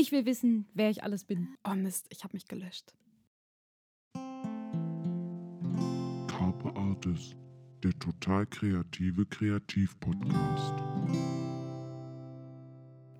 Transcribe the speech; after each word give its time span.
Ich 0.00 0.12
will 0.12 0.26
wissen, 0.26 0.68
wer 0.74 0.90
ich 0.90 1.02
alles 1.02 1.24
bin. 1.24 1.56
Oh 1.68 1.74
Mist, 1.74 2.06
ich 2.10 2.22
habe 2.22 2.36
mich 2.36 2.46
gelöscht. 2.46 2.94
Carpe 6.28 6.72
Artis, 6.76 7.34
der 7.82 7.98
total 7.98 8.46
kreative 8.46 9.26
Kreativ-Podcast. 9.26 10.74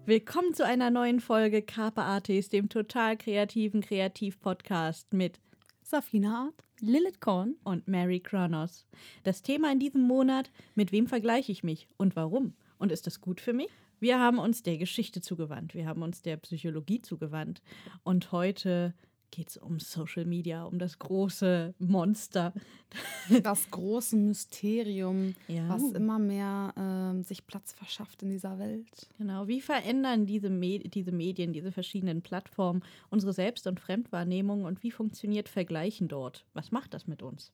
Willkommen 0.07 0.55
zu 0.55 0.65
einer 0.65 0.91
neuen 0.91 1.19
Folge 1.19 1.63
Carpe 1.63 2.03
Artis, 2.03 2.49
dem 2.49 2.69
total 2.69 3.17
kreativen 3.17 3.81
Kreativ-Podcast 3.81 5.13
mit 5.13 5.41
Safina 5.83 6.45
Art. 6.45 6.65
Lilith 6.79 7.19
Korn. 7.19 7.57
und 7.65 7.89
Mary 7.89 8.21
Kronos. 8.21 8.87
Das 9.25 9.43
Thema 9.43 9.73
in 9.73 9.81
diesem 9.81 10.03
Monat, 10.03 10.53
mit 10.77 10.93
wem 10.93 11.09
vergleiche 11.09 11.51
ich 11.51 11.65
mich 11.65 11.89
und 11.97 12.15
warum? 12.15 12.55
Und 12.79 12.93
ist 12.93 13.09
das 13.09 13.21
gut 13.21 13.41
für 13.41 13.53
mich? 13.53 13.71
Wir 14.01 14.21
haben 14.21 14.39
uns 14.39 14.63
der 14.63 14.79
Geschichte 14.79 15.21
zugewandt, 15.21 15.75
wir 15.75 15.87
haben 15.87 16.03
uns 16.03 16.23
der 16.23 16.37
Psychologie 16.37 17.01
zugewandt 17.03 17.63
und 18.05 18.33
heute 18.33 18.95
geht 19.31 19.51
es 19.51 19.57
um 19.59 19.79
Social 19.79 20.25
Media, 20.25 20.65
um 20.65 20.79
das 20.79 20.99
große 20.99 21.75
Monster. 21.79 22.53
Das 23.43 23.71
große 23.71 24.17
Mysterium, 24.17 25.35
Ja. 25.49 25.69
was 25.69 25.83
immer 25.93 26.19
mehr 26.19 26.73
ähm, 26.79 27.23
sich 27.23 27.47
Platz 27.47 27.75
verschafft 27.75 28.23
in 28.23 28.31
dieser 28.31 28.59
Welt. 28.59 28.89
Genau, 29.19 29.47
wie 29.47 29.61
verändern 29.61 30.25
diese, 30.25 30.49
Me 30.49 30.79
diese 30.79 31.13
Medien, 31.13 31.53
diese 31.53 31.71
verschiedenen 31.71 32.23
Plattformen 32.23 32.83
unsere 33.11 33.35
Selbst- 33.35 33.67
und 33.67 33.81
Fremdwahrnehmung 33.81 34.65
und 34.65 34.83
wie 34.83 34.91
funktioniert 34.91 35.51
Vergleichen 35.51 36.09
dort? 36.09 36.47
Was 36.55 36.73
macht 36.73 36.95
das 36.95 37.07
mit 37.07 37.23
uns? 37.23 37.53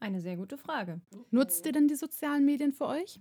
Eine 0.00 0.20
sehr 0.20 0.36
gute 0.36 0.58
Frage. 0.58 1.00
Nutzt 1.30 1.64
ihr 1.64 1.72
denn 1.72 1.88
die 1.88 1.96
sozialen 1.96 2.44
Medien 2.44 2.74
für 2.74 2.86
euch? 2.86 3.18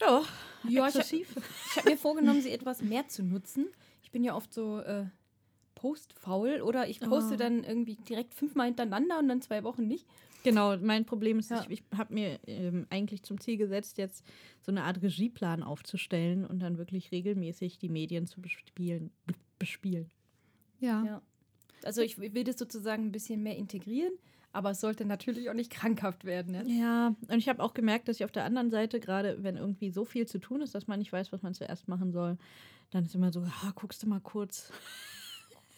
Ja, 0.00 0.22
Ja, 0.64 0.70
ich 0.70 0.78
hab- 0.78 0.86
exzessiv. 0.88 1.34
Ich 1.70 1.76
habe 1.76 1.90
mir 1.90 1.96
vorgenommen, 1.98 2.40
sie 2.42 2.50
etwas 2.50 2.82
mehr 2.82 3.08
zu 3.08 3.22
nutzen. 3.22 3.66
Ich 4.02 4.10
bin 4.10 4.24
ja 4.24 4.34
oft 4.34 4.52
so 4.52 4.78
äh, 4.80 5.06
postfaul 5.74 6.60
oder 6.62 6.88
ich 6.88 7.00
poste 7.00 7.34
Oh. 7.34 7.36
dann 7.36 7.64
irgendwie 7.64 7.96
direkt 7.96 8.34
fünfmal 8.34 8.66
hintereinander 8.66 9.18
und 9.18 9.28
dann 9.28 9.42
zwei 9.42 9.62
Wochen 9.64 9.86
nicht. 9.86 10.06
Genau, 10.42 10.76
mein 10.76 11.04
Problem 11.06 11.38
ist, 11.38 11.50
Ja. 11.50 11.62
ich, 11.62 11.70
ich 11.70 11.82
habe 11.98 12.12
mir 12.12 12.38
ähm, 12.46 12.86
eigentlich 12.90 13.22
zum 13.22 13.40
Ziel 13.40 13.56
gesetzt, 13.56 13.96
jetzt 13.98 14.24
so 14.60 14.70
eine 14.72 14.82
Art 14.84 15.00
Regieplan 15.02 15.62
aufzustellen 15.62 16.44
und 16.46 16.60
dann 16.60 16.76
wirklich 16.78 17.10
regelmäßig 17.12 17.78
die 17.78 17.88
Medien 17.88 18.26
zu 18.26 18.40
bespielen. 18.42 19.10
be- 19.26 19.34
bespielen. 19.58 20.10
Ja. 20.80 21.02
Ja. 21.04 21.22
Also 21.82 22.02
ich 22.02 22.18
will 22.18 22.44
das 22.44 22.58
sozusagen 22.58 23.04
ein 23.06 23.12
bisschen 23.12 23.42
mehr 23.42 23.56
integrieren, 23.56 24.12
aber 24.54 24.70
es 24.70 24.80
sollte 24.80 25.04
natürlich 25.04 25.50
auch 25.50 25.54
nicht 25.54 25.70
krankhaft 25.70 26.24
werden. 26.24 26.52
Ne? 26.52 26.64
Ja, 26.66 27.14
und 27.28 27.38
ich 27.38 27.48
habe 27.48 27.62
auch 27.62 27.74
gemerkt, 27.74 28.08
dass 28.08 28.16
ich 28.16 28.24
auf 28.24 28.32
der 28.32 28.44
anderen 28.44 28.70
Seite, 28.70 29.00
gerade 29.00 29.42
wenn 29.42 29.56
irgendwie 29.56 29.90
so 29.90 30.04
viel 30.04 30.26
zu 30.26 30.38
tun 30.38 30.60
ist, 30.62 30.74
dass 30.74 30.86
man 30.86 30.98
nicht 30.98 31.12
weiß, 31.12 31.32
was 31.32 31.42
man 31.42 31.54
zuerst 31.54 31.88
machen 31.88 32.12
soll, 32.12 32.38
dann 32.90 33.04
ist 33.04 33.14
immer 33.14 33.32
so, 33.32 33.40
ah, 33.40 33.72
guckst 33.74 34.02
du 34.02 34.08
mal 34.08 34.20
kurz. 34.20 34.72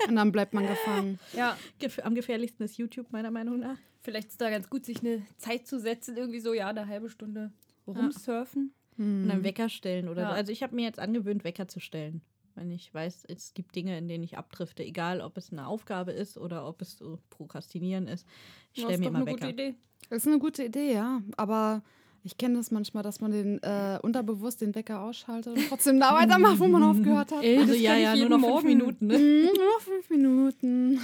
Und 0.09 0.17
dann 0.17 0.31
bleibt 0.31 0.53
man 0.53 0.67
gefangen. 0.67 1.19
Ja, 1.35 1.57
am 2.03 2.15
gefährlichsten 2.15 2.63
ist 2.65 2.77
YouTube, 2.77 3.11
meiner 3.13 3.31
Meinung 3.31 3.59
nach. 3.61 3.79
vielleicht 4.03 4.29
ist 4.29 4.41
da 4.41 4.51
ganz 4.51 4.71
gut, 4.71 4.85
sich 4.85 5.01
eine 5.01 5.23
Zeit 5.37 5.67
zu 5.67 5.81
setzen, 5.81 6.17
irgendwie 6.17 6.39
so, 6.41 6.53
ja, 6.55 6.69
eine 6.69 6.87
halbe 6.87 7.09
Stunde 7.11 7.51
rumsurfen. 7.87 8.73
Und 8.99 9.05
Hm. 9.23 9.29
dann 9.29 9.43
Wecker 9.45 9.69
stellen 9.69 10.09
oder 10.09 10.23
Ja. 10.23 10.29
so. 10.31 10.35
Also 10.35 10.53
ich 10.53 10.63
habe 10.63 10.75
mir 10.75 10.83
jetzt 10.85 10.99
angewöhnt, 11.01 11.45
Wecker 11.45 11.67
zu 11.69 11.81
stellen. 11.81 12.23
Wenn 12.57 12.71
ich 12.71 12.93
weiß, 12.93 13.25
es 13.29 13.55
gibt 13.55 13.75
Dinge, 13.77 13.97
in 13.99 14.09
denen 14.09 14.25
ich 14.25 14.37
abdrifte, 14.39 14.83
egal 14.83 15.21
ob 15.21 15.37
es 15.37 15.53
eine 15.53 15.67
Aufgabe 15.67 16.13
ist 16.13 16.37
oder 16.39 16.67
ob 16.67 16.81
es 16.83 16.97
so 16.99 17.19
Prokrastinieren 17.31 18.09
ist. 18.09 18.27
Ich 18.73 18.83
Das 18.83 18.85
stelle 18.85 18.95
ist 18.95 19.01
mir 19.01 19.07
immer 19.09 19.19
eine 19.19 19.27
Wecker. 19.27 19.47
gute 19.47 19.51
Idee. 19.51 19.75
Das 20.11 20.19
ist 20.19 20.27
eine 20.29 20.39
gute 20.39 20.65
Idee, 20.65 20.93
ja. 20.95 21.21
Aber 21.37 21.83
ich 22.23 22.39
kenne 22.39 22.57
das 22.57 22.71
manchmal, 22.71 23.03
dass 23.03 23.21
man 23.21 23.31
den 23.31 23.63
äh, 23.63 23.99
unterbewusst 24.03 24.61
den 24.61 24.75
Wecker 24.75 25.03
ausschaltet 25.03 25.57
und 25.57 25.69
trotzdem 25.69 26.01
da 26.01 26.15
weitermacht, 26.15 26.59
wo 26.59 26.67
man 26.67 26.83
aufgehört 26.83 27.31
hat. 27.33 27.45
Ey, 27.45 27.59
Also 27.59 27.73
das 27.73 27.81
ja, 27.81 27.97
ja, 27.97 28.17
nur 28.17 28.29
noch 28.31 28.39
fünf 28.41 28.51
Morgen. 28.53 28.67
Minuten. 28.67 29.07
Ne? 29.07 29.15
Hm, 29.17 29.43
nur 29.45 29.67
noch 29.67 29.81
fünf 29.81 30.11
Minuten. 30.11 31.01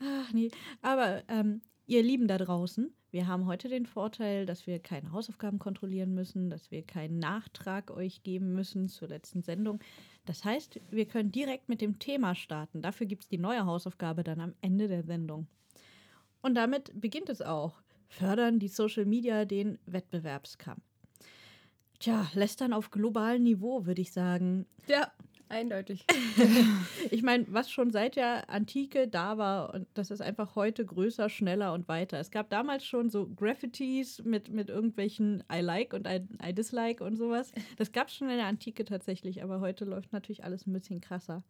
Ach 0.00 0.32
nee. 0.32 0.50
Aber 0.82 1.22
ähm, 1.28 1.62
ihr 1.86 2.02
Lieben 2.02 2.28
da 2.28 2.38
draußen, 2.38 2.92
wir 3.10 3.26
haben 3.28 3.46
heute 3.46 3.68
den 3.68 3.86
Vorteil, 3.86 4.44
dass 4.44 4.66
wir 4.66 4.80
keine 4.80 5.12
Hausaufgaben 5.12 5.58
kontrollieren 5.58 6.14
müssen, 6.14 6.50
dass 6.50 6.70
wir 6.70 6.82
keinen 6.82 7.18
Nachtrag 7.18 7.90
euch 7.90 8.22
geben 8.24 8.54
müssen 8.54 8.88
zur 8.88 9.08
letzten 9.08 9.42
Sendung. 9.42 9.78
Das 10.24 10.44
heißt, 10.44 10.80
wir 10.90 11.06
können 11.06 11.30
direkt 11.30 11.68
mit 11.68 11.80
dem 11.80 11.98
Thema 11.98 12.34
starten. 12.34 12.80
Dafür 12.80 13.06
gibt 13.06 13.24
es 13.24 13.28
die 13.28 13.38
neue 13.38 13.66
Hausaufgabe 13.66 14.24
dann 14.24 14.40
am 14.40 14.54
Ende 14.60 14.88
der 14.88 15.02
Sendung. 15.02 15.46
Und 16.40 16.54
damit 16.54 16.92
beginnt 16.98 17.28
es 17.28 17.42
auch. 17.42 17.82
Fördern 18.08 18.58
die 18.58 18.68
Social 18.68 19.06
Media 19.06 19.44
den 19.44 19.78
Wettbewerbskampf. 19.86 20.82
Tja, 21.98 22.26
lästern 22.34 22.72
auf 22.72 22.90
globalem 22.90 23.42
Niveau, 23.42 23.86
würde 23.86 24.02
ich 24.02 24.12
sagen. 24.12 24.66
Ja, 24.86 25.10
eindeutig. 25.48 26.06
Ich 27.10 27.22
meine, 27.22 27.44
was 27.48 27.70
schon 27.70 27.90
seit 27.90 28.16
der 28.16 28.48
Antike 28.50 29.06
da 29.08 29.36
war, 29.38 29.74
und 29.74 29.86
das 29.94 30.10
ist 30.10 30.20
einfach 30.20 30.56
heute 30.56 30.84
größer, 30.84 31.28
schneller 31.28 31.72
und 31.74 31.86
weiter. 31.86 32.18
Es 32.18 32.30
gab 32.30 32.48
damals 32.50 32.84
schon 32.84 33.10
so 33.10 33.28
Graffitis 33.28 34.22
mit, 34.24 34.50
mit 34.50 34.70
irgendwelchen 34.70 35.44
I 35.52 35.60
like 35.60 35.92
und 35.92 36.08
I, 36.08 36.26
I 36.44 36.52
dislike 36.52 37.04
und 37.04 37.16
sowas. 37.16 37.52
Das 37.76 37.92
gab 37.92 38.08
es 38.08 38.14
schon 38.14 38.30
in 38.30 38.36
der 38.36 38.46
Antike 38.46 38.84
tatsächlich, 38.84 39.42
aber 39.42 39.60
heute 39.60 39.84
läuft 39.84 40.12
natürlich 40.12 40.44
alles 40.44 40.66
ein 40.66 40.72
bisschen 40.72 41.00
krasser. 41.00 41.44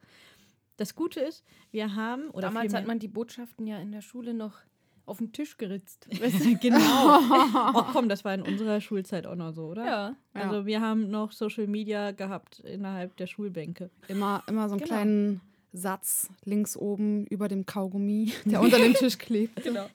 Das 0.76 0.94
Gute 0.94 1.20
ist, 1.20 1.44
wir 1.70 1.94
haben, 1.94 2.30
oder 2.30 2.48
Damals 2.48 2.74
hat 2.74 2.86
man 2.86 2.98
die 2.98 3.08
Botschaften 3.08 3.66
ja 3.66 3.78
in 3.78 3.92
der 3.92 4.02
Schule 4.02 4.34
noch 4.34 4.58
auf 5.06 5.18
den 5.18 5.32
Tisch 5.32 5.56
geritzt. 5.58 6.06
genau. 6.60 6.78
Ach 6.80 7.88
komm, 7.92 8.08
das 8.08 8.24
war 8.24 8.34
in 8.34 8.42
unserer 8.42 8.80
Schulzeit 8.80 9.26
auch 9.26 9.34
noch 9.34 9.52
so, 9.52 9.66
oder? 9.66 9.84
Ja. 9.84 10.16
Also 10.32 10.66
wir 10.66 10.80
haben 10.80 11.10
noch 11.10 11.32
Social 11.32 11.66
Media 11.66 12.12
gehabt 12.12 12.60
innerhalb 12.60 13.16
der 13.16 13.26
Schulbänke. 13.26 13.90
Immer, 14.08 14.42
immer 14.46 14.68
so 14.68 14.74
einen 14.74 14.80
Genau. 14.84 14.94
kleinen 14.94 15.40
Satz 15.72 16.28
links 16.44 16.76
oben 16.76 17.26
über 17.26 17.48
dem 17.48 17.66
Kaugummi, 17.66 18.32
der 18.44 18.60
unter 18.60 18.78
dem 18.78 18.94
Tisch 18.94 19.18
klebt. 19.18 19.62
Genau. 19.62 19.86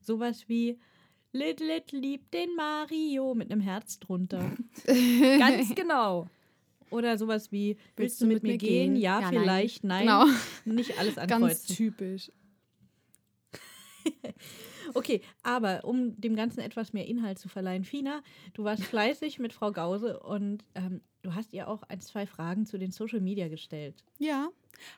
Sowas 0.00 0.48
wie 0.48 0.78
Lit 1.32 1.60
Lit 1.60 1.92
liebt 1.92 2.34
den 2.34 2.54
Mario 2.56 3.34
mit 3.34 3.50
einem 3.50 3.60
Herz 3.60 3.98
drunter. 3.98 4.50
Ganz 4.86 5.74
genau. 5.74 6.26
Oder 6.90 7.16
sowas 7.16 7.50
wie 7.52 7.78
Willst 7.96 8.20
du 8.20 8.26
mit, 8.26 8.42
mir 8.42 8.58
gehen? 8.58 8.96
Ja, 8.96 9.20
Ja, 9.20 9.30
nein. 9.30 9.40
vielleicht, 9.40 9.84
nein. 9.84 10.02
Genau. 10.02 10.26
Nicht 10.66 10.98
alles 10.98 11.14
Ganz 11.16 11.32
ankreuzen. 11.32 11.74
typisch. 11.76 12.30
Okay, 14.94 15.22
aber 15.42 15.84
um 15.84 16.20
dem 16.20 16.36
Ganzen 16.36 16.60
etwas 16.60 16.92
mehr 16.92 17.06
Inhalt 17.06 17.38
zu 17.38 17.48
verleihen, 17.48 17.84
Fina, 17.84 18.20
du 18.54 18.64
warst 18.64 18.82
fleißig 18.84 19.38
mit 19.38 19.52
Frau 19.52 19.72
Gause 19.72 20.18
und 20.20 20.64
ähm, 20.74 21.00
du 21.22 21.34
hast 21.34 21.52
ihr 21.52 21.68
auch 21.68 21.82
ein, 21.84 22.00
zwei 22.00 22.26
Fragen 22.26 22.66
zu 22.66 22.78
den 22.78 22.90
Social 22.90 23.20
Media 23.20 23.48
gestellt. 23.48 24.02
Ja, 24.18 24.48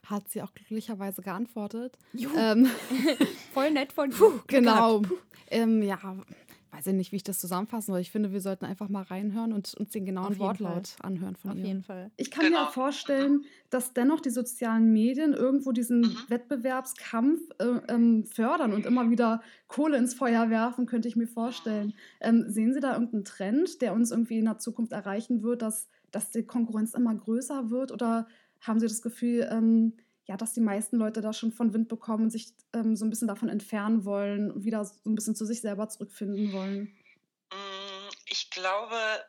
hat 0.06 0.28
sie 0.30 0.42
auch 0.42 0.54
glücklicherweise 0.54 1.22
geantwortet. 1.22 1.98
Juhu. 2.12 2.36
Ähm, 2.36 2.66
Voll 3.52 3.70
nett 3.72 3.92
von 3.92 4.10
dir. 4.10 4.42
genau. 4.46 5.02
Ähm, 5.50 5.82
ja, 5.82 5.98
weiß 6.74 6.88
ich 6.88 6.94
nicht, 6.94 7.12
wie 7.12 7.16
ich 7.16 7.22
das 7.22 7.38
zusammenfassen 7.38 7.92
soll. 7.92 8.00
Ich 8.00 8.10
finde, 8.10 8.32
wir 8.32 8.40
sollten 8.40 8.64
einfach 8.64 8.88
mal 8.88 9.02
reinhören 9.02 9.52
und 9.52 9.74
uns 9.74 9.90
den 9.90 10.04
genauen 10.04 10.38
Wortlaut 10.38 10.96
anhören 11.00 11.36
von 11.36 11.52
Auf 11.52 11.56
ihr. 11.56 11.66
jeden 11.66 11.82
Fall. 11.82 12.10
Ich 12.16 12.30
kann 12.30 12.50
mir 12.50 12.62
auch 12.62 12.72
vorstellen, 12.72 13.44
dass 13.70 13.92
dennoch 13.92 14.20
die 14.20 14.30
sozialen 14.30 14.92
Medien 14.92 15.34
irgendwo 15.34 15.72
diesen 15.72 16.16
Wettbewerbskampf 16.28 17.40
äh, 17.58 17.80
ähm, 17.88 18.24
fördern 18.24 18.72
und 18.72 18.86
immer 18.86 19.10
wieder 19.10 19.42
Kohle 19.68 19.96
ins 19.98 20.14
Feuer 20.14 20.50
werfen, 20.50 20.86
könnte 20.86 21.06
ich 21.06 21.16
mir 21.16 21.28
vorstellen. 21.28 21.94
Ähm, 22.20 22.46
sehen 22.48 22.74
Sie 22.74 22.80
da 22.80 22.94
irgendeinen 22.94 23.24
Trend, 23.24 23.80
der 23.80 23.92
uns 23.92 24.10
irgendwie 24.10 24.38
in 24.38 24.46
der 24.46 24.58
Zukunft 24.58 24.92
erreichen 24.92 25.42
wird, 25.42 25.62
dass, 25.62 25.88
dass 26.10 26.30
die 26.30 26.42
Konkurrenz 26.42 26.94
immer 26.94 27.14
größer 27.14 27.70
wird? 27.70 27.92
Oder 27.92 28.26
haben 28.60 28.80
Sie 28.80 28.86
das 28.86 29.02
Gefühl, 29.02 29.48
ähm, 29.50 29.92
ja, 30.26 30.36
dass 30.36 30.52
die 30.54 30.60
meisten 30.60 30.96
Leute 30.96 31.20
da 31.20 31.32
schon 31.32 31.52
von 31.52 31.72
Wind 31.74 31.88
bekommen 31.88 32.24
und 32.24 32.30
sich 32.30 32.54
ähm, 32.72 32.96
so 32.96 33.04
ein 33.04 33.10
bisschen 33.10 33.28
davon 33.28 33.48
entfernen 33.48 34.04
wollen 34.04 34.50
und 34.50 34.64
wieder 34.64 34.84
so 34.84 34.94
ein 35.10 35.14
bisschen 35.14 35.36
zu 35.36 35.44
sich 35.46 35.60
selber 35.60 35.88
zurückfinden 35.88 36.52
wollen? 36.52 36.98
Mm, 37.52 38.08
Ich 38.26 38.50
glaube, 38.50 39.24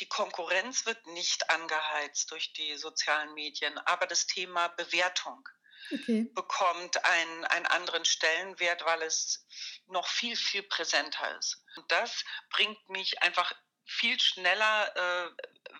die 0.00 0.08
Konkurrenz 0.08 0.86
wird 0.86 1.06
nicht 1.08 1.50
angeheizt 1.50 2.30
durch 2.30 2.52
die 2.52 2.76
sozialen 2.76 3.34
Medien, 3.34 3.78
aber 3.78 4.06
das 4.06 4.26
Thema 4.26 4.68
Bewertung 4.68 5.48
Okay. 5.92 6.26
bekommt 6.34 7.04
einen, 7.04 7.44
einen 7.46 7.66
anderen 7.66 8.04
Stellenwert, 8.04 8.84
weil 8.86 9.02
es 9.02 9.46
noch 9.86 10.08
viel, 10.08 10.36
viel 10.36 10.64
präsenter 10.64 11.38
ist. 11.38 11.64
Und 11.76 11.90
das 11.92 12.24
bringt 12.50 12.88
mich 12.88 13.22
einfach 13.22 13.52
viel 13.86 14.18
schneller 14.20 14.96
äh, 14.96 15.30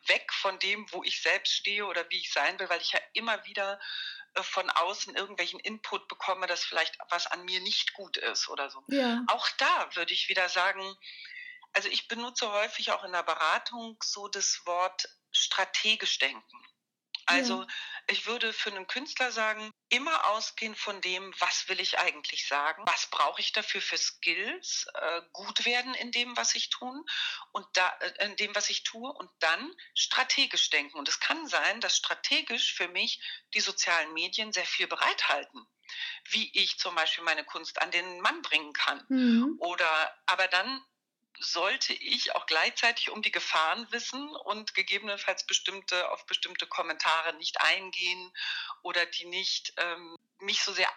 weg 0.09 0.33
von 0.33 0.59
dem, 0.61 0.87
wo 0.93 1.03
ich 1.05 1.23
selbst 1.23 1.53
stehe 1.55 1.87
oder 1.87 2.09
wie 2.11 2.19
ich 2.21 2.33
sein 2.33 2.59
will, 2.61 2.69
weil 2.69 2.81
ich 2.81 2.93
ja 2.93 3.01
immer 3.15 3.45
wieder 3.47 3.81
von 4.43 4.69
außen 4.71 5.15
irgendwelchen 5.15 5.61
Input 5.61 6.09
bekomme, 6.09 6.47
dass 6.47 6.65
vielleicht 6.65 6.99
was 7.11 7.27
an 7.27 7.45
mir 7.45 7.61
nicht 7.61 7.95
gut 7.95 8.17
ist 8.17 8.49
oder 8.49 8.71
so. 8.71 8.83
Ja. 8.89 9.23
Auch 9.29 9.49
da 9.59 9.95
würde 9.95 10.13
ich 10.13 10.29
wieder 10.29 10.49
sagen, 10.49 10.83
also 11.73 11.89
ich 11.89 12.09
benutze 12.09 12.51
häufig 12.51 12.93
auch 12.93 13.05
in 13.05 13.13
der 13.13 13.23
Beratung 13.23 13.97
so 14.03 14.29
das 14.29 14.63
Wort 14.65 15.09
strategisch 15.33 16.19
denken. 16.19 16.67
Also 17.27 17.67
Ich 18.07 18.27
würde 18.27 18.53
für 18.53 18.71
einen 18.71 18.87
Künstler 18.87 19.33
sagen, 19.33 19.71
immer 19.89 20.27
ausgehen 20.29 20.75
von 20.75 21.01
dem, 21.01 21.33
was 21.39 21.69
will 21.69 21.81
ich 21.81 21.99
eigentlich 21.99 22.47
sagen, 22.47 22.83
was 22.87 23.07
brauche 23.07 23.41
ich 23.41 23.53
dafür 23.53 23.81
für 23.81 23.97
Skills, 23.97 24.87
äh, 24.95 25.23
gut 25.33 25.65
werden 25.65 25.95
in 25.95 26.13
dem, 26.13 26.37
was 26.37 26.55
ich 26.55 26.69
tun 26.69 27.05
und 27.53 27.67
da, 27.73 27.89
äh, 28.01 28.27
in 28.27 28.37
dem, 28.37 28.55
was 28.55 28.69
ich 28.69 28.83
tue 28.83 29.11
und 29.11 29.31
dann 29.39 29.75
strategisch 29.95 30.69
denken. 30.69 30.99
Und 30.99 31.09
es 31.09 31.21
kann 31.21 31.47
sein, 31.47 31.81
dass 31.81 31.97
strategisch 31.97 32.75
für 32.75 32.89
mich 32.89 33.23
die 33.55 33.61
sozialen 33.61 34.13
Medien 34.13 34.53
sehr 34.53 34.67
viel 34.67 34.87
bereithalten 34.87 35.67
wie 36.31 36.51
ich 36.55 36.79
zum 36.79 36.95
Beispiel 36.95 37.25
meine 37.25 37.45
Kunst 37.45 37.81
an 37.81 37.91
den 37.91 38.21
Mann 38.21 38.43
bringen 38.43 38.73
kann. 38.73 39.05
Mhm. 39.09 39.57
Oder 39.59 40.17
aber 40.27 40.49
dann 40.49 40.83
sollte 41.39 41.93
ich 41.93 42.35
auch 42.35 42.47
gleichzeitig 42.47 43.11
um 43.11 43.23
die 43.23 43.33
Gefahren 43.33 43.91
wissen 43.91 44.29
und 44.37 44.75
gegebenenfalls 44.75 45.47
bestimmte 45.47 46.11
auf 46.11 46.27
bestimmte 46.27 46.67
Kommentare 46.67 47.35
nicht 47.35 47.61
eingehen 47.61 48.33
oder 48.83 49.05
die 49.07 49.27
nicht 49.27 49.73
ähm, 49.79 50.17
mich 50.39 50.63
so 50.63 50.73
sehr 50.73 50.89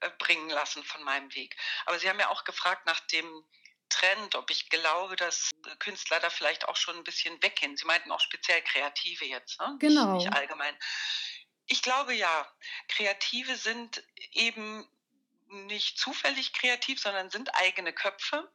abbringen 0.00 0.50
lassen 0.50 0.82
von 0.84 1.02
meinem 1.02 1.34
Weg. 1.34 1.56
Aber 1.86 1.98
Sie 1.98 2.08
haben 2.08 2.18
ja 2.18 2.28
auch 2.28 2.44
gefragt 2.44 2.86
nach 2.86 3.00
dem 3.00 3.44
Trend, 3.88 4.34
ob 4.34 4.50
ich 4.50 4.70
glaube, 4.70 5.14
dass 5.16 5.50
Künstler 5.78 6.18
da 6.20 6.30
vielleicht 6.30 6.66
auch 6.68 6.76
schon 6.76 6.96
ein 6.96 7.04
bisschen 7.04 7.40
weggehen. 7.42 7.76
Sie 7.76 7.84
meinten 7.84 8.10
auch 8.10 8.20
speziell 8.20 8.60
Kreative 8.62 9.24
jetzt, 9.24 9.60
ne? 9.60 9.76
Genau. 9.78 10.14
Nicht, 10.14 10.26
nicht 10.26 10.36
allgemein. 10.36 10.76
Ich 11.66 11.82
glaube 11.82 12.14
ja, 12.14 12.50
Kreative 12.88 13.56
sind 13.56 14.02
eben 14.32 14.88
nicht 15.48 15.98
zufällig 15.98 16.52
kreativ, 16.52 17.00
sondern 17.00 17.30
sind 17.30 17.54
eigene 17.54 17.92
Köpfe. 17.92 18.50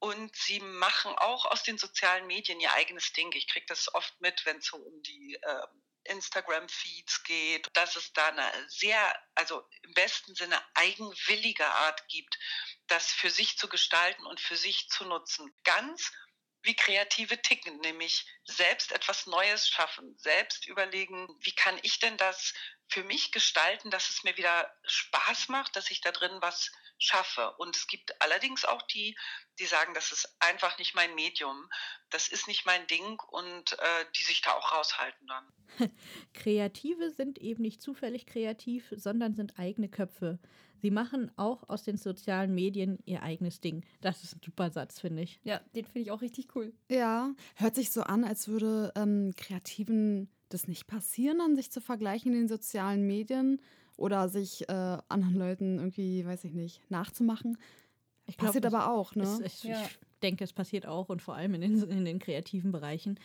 Und 0.00 0.34
sie 0.36 0.60
machen 0.60 1.12
auch 1.16 1.46
aus 1.46 1.62
den 1.62 1.78
sozialen 1.78 2.26
Medien 2.26 2.60
ihr 2.60 2.72
eigenes 2.72 3.12
Ding. 3.12 3.32
Ich 3.32 3.48
kriege 3.48 3.66
das 3.66 3.92
oft 3.94 4.20
mit, 4.20 4.46
wenn 4.46 4.58
es 4.58 4.66
so 4.66 4.76
um 4.76 5.02
die 5.02 5.38
äh, 5.42 5.66
Instagram-Feeds 6.04 7.22
geht, 7.24 7.68
dass 7.74 7.96
es 7.96 8.12
da 8.12 8.28
eine 8.28 8.50
sehr, 8.68 8.98
also 9.34 9.62
im 9.82 9.92
besten 9.94 10.34
Sinne 10.34 10.60
eigenwillige 10.74 11.66
Art 11.66 12.06
gibt, 12.08 12.38
das 12.86 13.10
für 13.10 13.30
sich 13.30 13.58
zu 13.58 13.68
gestalten 13.68 14.24
und 14.26 14.40
für 14.40 14.56
sich 14.56 14.88
zu 14.88 15.04
nutzen. 15.04 15.54
Ganz 15.64 16.12
wie 16.62 16.74
Kreative 16.74 17.40
ticken, 17.40 17.78
nämlich 17.80 18.26
selbst 18.44 18.92
etwas 18.92 19.26
Neues 19.26 19.68
schaffen, 19.68 20.16
selbst 20.18 20.66
überlegen, 20.66 21.28
wie 21.40 21.54
kann 21.54 21.78
ich 21.82 21.98
denn 21.98 22.16
das 22.16 22.54
für 22.88 23.04
mich 23.04 23.32
gestalten, 23.32 23.90
dass 23.90 24.10
es 24.10 24.24
mir 24.24 24.36
wieder 24.36 24.72
Spaß 24.84 25.48
macht, 25.48 25.76
dass 25.76 25.90
ich 25.90 26.00
da 26.00 26.10
drin 26.10 26.38
was 26.40 26.72
schaffe. 26.98 27.54
Und 27.58 27.76
es 27.76 27.86
gibt 27.86 28.20
allerdings 28.20 28.64
auch 28.64 28.82
die, 28.82 29.16
die 29.58 29.66
sagen, 29.66 29.94
das 29.94 30.10
ist 30.10 30.36
einfach 30.40 30.78
nicht 30.78 30.94
mein 30.94 31.14
Medium, 31.14 31.68
das 32.10 32.28
ist 32.28 32.48
nicht 32.48 32.66
mein 32.66 32.86
Ding 32.86 33.20
und 33.28 33.78
äh, 33.78 34.04
die 34.16 34.22
sich 34.22 34.40
da 34.40 34.52
auch 34.52 34.72
raushalten 34.72 35.26
dann. 35.26 35.52
Kreative 36.34 37.10
sind 37.10 37.38
eben 37.38 37.62
nicht 37.62 37.82
zufällig 37.82 38.26
kreativ, 38.26 38.86
sondern 38.90 39.34
sind 39.34 39.58
eigene 39.58 39.88
Köpfe. 39.88 40.38
Sie 40.80 40.90
machen 40.90 41.30
auch 41.36 41.68
aus 41.68 41.82
den 41.82 41.96
sozialen 41.96 42.54
Medien 42.54 42.98
ihr 43.04 43.22
eigenes 43.22 43.60
Ding. 43.60 43.84
Das 44.00 44.22
ist 44.24 44.36
ein 44.36 44.40
super 44.44 44.70
Satz, 44.70 45.00
finde 45.00 45.22
ich. 45.22 45.40
Ja, 45.44 45.60
den 45.74 45.84
finde 45.84 46.00
ich 46.00 46.10
auch 46.10 46.22
richtig 46.22 46.54
cool. 46.54 46.72
Ja, 46.90 47.32
hört 47.56 47.74
sich 47.74 47.90
so 47.90 48.02
an, 48.02 48.24
als 48.24 48.48
würde 48.48 48.92
ähm, 48.96 49.32
Kreativen 49.36 50.28
das 50.48 50.66
nicht 50.68 50.86
passieren, 50.86 51.40
an 51.40 51.56
sich 51.56 51.70
zu 51.70 51.80
vergleichen 51.80 52.32
in 52.32 52.38
den 52.40 52.48
sozialen 52.48 53.06
Medien 53.06 53.60
oder 53.96 54.28
sich 54.28 54.68
äh, 54.68 54.72
anderen 55.08 55.34
Leuten 55.34 55.78
irgendwie, 55.78 56.24
weiß 56.24 56.44
ich 56.44 56.54
nicht, 56.54 56.80
nachzumachen. 56.90 57.58
Ich 58.26 58.36
glaub, 58.36 58.48
Passiert 58.48 58.66
aber 58.66 58.90
auch, 58.92 59.14
ne? 59.14 59.24
Es, 59.24 59.40
ich, 59.40 59.64
Ja. 59.64 59.82
ich 59.82 59.98
denke, 60.22 60.44
es 60.44 60.52
passiert 60.52 60.86
auch 60.86 61.08
und 61.08 61.22
vor 61.22 61.34
allem 61.34 61.54
in 61.54 61.60
den, 61.62 61.82
in 61.90 62.04
den 62.04 62.18
kreativen 62.18 62.72
Bereichen. 62.72 63.18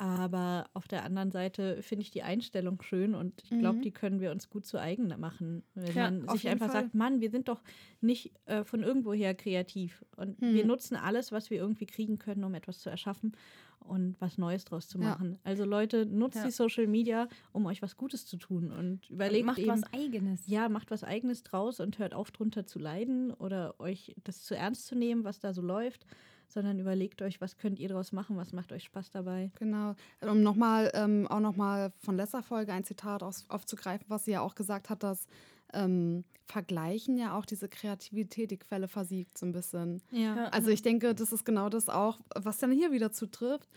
Aber 0.00 0.70
auf 0.74 0.86
der 0.86 1.02
anderen 1.04 1.32
Seite 1.32 1.82
finde 1.82 2.02
ich 2.02 2.12
die 2.12 2.22
Einstellung 2.22 2.80
schön 2.82 3.16
und 3.16 3.42
ich 3.42 3.58
glaube, 3.58 3.78
Mhm. 3.78 3.82
die 3.82 3.90
können 3.90 4.20
wir 4.20 4.30
uns 4.30 4.48
gut 4.48 4.64
zu 4.64 4.80
eigen 4.80 5.08
machen. 5.18 5.64
Wenn 5.74 5.92
Ja, 5.94 6.10
man 6.10 6.28
sich 6.28 6.46
einfach 6.48 6.70
Fall. 6.70 6.82
sagt, 6.84 6.94
Mann, 6.94 7.20
wir 7.20 7.30
sind 7.30 7.48
doch 7.48 7.62
nicht 8.00 8.32
äh, 8.46 8.62
von 8.64 8.84
irgendwoher 8.84 9.34
kreativ. 9.34 10.04
Und 10.16 10.40
wir 10.40 10.62
Mhm. 10.62 10.68
nutzen 10.68 10.94
alles, 10.96 11.32
was 11.32 11.50
wir 11.50 11.58
irgendwie 11.58 11.86
kriegen 11.86 12.18
können, 12.18 12.44
um 12.44 12.54
etwas 12.54 12.78
zu 12.78 12.90
erschaffen 12.90 13.32
und 13.80 14.20
was 14.20 14.38
Neues 14.38 14.64
draus 14.64 14.86
zu 14.88 14.98
Ja. 15.00 15.10
machen. 15.10 15.40
Also 15.42 15.64
Leute, 15.64 16.06
nutzt 16.06 16.36
Ja. 16.38 16.44
die 16.44 16.50
Social 16.52 16.86
Media, 16.86 17.26
um 17.52 17.66
euch 17.66 17.82
was 17.82 17.96
Gutes 17.96 18.24
zu 18.24 18.36
tun 18.36 18.70
und 18.70 19.10
überlegt 19.10 19.40
Und 19.40 19.46
macht 19.46 19.58
eben, 19.58 19.68
was 19.82 19.92
Eigenes. 19.92 20.46
ja, 20.46 20.68
macht 20.68 20.90
was 20.92 21.02
Eigenes 21.02 21.42
draus 21.42 21.80
und 21.80 21.98
hört 21.98 22.14
auf, 22.14 22.30
drunter 22.30 22.66
zu 22.66 22.78
leiden 22.78 23.32
oder 23.32 23.74
euch 23.80 24.14
das 24.22 24.42
zu 24.44 24.54
ernst 24.54 24.86
zu 24.86 24.94
nehmen, 24.94 25.24
was 25.24 25.40
da 25.40 25.52
so 25.52 25.62
läuft, 25.62 26.06
sondern 26.48 26.78
überlegt 26.78 27.22
euch, 27.22 27.40
was 27.40 27.56
könnt 27.56 27.78
ihr 27.78 27.88
draus 27.88 28.12
machen, 28.12 28.36
was 28.36 28.52
macht 28.52 28.72
euch 28.72 28.84
Spaß 28.84 29.10
dabei. 29.10 29.50
Genau. 29.58 29.94
Um 30.20 30.42
nochmal, 30.42 30.90
ähm, 30.94 31.26
auch 31.28 31.40
nochmal 31.40 31.92
von 31.98 32.16
letzter 32.16 32.42
Folge 32.42 32.72
ein 32.72 32.84
Zitat 32.84 33.22
aus, 33.22 33.44
aufzugreifen, 33.48 34.06
was 34.08 34.24
sie 34.24 34.32
ja 34.32 34.40
auch 34.40 34.54
gesagt 34.54 34.90
hat, 34.90 35.02
dass 35.02 35.26
ähm, 35.74 36.24
Vergleichen 36.46 37.18
ja 37.18 37.36
auch 37.36 37.44
diese 37.44 37.68
Kreativität, 37.68 38.50
die 38.50 38.56
Quelle 38.56 38.88
versiegt 38.88 39.36
so 39.36 39.46
ein 39.46 39.52
bisschen. 39.52 40.02
Ja. 40.10 40.46
Also 40.46 40.70
ich 40.70 40.82
denke, 40.82 41.14
das 41.14 41.32
ist 41.32 41.44
genau 41.44 41.68
das 41.68 41.88
auch, 41.88 42.18
was 42.34 42.58
dann 42.58 42.72
hier 42.72 42.90
wieder 42.90 43.12
zutrifft, 43.12 43.68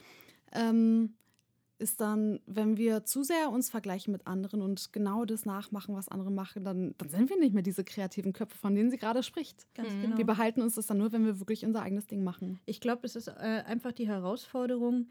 ähm, 0.53 1.15
ist 1.81 1.99
dann, 1.99 2.39
wenn 2.45 2.77
wir 2.77 3.03
zu 3.03 3.23
sehr 3.23 3.49
uns 3.51 3.69
vergleichen 3.69 4.11
mit 4.13 4.27
anderen 4.27 4.61
und 4.61 4.93
genau 4.93 5.25
das 5.25 5.45
nachmachen, 5.45 5.95
was 5.95 6.07
andere 6.07 6.31
machen, 6.31 6.63
dann, 6.63 6.95
dann 6.97 7.09
sind 7.09 7.29
wir 7.29 7.37
nicht 7.37 7.53
mehr 7.53 7.63
diese 7.63 7.83
kreativen 7.83 8.31
Köpfe, 8.33 8.57
von 8.57 8.73
denen 8.75 8.89
sie 8.91 8.97
gerade 8.97 9.23
spricht. 9.23 9.65
Ganz 9.75 9.91
Mhm. 9.93 10.01
genau. 10.01 10.17
Wir 10.17 10.25
behalten 10.25 10.61
uns 10.61 10.75
das 10.75 10.87
dann 10.87 10.97
nur, 10.99 11.11
wenn 11.11 11.25
wir 11.25 11.39
wirklich 11.39 11.65
unser 11.65 11.81
eigenes 11.81 12.07
Ding 12.07 12.23
machen. 12.23 12.59
Ich 12.65 12.79
glaube, 12.79 13.05
es 13.05 13.15
ist 13.15 13.27
äh, 13.27 13.63
einfach 13.65 13.91
die 13.91 14.07
Herausforderung, 14.07 15.07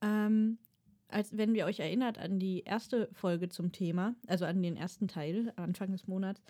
ähm, 0.00 0.58
als 1.08 1.36
wenn 1.36 1.52
wir 1.52 1.66
euch 1.66 1.80
erinnert 1.80 2.16
an 2.18 2.38
die 2.38 2.62
erste 2.62 3.08
Folge 3.12 3.48
zum 3.50 3.70
Thema, 3.72 4.14
also 4.26 4.44
an 4.46 4.62
den 4.62 4.76
ersten 4.76 5.08
Teil, 5.08 5.52
Anfang 5.56 5.92
des 5.92 6.06
Monats, 6.06 6.42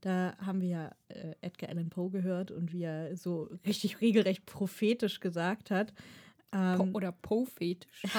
da 0.00 0.36
haben 0.38 0.60
wir 0.60 0.68
ja 0.68 0.90
äh, 1.08 1.34
Edgar 1.40 1.70
Allan 1.70 1.90
Poe 1.90 2.10
gehört 2.10 2.50
und 2.50 2.72
wie 2.72 2.82
er 2.84 3.16
so 3.16 3.48
richtig 3.66 4.00
regelrecht 4.00 4.46
prophetisch 4.46 5.20
gesagt 5.20 5.70
hat. 5.70 5.92
Po 6.50 6.58
Ähm, 6.58 6.94
oder 6.94 7.12
Po-Fetisch. 7.12 8.04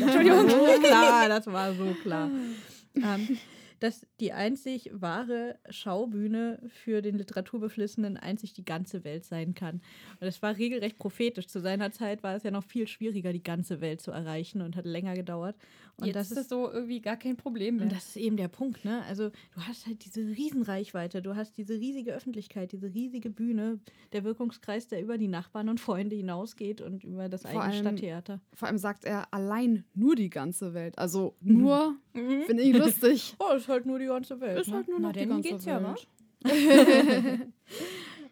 Entschuldigung. 0.00 0.48
klar, 0.82 1.28
das 1.28 1.46
war 1.46 1.74
so 1.74 1.94
klar. 2.02 2.30
ähm, 2.96 3.38
dass 3.82 4.06
die 4.20 4.32
einzig 4.32 4.90
wahre 4.92 5.58
Schaubühne 5.68 6.60
für 6.68 7.02
den 7.02 7.16
Literaturbeflissenen 7.18 8.16
einzig 8.16 8.52
die 8.54 8.64
ganze 8.64 9.04
Welt 9.04 9.24
sein 9.24 9.54
kann. 9.54 9.80
Und 10.20 10.26
es 10.26 10.40
war 10.42 10.56
regelrecht 10.56 10.98
prophetisch. 10.98 11.48
Zu 11.48 11.60
seiner 11.60 11.90
Zeit 11.90 12.22
war 12.22 12.36
es 12.36 12.42
ja 12.44 12.50
noch 12.50 12.64
viel 12.64 12.86
schwieriger, 12.86 13.32
die 13.32 13.42
ganze 13.42 13.80
Welt 13.80 14.00
zu 14.00 14.10
erreichen 14.10 14.62
und 14.62 14.76
hat 14.76 14.86
länger 14.86 15.14
gedauert. 15.14 15.56
Und 15.96 16.06
Jetzt 16.06 16.14
das 16.16 16.28
ist 16.30 16.36
das 16.38 16.48
so 16.48 16.70
irgendwie 16.70 17.00
gar 17.00 17.16
kein 17.16 17.36
Problem 17.36 17.76
mehr. 17.76 17.84
und 17.84 17.92
das 17.92 18.08
ist 18.08 18.16
eben 18.16 18.36
der 18.36 18.48
Punkt, 18.48 18.84
ne? 18.84 19.02
Also 19.08 19.28
du 19.54 19.60
hast 19.60 19.86
halt 19.86 20.04
diese 20.04 20.20
Riesenreichweite, 20.22 21.20
du 21.20 21.36
hast 21.36 21.58
diese 21.58 21.74
riesige 21.74 22.14
Öffentlichkeit, 22.14 22.72
diese 22.72 22.94
riesige 22.94 23.28
Bühne, 23.30 23.78
der 24.12 24.24
Wirkungskreis, 24.24 24.88
der 24.88 25.02
über 25.02 25.18
die 25.18 25.28
Nachbarn 25.28 25.68
und 25.68 25.80
Freunde 25.80 26.16
hinausgeht 26.16 26.80
und 26.80 27.04
über 27.04 27.28
das 27.28 27.42
Vor 27.42 27.50
eigene 27.50 27.64
allem- 27.64 27.80
Stadttheater. 27.98 28.40
Vor 28.54 28.68
allem 28.68 28.78
sagt 28.78 29.04
er 29.04 29.32
allein 29.34 29.84
nur 29.94 30.14
die 30.14 30.30
ganze 30.30 30.72
Welt. 30.72 30.96
Also 30.98 31.36
nur, 31.40 31.96
finde 32.12 32.62
ich 32.62 32.72
lustig. 32.76 33.34
Oh, 33.42 33.54
ist 33.56 33.68
halt 33.72 33.86
nur 33.86 33.98
die 33.98 34.06
ganze 34.06 34.40
Welt. 34.40 34.60
Ist 34.60 34.68
ne? 34.68 34.76
halt 34.76 34.88
nur 34.88 35.00
Na, 35.00 35.08
noch 35.08 35.12
die 35.12 35.20
dann 35.20 35.28
ganze 35.30 35.48
geht's 35.48 35.64
ja, 35.64 35.82
wa? 35.82 35.94
Welt. 35.94 36.08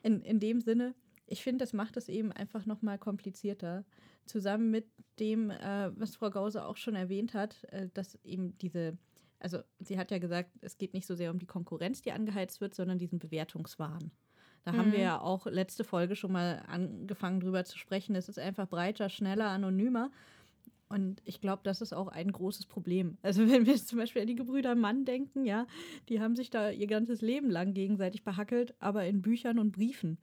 in, 0.03 0.23
in 0.23 0.41
dem 0.41 0.61
Sinne, 0.61 0.95
ich 1.27 1.43
finde, 1.43 1.63
das 1.63 1.73
macht 1.73 1.97
es 1.97 2.09
eben 2.09 2.33
einfach 2.33 2.67
nochmal 2.67 2.99
komplizierter. 2.99 3.85
Zusammen 4.27 4.71
mit 4.71 4.87
dem, 5.19 5.51
äh, 5.51 5.91
was 5.99 6.17
Frau 6.17 6.31
Gause 6.31 6.65
auch 6.65 6.77
schon 6.77 6.95
erwähnt 6.95 7.35
hat, 7.35 7.65
äh, 7.73 7.89
dass 7.95 8.17
eben 8.25 8.57
diese, 8.59 8.97
also 9.39 9.59
sie 9.79 9.99
hat 9.99 10.11
ja 10.11 10.19
gesagt, 10.19 10.51
es 10.61 10.79
geht 10.79 10.93
nicht 10.95 11.07
so 11.07 11.15
sehr 11.15 11.31
um 11.31 11.39
die 11.39 11.47
Konkurrenz, 11.47 12.03
die 12.03 12.13
angeheizt 12.13 12.61
wird, 12.61 12.75
sondern 12.75 12.99
diesen 12.99 13.19
Bewertungswahn. 13.19 14.11
Da 14.65 14.73
haben 14.75 14.93
wir 14.93 14.99
Mhm. 14.99 15.05
ja 15.05 15.21
auch 15.21 15.47
letzte 15.47 15.85
Folge 15.85 16.17
schon 16.17 16.33
mal 16.33 16.63
angefangen 16.67 17.41
drüber 17.41 17.65
zu 17.65 17.79
sprechen. 17.79 18.15
Es 18.15 18.29
ist 18.29 18.39
einfach 18.39 18.69
breiter, 18.69 19.09
schneller, 19.09 19.49
anonymer. 19.49 20.11
Und 20.91 21.23
ich 21.25 21.41
glaube, 21.41 21.61
das 21.65 21.81
ist 21.81 21.95
auch 21.95 22.09
ein 22.09 22.31
großes 22.31 22.67
Problem. 22.67 23.17
Also 23.23 23.43
wenn 23.49 23.65
wir 23.65 23.73
jetzt 23.73 23.89
zum 23.89 23.99
Beispiel 23.99 24.21
an 24.23 24.29
die 24.29 24.35
Gebrüder 24.35 24.75
Mann 24.75 25.05
denken, 25.07 25.47
ja, 25.47 25.67
die 26.11 26.21
haben 26.21 26.37
sich 26.37 26.51
da 26.51 26.69
ihr 26.71 26.87
ganzes 26.89 27.23
Leben 27.23 27.49
lang 27.49 27.73
gegenseitig 27.73 28.25
behackelt, 28.25 28.75
aber 28.81 29.07
in 29.07 29.23
Büchern 29.23 29.59
und 29.59 29.71
Briefen. 29.73 30.19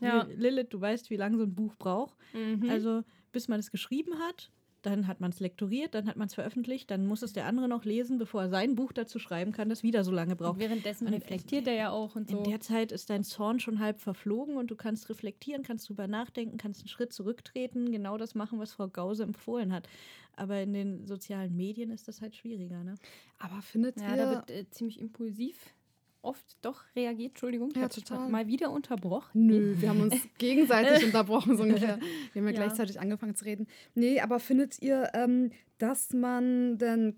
Ja. 0.00 0.22
Li- 0.22 0.34
Lilith, 0.36 0.68
du 0.70 0.80
weißt, 0.80 1.10
wie 1.10 1.16
lange 1.16 1.36
so 1.36 1.42
ein 1.42 1.54
Buch 1.54 1.74
braucht. 1.76 2.16
Mhm. 2.32 2.70
Also 2.70 3.02
bis 3.32 3.48
man 3.48 3.58
es 3.60 3.70
geschrieben 3.70 4.18
hat, 4.20 4.50
dann 4.88 5.06
hat 5.06 5.20
man 5.20 5.30
es 5.30 5.40
lektoriert, 5.40 5.94
dann 5.94 6.06
hat 6.06 6.16
man 6.16 6.28
es 6.28 6.34
veröffentlicht, 6.34 6.90
dann 6.90 7.06
muss 7.06 7.22
es 7.22 7.32
der 7.32 7.46
andere 7.46 7.68
noch 7.68 7.84
lesen, 7.84 8.18
bevor 8.18 8.42
er 8.42 8.48
sein 8.48 8.74
Buch 8.74 8.92
dazu 8.92 9.18
schreiben 9.18 9.52
kann, 9.52 9.68
das 9.68 9.82
wieder 9.82 10.04
so 10.04 10.10
lange 10.10 10.32
und 10.32 10.38
braucht. 10.38 10.58
währenddessen 10.58 11.06
Und 11.06 11.14
reflektiert 11.14 11.66
er 11.66 11.74
ja 11.74 11.90
auch 11.90 12.16
und 12.16 12.28
so. 12.28 12.38
In 12.38 12.44
der 12.44 12.60
Zeit 12.60 12.92
ist 12.92 13.10
dein 13.10 13.24
Zorn 13.24 13.60
schon 13.60 13.78
halb 13.78 14.00
verflogen 14.00 14.56
und 14.56 14.70
du 14.70 14.76
kannst 14.76 15.08
reflektieren, 15.08 15.62
kannst 15.62 15.88
drüber 15.88 16.06
nachdenken, 16.06 16.58
kannst 16.58 16.80
einen 16.80 16.88
Schritt 16.88 17.12
zurücktreten, 17.12 17.90
genau 17.92 18.16
das 18.16 18.34
machen, 18.34 18.58
was 18.58 18.72
Frau 18.72 18.88
Gause 18.88 19.22
empfohlen 19.22 19.72
hat. 19.72 19.88
Aber 20.36 20.60
in 20.60 20.72
den 20.72 21.06
sozialen 21.06 21.56
Medien 21.56 21.90
ist 21.90 22.06
das 22.06 22.22
halt 22.22 22.36
schwieriger, 22.36 22.84
ne? 22.84 22.94
Aber 23.38 23.60
findet 23.60 24.00
ja, 24.00 24.10
ihr, 24.10 24.16
da 24.16 24.30
wird 24.30 24.50
äh, 24.50 24.70
ziemlich 24.70 25.00
impulsiv 25.00 25.74
oft 26.22 26.56
doch 26.62 26.82
reagiert. 26.96 27.30
Entschuldigung, 27.30 27.70
ich 27.70 27.76
Ja, 27.76 27.88
total. 27.88 28.28
mal 28.28 28.46
wieder 28.46 28.70
unterbrochen. 28.70 29.46
Nö, 29.46 29.74
wir 29.80 29.88
haben 29.90 30.00
uns 30.00 30.14
gegenseitig 30.38 31.04
unterbrochen, 31.04 31.56
so 31.56 31.62
ungefähr. 31.62 31.98
Wir 32.32 32.42
haben 32.42 32.48
ja, 32.48 32.54
Ja. 32.54 32.64
gleichzeitig 32.66 33.00
angefangen 33.00 33.34
zu 33.36 33.44
reden. 33.44 33.66
Nee, 33.94 34.20
aber 34.20 34.40
findet 34.40 34.80
ihr, 34.82 35.10
ähm, 35.14 35.50
dass 35.78 36.12
man 36.12 36.76
denn 36.78 37.16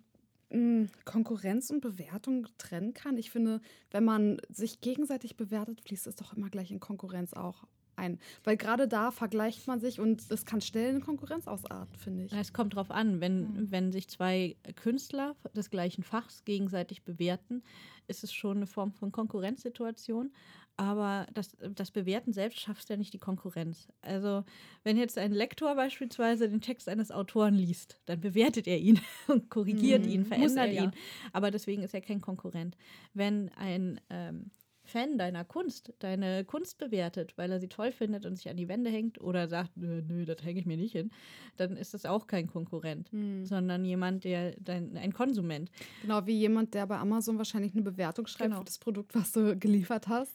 mh, 0.50 0.88
Konkurrenz 1.04 1.70
und 1.70 1.80
Bewertung 1.80 2.46
trennen 2.58 2.92
kann. 2.94 3.16
Ich 3.18 3.30
finde, 3.30 3.60
wenn 3.90 4.04
man 4.04 4.38
sich 4.48 4.80
gegenseitig 4.80 5.36
bewertet, 5.36 5.80
fließt 5.80 6.06
es 6.06 6.16
doch 6.16 6.36
immer 6.36 6.50
gleich 6.50 6.70
in 6.70 6.80
Konkurrenz 6.80 7.32
auch 7.32 7.64
ein. 8.00 8.18
Weil 8.42 8.56
gerade 8.56 8.88
da 8.88 9.10
vergleicht 9.12 9.66
man 9.68 9.78
sich 9.78 10.00
und 10.00 10.28
es 10.30 10.44
kann 10.44 10.60
schnell 10.60 10.94
in 10.94 11.00
Konkurrenz 11.00 11.46
ausarten, 11.46 11.94
finde 11.96 12.24
ich. 12.24 12.32
Es 12.32 12.52
kommt 12.52 12.74
drauf 12.74 12.90
an, 12.90 13.20
wenn, 13.20 13.70
wenn 13.70 13.92
sich 13.92 14.08
zwei 14.08 14.56
Künstler 14.74 15.36
des 15.54 15.70
gleichen 15.70 16.02
Fachs 16.02 16.44
gegenseitig 16.44 17.04
bewerten, 17.04 17.62
ist 18.08 18.24
es 18.24 18.32
schon 18.32 18.56
eine 18.56 18.66
Form 18.66 18.92
von 18.92 19.12
Konkurrenzsituation. 19.12 20.32
Aber 20.76 21.26
das, 21.34 21.56
das 21.74 21.90
Bewerten 21.90 22.32
selbst 22.32 22.58
schafft 22.60 22.88
ja 22.88 22.96
nicht 22.96 23.12
die 23.12 23.18
Konkurrenz. 23.18 23.88
Also, 24.00 24.44
wenn 24.82 24.96
jetzt 24.96 25.18
ein 25.18 25.32
Lektor 25.32 25.74
beispielsweise 25.74 26.48
den 26.48 26.62
Text 26.62 26.88
eines 26.88 27.10
Autoren 27.10 27.54
liest, 27.54 28.00
dann 28.06 28.18
bewertet 28.20 28.66
er 28.66 28.78
ihn 28.78 28.98
und 29.28 29.50
korrigiert 29.50 30.06
Mhm. 30.06 30.10
ihn, 30.12 30.24
verändert 30.24 30.68
er 30.68 30.72
ja. 30.72 30.84
ihn. 30.84 30.92
Aber 31.34 31.50
deswegen 31.50 31.82
ist 31.82 31.92
er 31.92 32.00
kein 32.00 32.22
Konkurrent. 32.22 32.78
Wenn 33.12 33.50
ein 33.56 34.00
ähm, 34.08 34.50
Fan 34.90 35.16
deiner 35.18 35.44
Kunst 35.44 35.92
deine 36.00 36.44
Kunst 36.44 36.78
bewertet, 36.78 37.32
weil 37.36 37.50
er 37.52 37.60
sie 37.60 37.68
toll 37.68 37.92
findet 37.92 38.26
und 38.26 38.36
sich 38.36 38.48
an 38.48 38.56
die 38.56 38.68
Wände 38.68 38.90
hängt 38.90 39.20
oder 39.20 39.48
sagt, 39.48 39.76
nö, 39.76 40.02
nö 40.06 40.24
das 40.24 40.42
hänge 40.44 40.60
ich 40.60 40.66
mir 40.66 40.76
nicht 40.76 40.92
hin, 40.92 41.10
dann 41.56 41.76
ist 41.76 41.94
das 41.94 42.04
auch 42.06 42.26
kein 42.26 42.46
Konkurrent, 42.48 43.08
sondern 43.44 43.84
jemand, 43.84 44.24
der 44.24 44.54
dein, 44.60 44.96
ein 44.96 45.12
Konsument. 45.12 45.70
Genau, 46.02 46.26
wie 46.26 46.36
jemand, 46.38 46.74
der 46.74 46.86
bei 46.86 46.98
Amazon 46.98 47.38
wahrscheinlich 47.38 47.72
eine 47.72 47.82
Bewertung 47.82 48.26
schreibt 48.26 48.50
Genau. 48.50 48.58
für 48.58 48.64
das 48.64 48.78
Produkt, 48.78 49.14
was 49.14 49.32
du 49.32 49.56
geliefert 49.56 50.08
hast. 50.08 50.34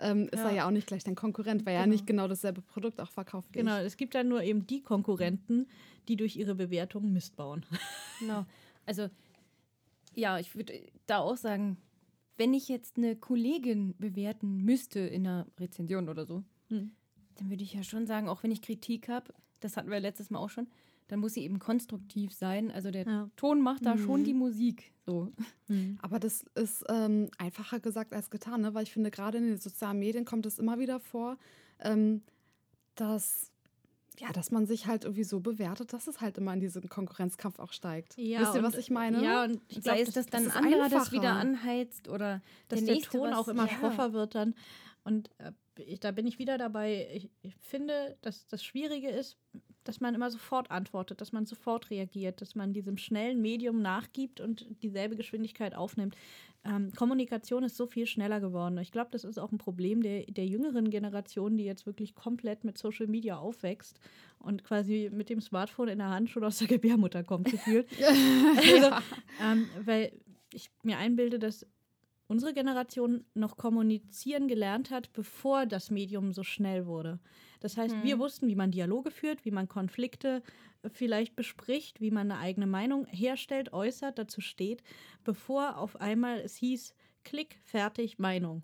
Ähm, 0.00 0.28
ist 0.30 0.38
Ja. 0.38 0.50
er 0.50 0.54
ja 0.54 0.66
auch 0.66 0.70
nicht 0.70 0.86
gleich 0.86 1.02
dein 1.02 1.16
Konkurrent, 1.16 1.66
weil 1.66 1.74
er 1.74 1.82
Genau. 1.82 1.92
nicht 1.94 2.06
genau 2.06 2.28
dasselbe 2.28 2.62
Produkt 2.62 3.00
auch 3.00 3.10
verkauft 3.10 3.48
wie 3.52 3.58
Genau, 3.58 3.80
ich. 3.80 3.86
es 3.86 3.96
gibt 3.96 4.14
dann 4.14 4.28
nur 4.28 4.42
eben 4.44 4.64
die 4.66 4.80
Konkurrenten, 4.80 5.66
die 6.06 6.14
durch 6.16 6.36
ihre 6.36 6.54
Bewertung 6.54 7.12
Mist 7.12 7.34
bauen. 7.36 7.66
Genau. 8.20 8.44
Also, 8.86 9.08
ja, 10.14 10.38
ich 10.38 10.54
würde 10.54 10.72
da 11.06 11.18
auch 11.18 11.36
sagen, 11.36 11.76
wenn 12.38 12.54
ich 12.54 12.68
jetzt 12.68 12.96
eine 12.96 13.14
Kollegin 13.16 13.94
bewerten 13.98 14.64
müsste 14.64 15.00
in 15.00 15.26
einer 15.26 15.46
Rezension 15.60 16.08
oder 16.08 16.24
so, 16.24 16.42
Hm. 16.68 16.92
dann 17.36 17.50
würde 17.50 17.62
ich 17.64 17.74
ja 17.74 17.82
schon 17.82 18.06
sagen, 18.06 18.28
auch 18.28 18.42
wenn 18.42 18.50
ich 18.50 18.62
Kritik 18.62 19.08
habe, 19.08 19.34
das 19.60 19.76
hatten 19.76 19.90
wir 19.90 20.00
letztes 20.00 20.30
Mal 20.30 20.38
auch 20.38 20.50
schon, 20.50 20.68
dann 21.08 21.20
muss 21.20 21.34
sie 21.34 21.42
eben 21.42 21.58
konstruktiv 21.58 22.32
sein. 22.34 22.70
Also 22.70 22.90
der 22.90 23.04
Ja. 23.06 23.30
Ton 23.36 23.60
macht 23.62 23.84
da 23.86 23.96
schon 23.98 24.20
Mhm. 24.20 24.24
die 24.24 24.34
Musik. 24.34 24.92
So. 25.06 25.32
Aber 26.02 26.18
das 26.20 26.44
ist 26.54 26.84
ähm, 26.88 27.28
einfacher 27.38 27.80
gesagt 27.80 28.12
als 28.12 28.30
getan, 28.30 28.60
ne? 28.60 28.74
weil 28.74 28.82
ich 28.84 28.92
finde, 28.92 29.10
gerade 29.10 29.38
in 29.38 29.44
den 29.44 29.56
sozialen 29.58 29.98
Medien 29.98 30.24
kommt 30.26 30.44
es 30.46 30.58
immer 30.58 30.78
wieder 30.78 31.00
vor, 31.00 31.38
ähm, 31.80 32.22
dass, 32.94 33.50
ja, 34.18 34.32
dass 34.32 34.50
man 34.50 34.66
sich 34.66 34.86
halt 34.86 35.04
irgendwie 35.04 35.24
so 35.24 35.40
bewertet, 35.40 35.92
dass 35.92 36.06
es 36.08 36.20
halt 36.20 36.38
immer 36.38 36.52
in 36.52 36.60
diesen 36.60 36.88
Konkurrenzkampf 36.88 37.58
auch 37.58 37.72
steigt. 37.72 38.16
Wisst 38.16 38.54
ihr, 38.54 38.62
was 38.62 38.76
ich 38.76 38.90
meine? 38.90 39.22
Ja, 39.22 39.44
und 39.44 39.60
ich 39.68 39.76
Sei 39.76 39.94
glaube, 39.94 40.00
es, 40.02 40.14
dass 40.14 40.26
dann 40.26 40.44
das 40.44 40.56
ein 40.56 40.64
ist 40.64 40.72
anderer 40.74 40.88
das 40.88 40.92
einfacher. 41.08 41.12
wieder 41.12 41.32
anheizt 41.32 42.08
oder 42.08 42.42
dass 42.68 42.84
der, 42.84 42.94
der, 42.94 43.02
Ton 43.04 43.30
was- 43.30 43.38
auch 43.38 43.48
immer 43.48 43.66
ja. 43.66 43.76
schroffer 43.78 44.12
wird 44.12 44.34
dann. 44.34 44.54
Und 45.04 45.30
äh, 45.38 45.52
ich, 45.86 46.00
da 46.00 46.10
bin 46.10 46.26
ich 46.26 46.38
wieder 46.38 46.58
dabei. 46.58 47.08
Ich, 47.14 47.30
ich 47.42 47.54
finde, 47.60 48.16
dass 48.20 48.46
das 48.48 48.62
Schwierige 48.64 49.08
ist, 49.08 49.36
dass 49.84 50.00
man 50.00 50.14
immer 50.14 50.30
sofort 50.30 50.70
antwortet, 50.70 51.20
dass 51.20 51.32
man 51.32 51.46
sofort 51.46 51.88
reagiert, 51.90 52.40
dass 52.42 52.54
man 52.54 52.72
diesem 52.74 52.98
schnellen 52.98 53.40
Medium 53.40 53.80
nachgibt 53.80 54.40
und 54.40 54.66
dieselbe 54.82 55.16
Geschwindigkeit 55.16 55.74
aufnimmt. 55.74 56.14
Ähm, 56.68 56.92
Kommunikation 56.94 57.64
ist 57.64 57.76
so 57.76 57.86
viel 57.86 58.06
schneller 58.06 58.40
geworden. 58.40 58.76
Ich 58.78 58.92
glaube, 58.92 59.08
das 59.10 59.24
ist 59.24 59.38
auch 59.38 59.50
ein 59.52 59.58
Problem 59.58 60.02
der, 60.02 60.24
der 60.26 60.46
jüngeren 60.46 60.90
Generation, 60.90 61.56
die 61.56 61.64
jetzt 61.64 61.86
wirklich 61.86 62.14
komplett 62.14 62.64
mit 62.64 62.76
Social 62.76 63.06
Media 63.06 63.38
aufwächst 63.38 64.00
und 64.38 64.64
quasi 64.64 65.10
mit 65.12 65.30
dem 65.30 65.40
Smartphone 65.40 65.88
in 65.88 65.98
der 65.98 66.10
Hand 66.10 66.28
schon 66.30 66.44
aus 66.44 66.58
der 66.58 66.68
Gebärmutter 66.68 67.24
kommt, 67.24 67.50
gefühlt. 67.50 67.88
Also, 67.98 68.90
ähm, 69.42 69.68
weil 69.84 70.12
ich 70.52 70.70
mir 70.82 70.98
einbilde, 70.98 71.38
dass 71.38 71.66
unsere 72.26 72.52
Generation 72.52 73.24
noch 73.34 73.56
kommunizieren 73.56 74.48
gelernt 74.48 74.90
hat, 74.90 75.12
bevor 75.12 75.66
das 75.66 75.90
Medium 75.90 76.32
so 76.32 76.42
schnell 76.42 76.86
wurde. 76.86 77.18
Das 77.60 77.76
heißt, 77.76 77.96
Mhm. 77.96 78.02
wir 78.02 78.18
wussten, 78.18 78.48
wie 78.48 78.54
man 78.56 78.70
Dialoge 78.70 79.10
führt, 79.10 79.44
wie 79.44 79.50
man 79.50 79.68
Konflikte 79.68 80.42
vielleicht 80.92 81.36
bespricht, 81.36 82.00
wie 82.00 82.10
man 82.10 82.30
eine 82.30 82.40
eigene 82.40 82.66
Meinung 82.66 83.06
herstellt, 83.06 83.72
äußert, 83.72 84.18
dazu 84.18 84.40
steht, 84.40 84.82
bevor 85.24 85.78
auf 85.78 86.00
einmal 86.00 86.38
es 86.40 86.56
hieß, 86.56 86.94
Klick, 87.24 87.58
fertig, 87.64 88.18
Meinung. 88.18 88.62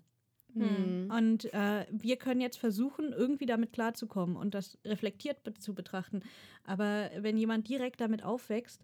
Hm. 0.53 1.11
Und 1.11 1.53
äh, 1.53 1.85
wir 1.91 2.15
können 2.15 2.39
jetzt 2.41 2.57
versuchen, 2.57 3.11
irgendwie 3.11 3.45
damit 3.45 3.73
klarzukommen 3.73 4.37
und 4.37 4.53
das 4.53 4.77
reflektiert 4.85 5.37
zu 5.59 5.75
betrachten. 5.75 6.21
Aber 6.63 7.11
wenn 7.19 7.37
jemand 7.37 7.67
direkt 7.67 7.99
damit 7.99 8.23
aufwächst 8.23 8.81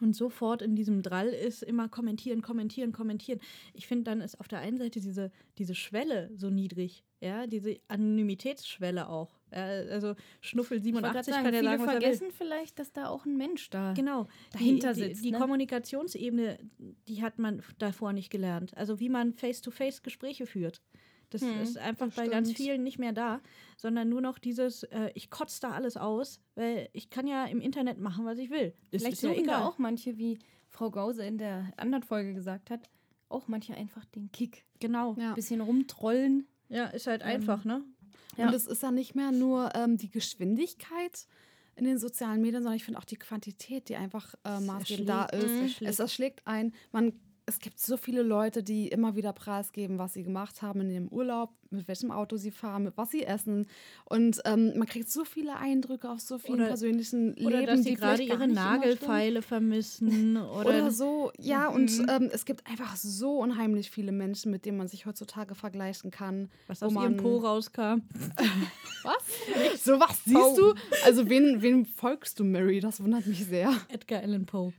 und 0.00 0.14
sofort 0.14 0.60
in 0.60 0.74
diesem 0.74 1.02
Drall 1.02 1.28
ist, 1.28 1.62
immer 1.62 1.88
kommentieren, 1.88 2.42
kommentieren, 2.42 2.92
kommentieren, 2.92 3.40
ich 3.72 3.86
finde, 3.86 4.04
dann 4.04 4.20
ist 4.20 4.40
auf 4.40 4.48
der 4.48 4.58
einen 4.58 4.76
Seite 4.76 5.00
diese, 5.00 5.30
diese 5.56 5.74
Schwelle 5.76 6.30
so 6.34 6.50
niedrig, 6.50 7.04
ja, 7.20 7.46
diese 7.46 7.76
Anonymitätsschwelle 7.88 9.08
auch. 9.08 9.38
Ja, 9.52 9.64
also 9.64 10.14
Schnuffel 10.40 10.78
Ich 10.78 10.92
wollte 10.92 11.10
grad 11.10 11.24
87 11.24 11.34
sagen, 11.34 11.44
kann 11.44 11.54
ja 11.54 11.60
viele 11.60 11.70
sagen, 11.70 11.82
was 11.82 11.88
er 11.88 11.94
will. 11.94 12.00
vergessen 12.02 12.30
vielleicht, 12.36 12.78
dass 12.78 12.92
da 12.92 13.08
auch 13.08 13.24
ein 13.24 13.36
Mensch 13.36 13.70
da 13.70 13.92
Genau. 13.94 14.28
dahinter 14.52 14.92
die, 14.92 15.00
sitzt, 15.00 15.20
Die, 15.20 15.22
die 15.28 15.32
ne? 15.32 15.38
Kommunikationsebene, 15.38 16.58
die 17.08 17.22
hat 17.22 17.38
man 17.38 17.62
davor 17.78 18.12
nicht 18.12 18.30
gelernt. 18.30 18.76
Also 18.76 19.00
wie 19.00 19.08
man 19.08 19.32
face-to-face 19.32 20.02
Gespräche 20.02 20.46
führt. 20.46 20.82
Das 21.30 21.42
Hm, 21.42 21.60
ist 21.60 21.76
einfach 21.76 22.06
das 22.06 22.16
bei 22.16 22.28
ganz 22.28 22.52
vielen 22.52 22.82
nicht 22.82 22.98
mehr 22.98 23.12
da, 23.12 23.40
sondern 23.76 24.08
nur 24.08 24.20
noch 24.22 24.38
dieses, 24.38 24.82
äh, 24.84 25.10
ich 25.14 25.28
kotze 25.28 25.60
da 25.60 25.72
alles 25.72 25.96
aus, 25.98 26.40
weil 26.54 26.88
ich 26.94 27.10
kann 27.10 27.26
ja 27.26 27.44
im 27.44 27.60
Internet 27.60 27.98
machen, 27.98 28.24
was 28.24 28.38
ich 28.38 28.48
will. 28.50 28.72
Das 28.90 29.02
Vielleicht 29.02 29.14
ist 29.18 29.22
ja 29.22 29.30
suchen 29.30 29.44
egal. 29.44 29.60
da 29.60 29.66
auch 29.66 29.76
manche, 29.78 30.16
wie 30.16 30.38
Frau 30.68 30.90
Gause 30.90 31.24
in 31.26 31.36
der 31.36 31.70
anderen 31.76 32.02
Folge 32.02 32.32
gesagt 32.32 32.70
hat, 32.70 32.88
auch 33.28 33.46
manche 33.46 33.74
einfach 33.74 34.06
den 34.06 34.32
Kick. 34.32 34.64
Genau. 34.80 35.16
Ja. 35.18 35.34
Bisschen 35.34 35.60
rumtrollen. 35.60 36.46
Ja, 36.68 36.86
ist 36.86 37.06
halt 37.06 37.22
Ähm, 37.22 37.28
einfach, 37.28 37.64
ne? 37.64 37.82
Ja. 38.36 38.46
Und 38.48 38.54
es 38.54 38.66
ist 38.66 38.82
ja 38.82 38.90
nicht 38.90 39.14
mehr 39.14 39.32
nur 39.32 39.74
ähm, 39.74 39.96
die 39.96 40.10
Geschwindigkeit 40.10 41.26
in 41.76 41.84
den 41.84 41.98
sozialen 41.98 42.40
Medien, 42.40 42.62
sondern 42.62 42.76
ich 42.76 42.84
finde 42.84 42.98
auch 42.98 43.04
die 43.04 43.16
Quantität, 43.16 43.88
die 43.88 43.96
einfach 43.96 44.34
äh, 44.44 44.60
maßgebend 44.60 45.08
da 45.08 45.24
ist. 45.26 45.48
Mhm. 45.48 45.64
Es, 45.64 45.80
es 45.80 45.98
erschlägt 45.98 46.46
ein. 46.46 46.72
Man, 46.92 47.12
es 47.48 47.58
gibt 47.58 47.80
so 47.80 47.96
viele 47.96 48.22
Leute, 48.22 48.62
die 48.62 48.88
immer 48.88 49.16
wieder 49.16 49.32
preisgeben, 49.32 49.98
was 49.98 50.12
sie 50.14 50.22
gemacht 50.22 50.60
haben 50.62 50.82
in 50.82 50.90
ihrem 50.90 51.08
Urlaub, 51.08 51.50
mit 51.70 51.88
welchem 51.88 52.10
Auto 52.10 52.36
sie 52.36 52.50
fahren, 52.50 52.84
mit 52.84 52.96
was 52.96 53.10
sie 53.10 53.24
essen. 53.24 53.66
Und 54.04 54.40
ähm, 54.44 54.72
man 54.76 54.86
kriegt 54.86 55.10
so 55.10 55.24
viele 55.24 55.56
Eindrücke 55.56 56.08
auf 56.10 56.20
so 56.20 56.38
vielen 56.38 56.58
Oder- 56.60 56.68
persönlichen 56.68 57.32
Oder 57.34 57.60
Leben, 57.60 57.66
dass 57.66 57.78
sie 57.82 57.90
die 57.90 57.94
gerade 57.96 58.22
ihre. 58.22 58.46
Nagelfeile 58.48 59.42
vermissen. 59.42 60.36
Oder, 60.36 60.68
Oder 60.68 60.90
so, 60.90 61.32
ja, 61.38 61.68
und 61.68 61.98
Mhm. 61.98 62.06
ähm, 62.08 62.30
es 62.32 62.44
gibt 62.44 62.66
einfach 62.66 62.96
so 62.96 63.38
unheimlich 63.38 63.90
viele 63.90 64.12
Menschen, 64.12 64.50
mit 64.52 64.64
denen 64.66 64.76
man 64.78 64.88
sich 64.88 65.06
heutzutage 65.06 65.54
vergleichen 65.54 66.10
kann. 66.10 66.50
was 66.66 66.82
wo 66.82 66.86
aus 66.86 66.92
ihrem 66.94 67.16
Po 67.16 67.38
rauskam. 67.38 68.02
Was? 69.04 69.82
So 69.84 69.98
was 70.00 70.24
siehst 70.24 70.58
du? 70.58 70.74
Also 71.04 71.28
wen, 71.30 71.62
wen 71.62 71.86
folgst 71.86 72.38
du, 72.40 72.44
Mary? 72.44 72.80
Das 72.80 73.02
wundert 73.02 73.26
mich 73.26 73.44
sehr. 73.46 73.72
Edgar 73.88 74.20
Allan 74.22 74.44
Poe. 74.44 74.72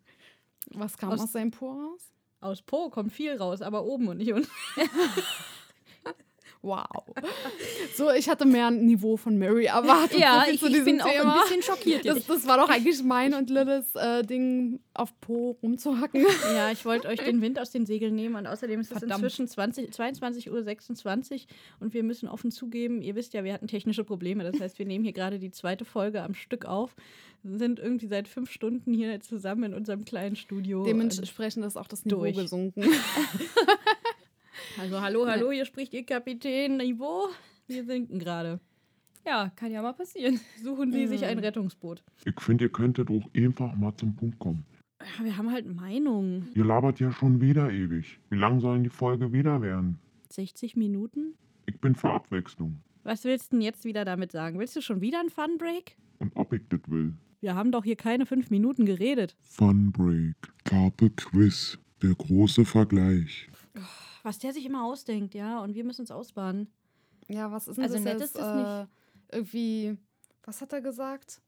Was 0.72 0.98
kam 0.98 1.12
Aus- 1.14 1.22
aus, 1.22 1.32
seinem 1.32 1.52
Po 1.52 1.72
raus? 1.72 2.12
Aus 2.42 2.62
Po 2.62 2.90
kommt 2.90 3.12
viel 3.12 3.36
raus, 3.36 3.62
aber 3.62 3.84
oben 3.84 4.08
und 4.08 4.18
nicht 4.18 4.34
unten. 4.34 4.50
Wow. 6.62 6.86
So, 7.96 8.12
ich 8.12 8.28
hatte 8.28 8.46
mehr 8.46 8.68
ein 8.68 8.86
Niveau 8.86 9.16
von 9.16 9.38
Mary 9.38 9.66
erwartet. 9.66 10.20
Ja, 10.20 10.44
ich, 10.46 10.62
ich 10.62 10.84
bin 10.84 11.00
auch 11.02 11.08
Thema. 11.08 11.36
ein 11.36 11.42
bisschen 11.42 11.64
schockiert 11.64 12.06
Das, 12.06 12.26
das 12.26 12.48
war 12.48 12.58
doch 12.58 12.70
eigentlich 12.70 13.02
mein 13.02 13.34
und 13.34 13.50
Liliths 13.50 13.96
äh, 13.96 14.24
Ding, 14.24 14.82
auf 14.94 15.18
Po 15.22 15.58
rumzuhacken. 15.64 16.26
Ja, 16.54 16.70
ich 16.72 16.84
wollte 16.84 17.08
euch 17.08 17.20
den 17.24 17.42
Wind 17.42 17.60
aus 17.60 17.72
den 17.72 17.86
Segeln 17.86 18.14
nehmen 18.14 18.36
und 18.36 18.46
außerdem 18.46 18.82
ist 18.82 18.92
es 18.92 19.00
Verdammt. 19.00 19.24
inzwischen 19.24 19.48
20, 19.48 19.92
22.26 19.92 20.50
Uhr 20.50 21.48
und 21.80 21.94
wir 21.94 22.04
müssen 22.04 22.28
offen 22.28 22.52
zugeben, 22.52 23.02
ihr 23.02 23.16
wisst 23.16 23.34
ja, 23.34 23.46
wir 23.46 23.54
hatten 23.54 23.68
technische 23.68 24.04
Probleme. 24.04 24.44
Das 24.44 24.60
heißt, 24.60 24.80
wir 24.80 24.86
nehmen 24.86 25.06
hier 25.06 25.14
gerade 25.14 25.40
die 25.40 25.52
zweite 25.52 25.86
Folge 25.86 26.22
am 26.22 26.34
Stück 26.34 26.66
auf, 26.66 26.94
sind 27.44 27.80
irgendwie 27.80 28.08
seit 28.08 28.28
fünf 28.28 28.52
Stunden 28.52 28.94
hier 28.94 29.20
zusammen 29.22 29.64
in 29.64 29.74
unserem 29.74 30.06
kleinen 30.06 30.36
Studio. 30.36 30.84
Dementsprechend 30.84 31.66
ist 31.66 31.78
auch 31.78 31.88
das 31.88 32.06
Niveau 32.06 32.22
Durch. 32.22 32.36
gesunken. 32.36 32.84
Also 34.78 35.02
hallo, 35.02 35.28
hallo, 35.28 35.52
hier 35.52 35.66
spricht 35.66 35.94
ihr 35.94 36.06
Kapitän 36.06 36.78
Niveau. 36.78 37.28
Wir 37.68 37.84
sinken 37.86 38.20
gerade. 38.20 38.60
Ja, 39.26 39.52
kann 39.56 39.72
ja 39.72 39.82
mal 39.82 39.94
passieren. 39.94 40.40
Suchen 40.64 40.92
Sie 40.92 41.08
sich 41.08 41.26
ein 41.26 41.40
Rettungsboot. 41.40 42.04
Ich 42.26 42.40
finde, 42.40 42.66
ihr 42.66 42.72
könntet 42.72 43.10
auch 43.10 43.30
einfach 43.36 43.76
mal 43.76 43.96
zum 43.96 44.16
Punkt 44.16 44.40
kommen. 44.40 44.66
Ja, 45.02 45.26
wir 45.26 45.38
haben 45.38 45.52
halt 45.52 45.66
Meinungen. 45.74 46.50
Ihr 46.56 46.66
labert 46.66 47.00
ja 47.00 47.12
schon 47.12 47.42
wieder 47.42 47.72
ewig. 47.72 48.20
Wie 48.30 48.38
lang 48.38 48.60
sollen 48.60 48.84
die 48.84 48.90
Folge 48.90 49.32
wieder 49.34 49.62
werden? 49.62 50.00
60 50.30 50.76
Minuten? 50.76 51.34
Ich 51.66 51.80
bin 51.80 51.96
für 51.96 52.10
Abwechslung. 52.10 52.82
Was 53.04 53.24
willst 53.24 53.52
du 53.52 53.58
denn 53.58 53.62
jetzt 53.62 53.86
wieder 53.86 54.06
damit 54.06 54.32
sagen? 54.32 54.60
Willst 54.60 54.76
du 54.76 54.82
schon 54.82 55.02
wieder 55.02 55.20
einen 55.20 55.30
Fun 55.30 55.58
Break? 55.58 55.98
Und 56.20 56.36
ob 56.36 56.54
ich 56.54 56.62
das 56.70 56.82
will. 56.88 57.14
Wir 57.42 57.56
haben 57.56 57.72
doch 57.72 57.84
hier 57.84 57.96
keine 57.96 58.26
fünf 58.26 58.50
Minuten 58.50 58.86
geredet. 58.86 59.36
Fun 59.42 59.92
Break. 59.92 60.36
Carpe 60.66 61.10
Quiz. 61.12 61.78
Der 62.02 62.16
große 62.16 62.66
Vergleich. 62.66 63.50
Was 64.24 64.40
der 64.40 64.54
sich 64.54 64.66
immer 64.66 64.86
ausdenkt, 64.86 65.34
ja, 65.34 65.60
und 65.62 65.76
wir 65.76 65.84
müssen 65.84 66.02
uns 66.02 66.12
ausbaden. 66.12 66.72
Ja, 67.28 67.52
was 67.52 67.68
ist 67.68 67.78
denn 67.78 67.84
Also 67.84 67.96
das 67.96 68.04
nett 68.04 68.14
jetzt? 68.20 68.36
ist 68.36 68.36
das 68.38 68.88
äh, 68.88 69.36
irgendwie, 69.36 69.98
was 70.44 70.62
hat 70.62 70.74
er 70.74 70.82
gesagt? 70.82 71.42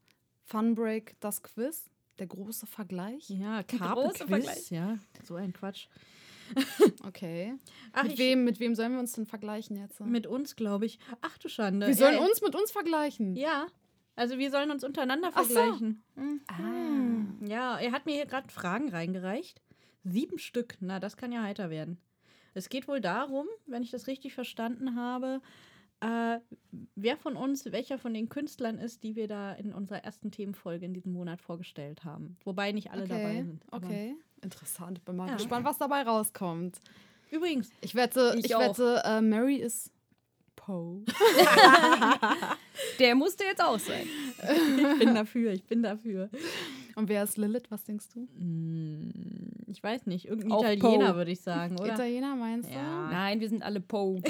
Funbreak, 0.44 1.16
das 1.20 1.42
Quiz? 1.42 1.90
Der 2.18 2.26
große 2.26 2.66
Vergleich? 2.66 3.28
Ja, 3.30 3.62
große 3.62 3.78
Carpe 3.78 4.10
Vergleich. 4.14 4.44
Quiz, 4.44 4.70
ja, 4.70 4.98
so 5.24 5.36
ein 5.36 5.52
Quatsch. 5.52 5.88
Okay. 7.04 7.54
Ach, 7.92 8.04
mit, 8.04 8.18
wem, 8.18 8.44
mit 8.44 8.60
wem 8.60 8.74
sollen 8.74 8.92
wir 8.92 9.00
uns 9.00 9.12
denn 9.12 9.24
vergleichen 9.26 9.76
jetzt? 9.76 10.00
mit 10.00 10.26
uns, 10.26 10.54
glaube 10.54 10.84
ich. 10.84 10.98
Ach 11.22 11.38
du 11.38 11.48
Schande. 11.48 11.86
wir 11.86 11.94
sollen 11.94 12.16
ja, 12.16 12.20
uns 12.24 12.42
mit 12.42 12.54
uns 12.54 12.70
vergleichen. 12.70 13.36
Ja, 13.36 13.66
also 14.16 14.38
wir 14.38 14.50
sollen 14.50 14.70
uns 14.70 14.84
untereinander 14.84 15.30
Ach 15.34 15.42
so. 15.44 15.54
vergleichen. 15.54 16.02
Ah. 16.48 17.46
Ja, 17.46 17.78
er 17.78 17.92
hat 17.92 18.06
mir 18.06 18.14
hier 18.14 18.26
gerade 18.26 18.48
Fragen 18.50 18.88
reingereicht. 18.88 19.60
Sieben 20.04 20.38
Stück, 20.38 20.76
na, 20.80 20.98
das 21.00 21.16
kann 21.16 21.32
ja 21.32 21.42
heiter 21.42 21.70
werden. 21.70 21.98
Es 22.54 22.68
geht 22.68 22.88
wohl 22.88 23.00
darum, 23.00 23.46
wenn 23.66 23.82
ich 23.82 23.90
das 23.90 24.06
richtig 24.06 24.34
verstanden 24.34 24.96
habe, 24.96 25.40
äh, 26.00 26.38
wer 26.96 27.16
von 27.16 27.36
uns, 27.36 27.64
welcher 27.70 27.96
von 27.98 28.12
den 28.12 28.28
Künstlern 28.28 28.78
ist, 28.78 29.04
die 29.04 29.14
wir 29.16 29.28
da 29.28 29.52
in 29.52 29.72
unserer 29.72 30.04
ersten 30.04 30.30
Themenfolge 30.32 30.84
in 30.84 30.92
diesem 30.92 31.12
Monat 31.12 31.40
vorgestellt 31.40 32.04
haben. 32.04 32.36
Wobei 32.44 32.72
nicht 32.72 32.90
alle 32.90 33.06
dabei 33.06 33.24
Okay, 33.30 33.42
sind. 33.44 33.62
aber- 33.70 33.86
okay. 33.86 34.16
Interessant. 34.42 35.04
Bin 35.04 35.16
mal 35.16 35.28
Ja. 35.28 35.36
gespannt, 35.36 35.64
was 35.64 35.78
dabei 35.78 36.02
rauskommt. 36.02 36.80
Übrigens, 37.30 37.70
Ich 37.80 37.94
wette, 37.94 38.34
Ich 38.36 38.46
ich, 38.46 38.50
wette 38.58 39.00
äh, 39.04 39.20
Mary 39.20 39.56
ist 39.56 39.92
Poe. 40.56 41.02
Der 42.98 43.14
musste 43.14 43.44
jetzt 43.44 43.62
auch 43.62 43.78
sein. 43.78 44.06
ich 44.92 44.98
bin 44.98 45.14
dafür, 45.14 45.52
ich 45.52 45.64
bin 45.64 45.82
dafür. 45.82 46.30
Und 46.94 47.08
wer 47.08 47.24
ist 47.24 47.36
Lilith? 47.38 47.70
Was 47.70 47.84
denkst 47.84 48.06
du? 48.14 48.28
Hm, 48.38 49.10
Ich 49.68 49.82
weiß 49.82 50.06
nicht, 50.06 50.26
irgendein 50.26 50.52
Auch 50.52 50.64
Italiener 50.64 51.16
würde 51.16 51.30
ich 51.32 51.40
sagen, 51.40 51.78
oder? 51.80 51.94
Italiener 51.94 52.36
meinst 52.36 52.70
du? 52.70 52.74
Ja. 52.74 53.08
Nein, 53.10 53.40
wir 53.40 53.48
sind 53.48 53.62
alle 53.62 53.80
Poe. 53.80 54.20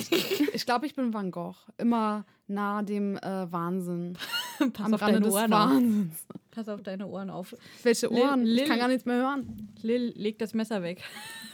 Ich 0.55 0.65
glaube, 0.67 0.87
ich 0.87 0.95
bin 0.95 1.13
Van 1.13 1.31
Gogh. 1.31 1.57
Immer 1.79 2.25
nah 2.47 2.83
dem 2.83 3.17
äh, 3.19 3.51
Wahnsinn. 3.53 4.15
Pass 4.73 4.87
Am 4.87 4.95
auf 4.95 5.03
Rande 5.03 5.15
deine 5.21 5.27
des 5.27 5.35
Ohren 5.35 5.53
auf. 5.53 5.71
Wahnsinns. 5.71 6.27
Pass 6.51 6.69
auf 6.69 6.83
deine 6.83 7.07
Ohren 7.07 7.31
auf. 7.31 7.55
Welche 7.83 8.07
Lil- 8.09 8.21
Ohren? 8.23 8.45
Lil- 8.45 8.63
ich 8.63 8.69
kann 8.69 8.79
gar 8.79 8.89
nichts 8.89 9.05
mehr 9.07 9.17
hören. 9.17 9.69
Lil, 9.83 10.13
leg 10.17 10.39
das 10.39 10.55
Messer 10.55 10.83
weg. 10.83 11.03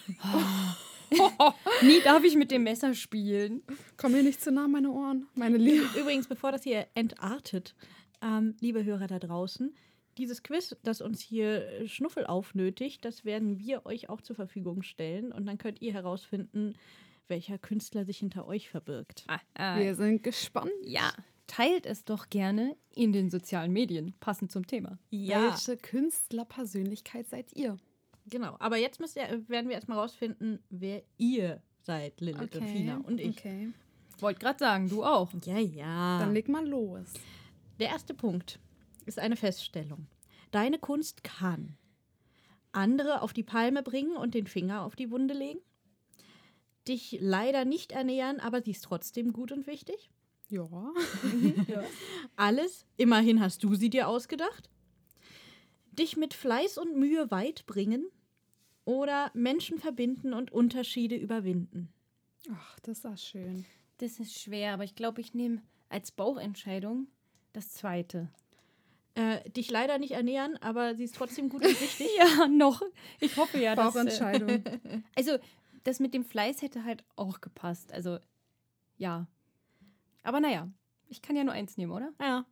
Nie 1.82 2.00
darf 2.04 2.24
ich 2.24 2.36
mit 2.36 2.50
dem 2.50 2.64
Messer 2.64 2.94
spielen. 2.94 3.62
Komm 3.96 4.12
mir 4.12 4.22
nicht 4.22 4.42
zu 4.42 4.52
nah, 4.52 4.68
meine 4.68 4.90
Ohren. 4.90 5.26
Meine 5.34 5.56
Liebe. 5.56 5.86
Übrigens, 5.98 6.26
bevor 6.26 6.52
das 6.52 6.62
hier 6.62 6.86
entartet, 6.94 7.74
ähm, 8.22 8.56
liebe 8.60 8.84
Hörer 8.84 9.06
da 9.06 9.18
draußen, 9.18 9.74
dieses 10.16 10.42
Quiz, 10.42 10.76
das 10.82 11.00
uns 11.00 11.20
hier 11.20 11.86
Schnuffel 11.86 12.26
aufnötigt, 12.26 13.04
das 13.04 13.24
werden 13.24 13.58
wir 13.58 13.86
euch 13.86 14.08
auch 14.08 14.20
zur 14.20 14.34
Verfügung 14.36 14.82
stellen 14.82 15.32
und 15.32 15.46
dann 15.46 15.58
könnt 15.58 15.80
ihr 15.80 15.92
herausfinden, 15.92 16.74
welcher 17.28 17.58
Künstler 17.58 18.04
sich 18.04 18.18
hinter 18.18 18.46
euch 18.46 18.68
verbirgt. 18.68 19.24
Ah, 19.28 19.40
ah, 19.54 19.78
Wir 19.78 19.94
sind 19.94 20.22
gespannt. 20.22 20.72
ja, 20.82 21.12
teilt 21.46 21.86
es 21.86 22.04
doch 22.04 22.30
gerne 22.30 22.76
in 22.94 23.12
den 23.12 23.30
sozialen 23.30 23.72
Medien, 23.72 24.14
passend 24.18 24.50
zum 24.50 24.66
Thema. 24.66 24.98
Welche 25.10 25.76
Künstlerpersönlichkeit 25.76 27.28
seid 27.28 27.54
ihr? 27.54 27.76
Genau. 28.28 28.56
Aber 28.58 28.76
jetzt 28.76 29.00
müsst 29.00 29.16
ihr, 29.16 29.48
werden 29.48 29.68
wir 29.68 29.76
erstmal 29.76 29.98
rausfinden, 29.98 30.60
wer 30.70 31.02
ihr 31.16 31.62
seid, 31.80 32.20
Lilith 32.20 32.56
und 32.56 32.64
Fina 32.64 32.98
und 32.98 33.20
ich. 33.20 33.38
Okay. 33.38 33.72
Wollte 34.18 34.40
gerade 34.40 34.58
sagen, 34.58 34.88
du 34.88 35.04
auch. 35.04 35.30
Ja, 35.44 35.58
ja. 35.58 36.18
Dann 36.18 36.34
leg 36.34 36.48
mal 36.48 36.66
los. 36.66 37.14
Der 37.78 37.88
erste 37.88 38.14
Punkt 38.14 38.58
ist 39.06 39.18
eine 39.18 39.36
Feststellung. 39.36 40.06
Deine 40.50 40.78
Kunst 40.78 41.22
kann 41.22 41.76
andere 42.72 43.22
auf 43.22 43.32
die 43.32 43.42
Palme 43.42 43.82
bringen 43.82 44.16
und 44.16 44.34
den 44.34 44.46
Finger 44.46 44.82
auf 44.82 44.96
die 44.96 45.10
Wunde 45.10 45.34
legen, 45.34 45.60
dich 46.86 47.18
leider 47.20 47.64
nicht 47.64 47.92
ernähren, 47.92 48.40
aber 48.40 48.62
sie 48.62 48.72
ist 48.72 48.84
trotzdem 48.84 49.32
gut 49.32 49.52
und 49.52 49.66
wichtig. 49.66 50.10
Ja. 50.48 50.66
Alles, 52.36 52.86
immerhin 52.96 53.40
hast 53.40 53.62
du 53.62 53.74
sie 53.74 53.90
dir 53.90 54.08
ausgedacht. 54.08 54.70
Dich 55.92 56.16
mit 56.16 56.32
Fleiß 56.32 56.78
und 56.78 56.96
Mühe 56.96 57.30
weit 57.30 57.66
bringen 57.66 58.06
oder 58.88 59.30
Menschen 59.34 59.78
verbinden 59.78 60.32
und 60.32 60.50
Unterschiede 60.50 61.14
überwinden. 61.14 61.92
Ach, 62.50 62.80
das 62.80 62.98
ist 62.98 63.06
auch 63.06 63.18
schön. 63.18 63.66
Das 63.98 64.18
ist 64.18 64.40
schwer, 64.40 64.72
aber 64.72 64.84
ich 64.84 64.94
glaube, 64.94 65.20
ich 65.20 65.34
nehme 65.34 65.60
als 65.90 66.10
Bauchentscheidung 66.10 67.06
das 67.52 67.70
zweite. 67.74 68.30
Äh, 69.14 69.50
dich 69.50 69.70
leider 69.70 69.98
nicht 69.98 70.12
ernähren, 70.12 70.56
aber 70.62 70.94
sie 70.94 71.04
ist 71.04 71.16
trotzdem 71.16 71.50
gut 71.50 71.66
und 71.66 71.80
wichtig. 71.82 72.08
Ja, 72.16 72.48
noch. 72.48 72.80
Ich 73.20 73.36
hoffe 73.36 73.58
ja, 73.58 73.74
dass. 73.74 73.94
Äh, 73.94 73.98
Bauchentscheidung. 73.98 74.64
also, 75.14 75.36
das 75.84 76.00
mit 76.00 76.14
dem 76.14 76.24
Fleiß 76.24 76.62
hätte 76.62 76.84
halt 76.84 77.04
auch 77.14 77.42
gepasst. 77.42 77.92
Also, 77.92 78.18
ja. 78.96 79.26
Aber 80.22 80.40
naja, 80.40 80.66
ich 81.08 81.20
kann 81.20 81.36
ja 81.36 81.44
nur 81.44 81.52
eins 81.52 81.76
nehmen, 81.76 81.92
oder? 81.92 82.14
Ja. 82.18 82.46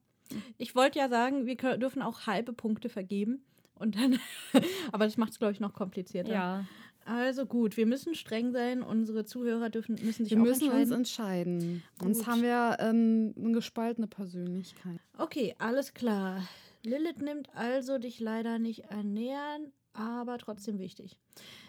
Ich 0.59 0.75
wollte 0.75 0.99
ja 0.99 1.09
sagen, 1.09 1.47
wir 1.47 1.57
dürfen 1.57 2.03
auch 2.03 2.27
halbe 2.27 2.53
Punkte 2.53 2.91
vergeben. 2.91 3.43
Und 3.79 3.97
dann, 3.97 4.19
aber 4.93 5.05
das 5.05 5.17
macht 5.17 5.33
es, 5.33 5.39
glaube 5.39 5.53
ich, 5.53 5.61
noch 5.61 5.73
komplizierter. 5.73 6.33
Ja. 6.33 6.65
Also 7.05 7.47
gut, 7.47 7.77
wir 7.77 7.87
müssen 7.87 8.15
streng 8.17 8.51
sein. 8.51 8.83
Unsere 8.83 9.25
Zuhörer 9.25 9.71
dürfen, 9.71 9.95
müssen 10.03 10.25
sich 10.25 10.33
Wir 10.33 10.41
auch 10.41 10.45
müssen 10.45 10.71
uns 10.71 10.91
entscheiden. 10.91 11.61
entscheiden. 11.61 11.83
Sonst 12.01 12.19
Gut. 12.19 12.27
haben 12.27 12.43
wir 12.43 12.77
ähm, 12.81 13.35
eine 13.39 13.53
gespaltene 13.53 14.09
Persönlichkeit. 14.09 14.99
okay, 15.17 15.55
alles 15.59 15.95
klar. 15.95 16.43
Lilith 16.83 17.21
nimmt 17.21 17.49
also 17.55 17.99
dich 17.99 18.19
leider 18.19 18.59
nicht 18.59 18.85
ernähren, 18.91 19.73
aber 19.93 20.39
trotzdem 20.39 20.79
wichtig. 20.79 21.17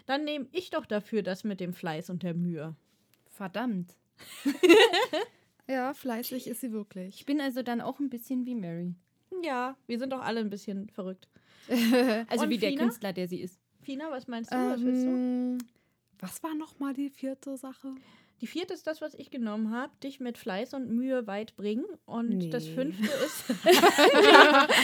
Dann 0.06 0.24
nehme 0.24 0.46
ich 0.52 0.70
doch 0.70 0.86
dafür 0.86 1.22
das 1.22 1.44
mit 1.44 1.60
dem 1.60 1.72
Fleiß 1.72 2.10
und 2.10 2.22
der 2.24 2.34
Mühe. 2.34 2.74
Verdammt. 3.30 3.94
Ja, 5.70 5.92
fleißig 5.92 6.46
ist 6.48 6.62
sie 6.62 6.72
wirklich. 6.72 7.16
Ich 7.16 7.26
bin 7.26 7.40
also 7.42 7.62
dann 7.62 7.82
auch 7.82 8.00
ein 8.00 8.08
bisschen 8.08 8.46
wie 8.46 8.54
Mary. 8.54 8.94
Ja, 9.42 9.76
wir 9.86 9.98
sind 9.98 10.14
doch 10.14 10.22
alle 10.22 10.40
ein 10.40 10.48
bisschen 10.48 10.88
verrückt. 10.88 11.28
Also 12.28 12.44
Und 12.44 12.50
wie 12.50 12.58
der 12.58 12.70
Fina? 12.70 12.82
Künstler, 12.84 13.12
der 13.12 13.28
sie 13.28 13.40
ist. 13.40 13.58
Fina, 13.82 14.10
was 14.10 14.26
meinst 14.26 14.52
du? 14.52 14.56
was 14.56 14.80
du? 14.80 14.88
Ähm, 14.88 15.58
was 16.18 16.42
war 16.42 16.54
nochmal 16.54 16.94
die 16.94 17.10
vierte 17.10 17.56
Sache? 17.56 17.94
Die 18.40 18.46
vierte 18.46 18.72
ist 18.74 18.86
das, 18.86 19.00
was 19.00 19.14
ich 19.14 19.30
genommen 19.30 19.72
habe, 19.72 19.92
dich 20.02 20.20
mit 20.20 20.38
Fleiß 20.38 20.74
und 20.74 20.90
Mühe 20.90 21.26
weit 21.26 21.56
bringen. 21.56 21.84
Und 22.06 22.50
das 22.50 22.64
Nee. 22.66 22.74
fünfte 22.74 23.04
ist, 23.04 23.44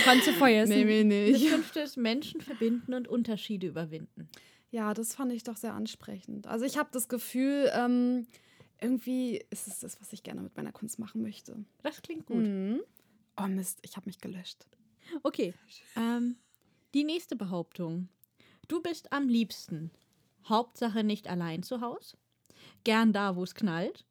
Kannst 0.05 0.27
du 0.27 0.33
Feuer 0.33 0.67
Nee, 0.67 0.85
nee, 1.05 1.31
das 1.33 1.41
nicht. 1.41 1.51
fünfte 1.53 1.81
ist 1.81 1.97
Menschen 1.97 2.41
verbinden 2.41 2.95
und 2.95 3.09
Unterschiede 3.09 3.69
überwinden. 3.69 4.29
Ja, 4.71 4.93
das 4.93 5.15
fand 5.15 5.33
ich 5.33 5.45
doch 5.45 5.57
sehr 5.57 5.73
ansprechend. 5.73 6.47
Also 6.49 6.65
ich 6.65 6.77
habe 6.79 6.89
das 6.93 7.09
Gefühl, 7.09 7.71
ähm, 7.75 8.27
irgendwie 8.81 9.45
ist 9.51 9.69
es 9.69 9.79
das, 9.79 10.01
was 10.01 10.13
ich 10.13 10.25
gerne 10.25 10.41
mit 10.43 10.57
meiner 10.57 10.73
Kunst 10.73 10.99
machen 10.99 11.23
möchte. 11.23 11.57
Das 11.85 12.03
klingt 12.03 12.27
gut. 12.27 12.45
Mhm. 12.45 12.81
Oh 13.37 13.47
Mist, 13.47 13.79
ich 13.83 13.97
habe 13.97 14.07
mich 14.07 14.19
gelöscht. 14.19 14.67
Okay. 15.23 15.55
Ähm, 15.97 16.37
die 16.95 17.05
nächste 17.05 17.35
Behauptung. 17.37 18.09
Du 18.69 18.81
bist 18.81 19.13
am 19.13 19.29
liebsten. 19.29 19.91
Hauptsache 20.49 21.03
nicht 21.03 21.29
allein 21.29 21.63
zu 21.63 21.81
Hause. 21.81 22.17
Gern 22.85 23.13
da, 23.13 23.37
wo 23.37 23.43
es 23.43 23.55
knallt. 23.55 24.07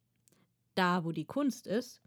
Da, 0.74 1.04
wo 1.04 1.12
die 1.12 1.24
Kunst 1.24 1.66
ist. 1.66 2.02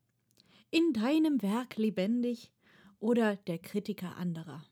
In 0.70 0.94
deinem 0.94 1.42
Werk 1.42 1.78
lebendig. 1.78 2.52
Oder 3.00 3.36
der 3.36 3.58
Kritiker 3.58 4.16
anderer. 4.18 4.64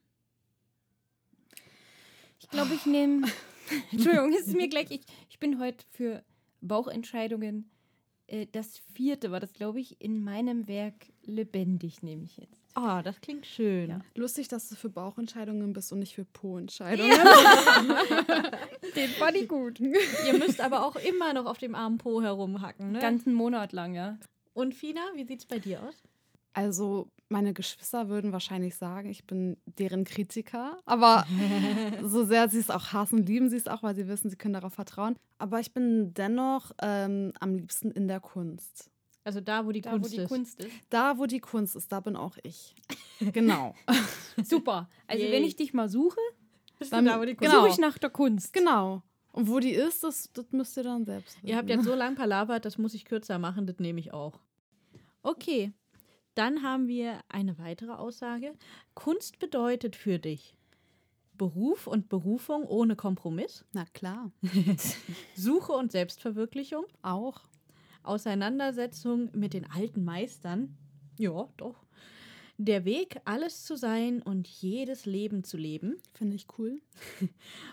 Ich 2.39 2.49
glaube, 2.49 2.75
ich 2.75 2.85
nehme. 2.85 3.27
Entschuldigung, 3.91 4.31
es 4.33 4.47
ist 4.47 4.55
mir 4.55 4.67
gleich. 4.67 4.91
Ich, 4.91 5.01
ich 5.29 5.39
bin 5.39 5.59
heute 5.59 5.85
für 5.89 6.23
Bauchentscheidungen. 6.61 7.69
Äh, 8.27 8.47
das 8.51 8.77
vierte 8.93 9.31
war 9.31 9.39
das, 9.39 9.53
glaube 9.53 9.79
ich, 9.79 9.99
in 10.01 10.23
meinem 10.23 10.67
Werk 10.67 11.07
lebendig, 11.23 12.03
nehme 12.03 12.23
ich 12.23 12.37
jetzt. 12.37 12.64
Oh, 12.77 12.99
das 13.01 13.21
klingt 13.21 13.45
schön. 13.45 13.89
Ja. 13.89 13.99
Lustig, 14.15 14.49
dass 14.49 14.67
du 14.67 14.75
für 14.75 14.89
Bauchentscheidungen 14.89 15.71
bist 15.71 15.93
und 15.93 15.99
nicht 15.99 16.13
für 16.13 16.25
Po-Entscheidungen. 16.25 17.09
Den 18.95 19.09
fand 19.11 19.37
ich 19.37 19.47
gut. 19.47 19.79
Ihr 19.79 20.37
müsst 20.37 20.59
aber 20.59 20.85
auch 20.85 20.97
immer 20.97 21.33
noch 21.33 21.45
auf 21.45 21.57
dem 21.57 21.73
armen 21.73 21.97
Po 21.97 22.21
herumhacken, 22.21 22.91
ne? 22.91 22.99
Ganzen 22.99 23.33
Monat 23.33 23.71
lang, 23.71 23.95
ja. 23.95 24.17
Und 24.53 24.75
Fina, 24.75 25.01
wie 25.15 25.25
sieht's 25.25 25.45
bei 25.45 25.59
dir 25.59 25.81
aus? 25.83 25.95
Also, 26.53 27.09
meine 27.29 27.53
Geschwister 27.53 28.09
würden 28.09 28.31
wahrscheinlich 28.31 28.75
sagen, 28.75 29.09
ich 29.09 29.25
bin 29.25 29.57
deren 29.65 30.03
Kritiker. 30.03 30.77
Aber 30.85 31.25
so 32.03 32.25
sehr 32.25 32.49
sie 32.49 32.59
es 32.59 32.69
auch 32.69 32.93
hassen, 32.93 33.25
lieben 33.25 33.49
sie 33.49 33.57
es 33.57 33.67
auch, 33.67 33.83
weil 33.83 33.95
sie 33.95 34.07
wissen, 34.07 34.29
sie 34.29 34.37
können 34.37 34.53
darauf 34.53 34.73
vertrauen. 34.73 35.15
Aber 35.37 35.59
ich 35.59 35.73
bin 35.73 36.13
dennoch 36.13 36.71
ähm, 36.81 37.31
am 37.39 37.55
liebsten 37.55 37.91
in 37.91 38.07
der 38.07 38.19
Kunst. 38.19 38.89
Also 39.25 39.41
da, 39.41 39.65
wo 39.65 39.71
die 39.73 39.81
Da, 39.81 39.89
Kunst 39.91 40.05
wo 40.11 40.15
die 40.15 40.21
ist. 40.21 40.27
Kunst 40.29 40.59
ist. 40.63 40.71
Da, 40.89 41.17
wo 41.17 41.25
die 41.25 41.39
Kunst 41.41 41.75
ist, 41.75 41.91
da 41.91 41.99
bin 41.99 42.15
auch 42.15 42.37
ich. 42.43 42.73
Genau. 43.19 43.75
Super. 44.43 44.87
Also, 45.07 45.23
Yay. 45.23 45.31
wenn 45.33 45.43
ich 45.43 45.55
dich 45.57 45.73
mal 45.73 45.89
suche, 45.89 46.19
Bist 46.79 46.93
Dann- 46.93 47.05
da, 47.05 47.19
wo 47.19 47.25
die 47.25 47.35
Kunst 47.35 47.51
Genau. 47.51 47.63
suche 47.63 47.73
ich 47.73 47.79
nach 47.79 47.97
der 47.97 48.09
Kunst. 48.11 48.53
genau. 48.53 49.01
Und 49.31 49.49
wo 49.49 49.59
die 49.59 49.71
ist, 49.71 50.03
das, 50.03 50.29
das 50.33 50.51
müsst 50.53 50.77
ihr 50.77 50.83
dann 50.83 51.03
selbst 51.05 51.35
wissen. 51.37 51.47
Ihr 51.47 51.57
habt 51.57 51.69
jetzt 51.69 51.83
so 51.85 51.93
lang 51.95 52.15
palavert, 52.15 52.63
das 52.65 52.77
muss 52.77 52.93
ich 52.93 53.03
kürzer 53.03 53.37
machen, 53.39 53.65
das 53.67 53.79
nehme 53.79 53.99
ich 53.99 54.13
auch. 54.13 54.39
Okay, 55.23 55.73
dann 56.35 56.63
haben 56.63 56.87
wir 56.87 57.19
eine 57.29 57.57
weitere 57.57 57.91
Aussage. 57.93 58.53
Kunst 58.93 59.39
bedeutet 59.39 59.95
für 59.97 60.19
dich 60.19 60.55
Beruf 61.33 61.87
und 61.87 62.07
Berufung 62.09 62.63
ohne 62.65 62.95
Kompromiss, 62.95 63.65
Na 63.73 63.85
klar. 63.93 64.31
Suche 65.35 65.73
und 65.73 65.91
Selbstverwirklichung, 65.91 66.85
Auch. 67.01 67.41
Auseinandersetzung 68.07 69.29
mit 69.33 69.53
den 69.53 69.69
alten 69.69 70.03
Meistern, 70.03 70.77
ja, 71.17 71.47
doch, 71.57 71.85
Der 72.57 72.85
Weg, 72.85 73.17
alles 73.25 73.63
zu 73.65 73.75
sein 73.75 74.21
und 74.21 74.47
jedes 74.47 75.05
Leben 75.05 75.43
zu 75.43 75.57
leben 75.57 75.97
Finde 76.13 76.35
ich 76.35 76.47
cool. 76.57 76.81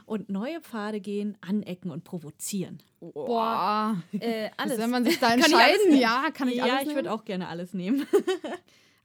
und 0.07 0.29
neue 0.29 0.61
Pfade 0.61 1.01
gehen, 1.01 1.37
anecken 1.40 1.90
und 1.90 2.03
provozieren. 2.05 2.79
Boah. 3.01 4.03
Äh, 4.12 4.51
alles. 4.57 4.79
Wenn 4.79 4.90
man 4.90 5.05
sich 5.05 5.18
da 5.18 5.29
Kann 5.31 5.38
ich 5.40 5.45
alles 5.55 5.85
entscheiden, 5.85 6.01
ja, 6.01 6.31
kann 6.33 6.49
ich 6.49 6.57
ja, 6.57 6.64
alles 6.64 6.81
ich 6.81 6.87
nehmen? 6.87 6.97
würde 6.97 7.12
auch 7.12 7.25
gerne 7.25 7.49
alles 7.49 7.75
nehmen. 7.75 8.07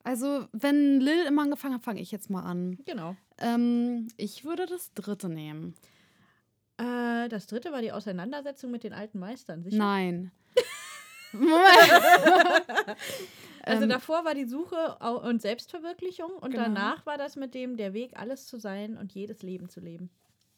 Also, 0.04 0.46
wenn 0.54 1.02
Lil 1.02 1.26
immer 1.28 1.42
angefangen 1.42 1.74
hat, 1.74 1.84
fange 1.84 2.00
ich 2.00 2.12
jetzt 2.12 2.30
mal 2.30 2.42
an. 2.44 2.78
genau. 2.86 3.18
Ähm, 3.40 4.08
ich 4.16 4.46
würde 4.46 4.66
das 4.66 4.94
dritte 4.94 5.28
nehmen. 5.28 5.76
Äh, 6.78 7.28
das 7.28 7.46
dritte 7.48 7.74
war 7.74 7.82
die 7.82 7.92
Auseinandersetzung 7.92 8.72
mit 8.72 8.86
den 8.86 8.94
alten 8.94 9.20
Meistern. 9.20 9.64
Sicher? 9.64 9.78
Nein. 9.78 10.32
Also 13.64 13.84
Ähm, 13.84 13.90
davor 13.90 14.24
war 14.24 14.34
die 14.34 14.46
Suche 14.46 14.98
und 15.24 15.42
Selbstverwirklichung 15.42 16.32
und 16.32 16.52
Genau. 16.52 16.64
danach 16.64 17.06
war 17.06 17.18
das 17.18 17.36
mit 17.36 17.54
dem 17.54 17.76
der 17.76 17.94
Weg, 17.94 18.18
alles 18.18 18.46
zu 18.48 18.60
sein 18.60 18.98
und 18.98 19.12
jedes 19.14 19.42
Leben 19.44 19.68
zu 19.70 19.80
leben. 19.82 20.10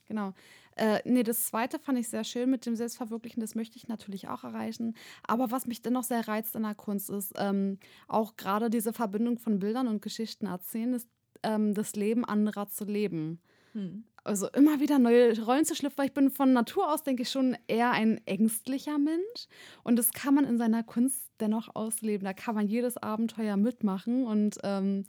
Genau. 0.05 0.33
Äh, 0.75 0.99
nee, 1.05 1.23
das 1.23 1.45
zweite 1.47 1.77
fand 1.79 1.99
ich 1.99 2.07
sehr 2.09 2.23
schön 2.23 2.49
mit 2.49 2.65
dem 2.65 2.75
Selbstverwirklichen. 2.75 3.41
Das 3.41 3.53
möchte 3.55 3.77
ich 3.77 3.87
natürlich 3.87 4.27
auch 4.27 4.43
erreichen. 4.43 4.95
Aber 5.23 5.51
was 5.51 5.67
mich 5.67 5.81
dennoch 5.81 6.03
sehr 6.03 6.27
reizt 6.27 6.55
in 6.55 6.63
der 6.63 6.75
Kunst 6.75 7.09
ist, 7.09 7.33
ähm, 7.37 7.79
auch 8.07 8.35
gerade 8.37 8.69
diese 8.69 8.93
Verbindung 8.93 9.37
von 9.37 9.59
Bildern 9.59 9.87
und 9.87 10.01
Geschichten 10.01 10.47
erzählen, 10.47 10.93
ist, 10.93 11.09
ähm, 11.43 11.73
das 11.73 11.95
Leben 11.95 12.25
anderer 12.25 12.67
zu 12.69 12.85
leben. 12.85 13.39
Hm. 13.73 14.03
Also 14.29 14.47
immer 14.49 14.79
wieder 14.79 14.99
neue 14.99 15.43
Rollen 15.43 15.65
zu 15.65 15.73
schlüpfen, 15.73 15.97
weil 15.97 16.05
ich 16.05 16.13
bin 16.13 16.29
von 16.29 16.53
Natur 16.53 16.93
aus, 16.93 17.01
denke 17.01 17.23
ich, 17.23 17.31
schon 17.31 17.57
eher 17.65 17.89
ein 17.89 18.21
ängstlicher 18.27 18.99
Mensch. 18.99 19.47
Und 19.83 19.95
das 19.95 20.11
kann 20.11 20.35
man 20.35 20.45
in 20.45 20.59
seiner 20.59 20.83
Kunst 20.83 21.31
dennoch 21.39 21.75
ausleben. 21.75 22.25
Da 22.25 22.33
kann 22.33 22.53
man 22.53 22.67
jedes 22.67 22.95
Abenteuer 22.95 23.57
mitmachen 23.57 24.27
und 24.27 24.59
ähm, 24.61 25.05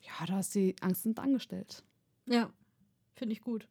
ja, 0.00 0.26
da 0.26 0.40
ist 0.40 0.54
die 0.54 0.74
Angst 0.80 1.04
nicht 1.04 1.18
angestellt. 1.18 1.84
Ja, 2.24 2.50
finde 3.14 3.34
ich 3.34 3.42
gut. 3.42 3.68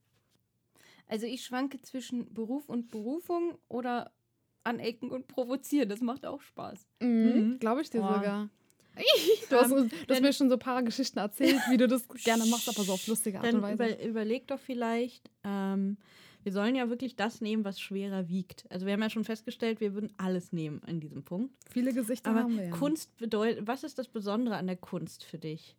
Also 1.08 1.26
ich 1.26 1.44
schwanke 1.44 1.82
zwischen 1.82 2.32
Beruf 2.32 2.70
und 2.70 2.92
Berufung 2.92 3.58
oder 3.70 4.12
anecken 4.64 5.10
und 5.10 5.26
provozieren. 5.26 5.90
Das 5.90 6.02
macht 6.02 6.24
auch 6.24 6.42
Spaß. 6.42 6.88
Mhm, 7.02 7.58
Glaube 7.60 7.82
ich 7.82 7.90
dir 7.90 8.02
Boah. 8.02 8.14
sogar. 8.14 8.50
Du 9.50 9.56
hast, 9.58 9.72
Ähm, 9.72 9.90
du 10.08 10.14
hast 10.14 10.22
mir 10.22 10.34
schon 10.34 10.50
so 10.50 10.56
ein 10.56 10.60
paar 10.60 10.84
Geschichten 10.84 11.20
erzählt, 11.20 11.60
wie 11.70 11.78
du 11.78 11.88
das 11.88 12.08
gerne 12.24 12.46
machst, 12.46 12.70
aber 12.70 12.84
so 12.84 12.94
auf 12.94 13.06
lustige 13.08 13.38
Art 13.40 13.46
Dann 13.48 13.56
und 13.58 13.62
Weise. 13.64 13.74
über, 13.76 14.04
überleg 14.04 14.48
doch 14.48 14.60
vielleicht, 14.60 15.30
ähm, 15.44 15.98
wir 16.44 16.52
sollen 16.52 16.76
ja 16.76 16.90
wirklich 16.90 17.16
das 17.16 17.40
nehmen, 17.42 17.64
was 17.64 17.80
schwerer 17.80 18.28
wiegt. 18.30 18.66
Also 18.70 18.86
wir 18.86 18.94
haben 18.94 19.02
ja 19.02 19.10
schon 19.10 19.24
festgestellt, 19.24 19.80
wir 19.80 19.94
würden 19.94 20.12
alles 20.18 20.52
nehmen 20.52 20.82
in 20.88 21.00
diesem 21.00 21.24
Punkt. 21.24 21.54
Viele 21.72 21.94
Gesichter 21.94 22.32
Aber 22.32 22.42
haben 22.42 22.58
wir 22.58 22.66
ja. 22.66 22.72
Kunst 22.72 23.16
bedeutet, 23.18 23.66
was 23.68 23.84
ist 23.84 23.98
das 24.00 24.08
Besondere 24.08 24.56
an 24.58 24.68
der 24.68 24.76
Kunst 24.78 25.24
für 25.24 25.38
dich? 25.38 25.76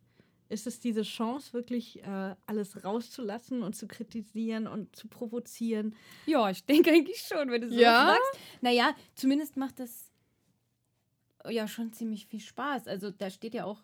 Ist 0.47 0.67
es 0.67 0.79
diese 0.79 1.01
Chance, 1.01 1.53
wirklich 1.53 2.03
äh, 2.03 2.35
alles 2.45 2.83
rauszulassen 2.83 3.63
und 3.63 3.75
zu 3.75 3.87
kritisieren 3.87 4.67
und 4.67 4.95
zu 4.95 5.07
provozieren? 5.07 5.95
Ja, 6.27 6.49
ich 6.51 6.63
denke 6.65 6.91
eigentlich 6.91 7.17
schon, 7.19 7.49
wenn 7.49 7.61
du 7.61 7.69
so 7.69 7.75
Ja? 7.75 8.13
sagst. 8.13 8.39
Naja, 8.61 8.95
zumindest 9.15 9.57
macht 9.57 9.79
das 9.79 10.11
ja 11.49 11.67
schon 11.67 11.91
ziemlich 11.93 12.27
viel 12.27 12.39
Spaß. 12.39 12.87
Also 12.87 13.11
da 13.11 13.29
steht 13.29 13.53
ja 13.53 13.65
auch, 13.65 13.81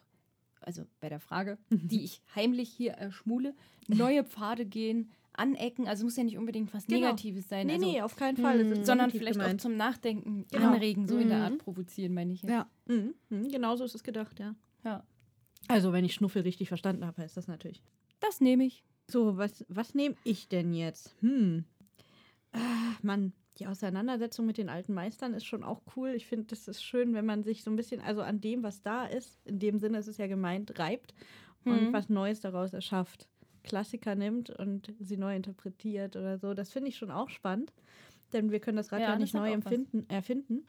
also 0.62 0.86
bei 1.00 1.10
der 1.10 1.20
Frage, 1.20 1.58
die 1.70 2.04
ich 2.04 2.22
heimlich 2.36 2.70
hier 2.70 2.92
erschmule, 2.94 3.54
neue 3.88 4.24
Pfade 4.24 4.66
gehen, 4.66 5.12
anecken. 5.34 5.88
Also 5.88 6.04
muss 6.04 6.18
ja 6.18 6.24
nicht 6.24 6.38
unbedingt 6.38 6.74
was 6.74 6.86
Genau. 6.88 7.00
Negatives 7.00 7.48
sein. 7.50 7.68
Nee, 7.68 7.74
also, 7.74 7.92
nee, 7.92 8.02
auf 8.02 8.16
keinen 8.16 8.38
Fall. 8.38 8.60
Ist 8.60 8.86
sondern 8.86 9.12
vielleicht 9.12 9.34
gemeint. 9.40 9.60
auch 9.60 9.64
zum 9.64 9.78
Nachdenken 9.78 10.46
Genau. 10.52 10.74
anregen, 10.74 11.08
so 11.08 11.18
in 11.18 11.30
der 11.30 11.38
Mhm. 11.38 11.44
Art 11.44 11.58
provozieren, 11.60 12.14
meine 12.14 12.34
ich. 12.34 12.42
jetzt. 12.42 12.52
Ja. 12.52 12.70
Mhm, 12.88 13.16
mhm, 13.30 13.50
genau 13.50 13.76
so 13.76 13.84
ist 13.86 13.96
es 13.96 14.04
gedacht, 14.04 14.40
ja. 14.40 14.56
ja. 14.84 15.04
Also, 15.68 15.94
wenn 15.94 16.04
ich 16.04 16.14
Schnuffel 16.14 16.42
richtig 16.42 16.68
verstanden 16.68 17.06
habe, 17.06 17.22
heißt 17.22 17.38
das 17.38 17.48
natürlich. 17.48 17.82
Das 18.20 18.42
nehme 18.42 18.66
ich. 18.66 18.84
So, 19.10 19.38
was, 19.38 19.66
was 19.70 19.96
nehme 19.96 20.16
ich 20.24 20.48
denn 20.50 20.74
jetzt? 20.74 21.16
Hm. 21.22 21.64
Ah, 22.54 22.60
Mann, 23.02 23.32
die 23.62 23.68
Auseinandersetzung 23.68 24.48
mit 24.48 24.58
den 24.58 24.70
alten 24.70 24.92
Meistern 24.94 25.36
ist 25.36 25.46
schon 25.46 25.64
auch 25.64 25.82
cool. 25.96 26.10
Ich 26.16 26.26
finde, 26.26 26.48
das 26.48 26.68
ist 26.68 26.84
schön, 26.84 27.14
wenn 27.14 27.28
man 27.28 27.44
sich 27.44 27.64
so 27.64 27.70
ein 27.70 27.76
bisschen, 27.76 28.02
also 28.02 28.22
an 28.24 28.42
dem, 28.42 28.64
was 28.64 28.82
da 28.82 29.06
ist, 29.06 29.40
in 29.46 29.60
dem 29.60 29.78
Sinne 29.78 30.00
ist 30.00 30.08
es 30.08 30.18
ja 30.18 30.26
gemeint, 30.26 30.80
reibt 30.80 31.14
und 31.64 31.72
Mhm. 31.90 31.94
was 31.94 32.10
Neues 32.10 32.40
daraus 32.40 32.74
erschafft. 32.74 33.30
Klassiker 33.64 34.16
nimmt 34.16 34.50
und 34.50 34.92
sie 35.00 35.16
neu 35.18 35.36
interpretiert 35.36 36.16
oder 36.16 36.40
so. 36.40 36.56
Das 36.56 36.72
finde 36.72 36.90
ich 36.90 36.98
schon 36.98 37.12
auch 37.12 37.30
spannend, 37.30 37.72
denn 38.34 38.50
wir 38.50 38.60
können 38.60 38.78
das 38.78 38.92
Rad 38.92 39.02
Ja, 39.02 39.10
ja, 39.10 39.20
nicht 39.20 39.36
neu 39.36 39.52
empfinden, 39.52 40.10
erfinden. 40.10 40.66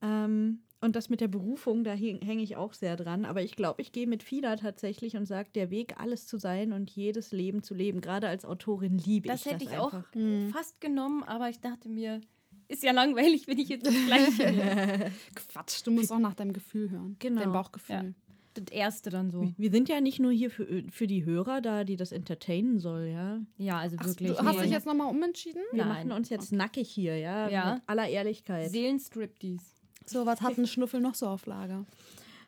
Ähm, 0.00 0.62
und 0.80 0.94
das 0.96 1.08
mit 1.08 1.20
der 1.20 1.28
Berufung, 1.28 1.84
da 1.84 1.92
häng- 1.92 2.22
hänge 2.24 2.42
ich 2.42 2.56
auch 2.56 2.72
sehr 2.74 2.96
dran. 2.96 3.24
Aber 3.24 3.42
ich 3.42 3.56
glaube, 3.56 3.80
ich 3.82 3.92
gehe 3.92 4.06
mit 4.06 4.22
Fila 4.22 4.56
tatsächlich 4.56 5.16
und 5.16 5.26
sage, 5.26 5.48
der 5.54 5.70
Weg, 5.70 5.98
alles 5.98 6.26
zu 6.26 6.36
sein 6.38 6.72
und 6.72 6.90
jedes 6.90 7.32
Leben 7.32 7.62
zu 7.62 7.74
leben. 7.74 8.00
Gerade 8.00 8.28
als 8.28 8.44
Autorin 8.44 8.98
liebe 8.98 9.28
Das 9.28 9.46
ich 9.46 9.52
hätte 9.52 9.64
das 9.64 9.72
ich 9.72 9.78
auch 9.78 9.92
einfach. 9.94 10.14
Mhm. 10.14 10.50
fast 10.52 10.80
genommen, 10.80 11.22
aber 11.22 11.48
ich 11.48 11.60
dachte 11.60 11.88
mir, 11.88 12.20
ist 12.68 12.82
ja 12.82 12.92
langweilig, 12.92 13.46
wenn 13.46 13.58
ich 13.58 13.68
jetzt 13.68 13.86
das 13.86 13.94
Gleiche. 14.06 15.12
Quatsch, 15.34 15.82
du 15.86 15.90
musst 15.92 16.10
auch 16.12 16.18
nach 16.18 16.34
deinem 16.34 16.52
Gefühl 16.52 16.90
hören. 16.90 17.16
Genau. 17.20 17.40
Dein 17.40 17.52
Bauchgefühl. 17.52 18.14
das 18.54 18.64
erste 18.72 19.10
dann 19.10 19.30
so. 19.30 19.52
Wir 19.56 19.70
sind 19.70 19.88
ja 19.88 20.00
nicht 20.00 20.18
nur 20.18 20.32
hier 20.32 20.50
für, 20.50 20.82
für 20.90 21.06
die 21.06 21.24
Hörer 21.24 21.60
da, 21.60 21.84
die 21.84 21.96
das 21.96 22.10
entertainen 22.10 22.80
soll, 22.80 23.06
ja. 23.06 23.40
Ja, 23.58 23.78
also 23.78 23.96
Ach, 24.00 24.06
wirklich. 24.06 24.32
du 24.32 24.38
hast 24.44 24.56
nee. 24.56 24.62
dich 24.62 24.72
jetzt 24.72 24.86
nochmal 24.86 25.08
umentschieden? 25.10 25.62
Wir 25.72 25.84
Nein. 25.84 26.08
machen 26.08 26.12
uns 26.18 26.28
jetzt 26.28 26.52
nackig 26.52 26.88
hier, 26.90 27.16
ja. 27.18 27.48
Ja. 27.48 27.74
Mit 27.74 27.82
aller 27.86 28.08
Ehrlichkeit. 28.08 28.70
Seelenstriptease. 28.70 29.64
So, 30.06 30.24
was 30.24 30.40
hat 30.40 30.56
ein 30.56 30.66
Schnuffel 30.66 31.00
noch 31.00 31.14
so 31.14 31.26
auf 31.26 31.46
Lager? 31.46 31.84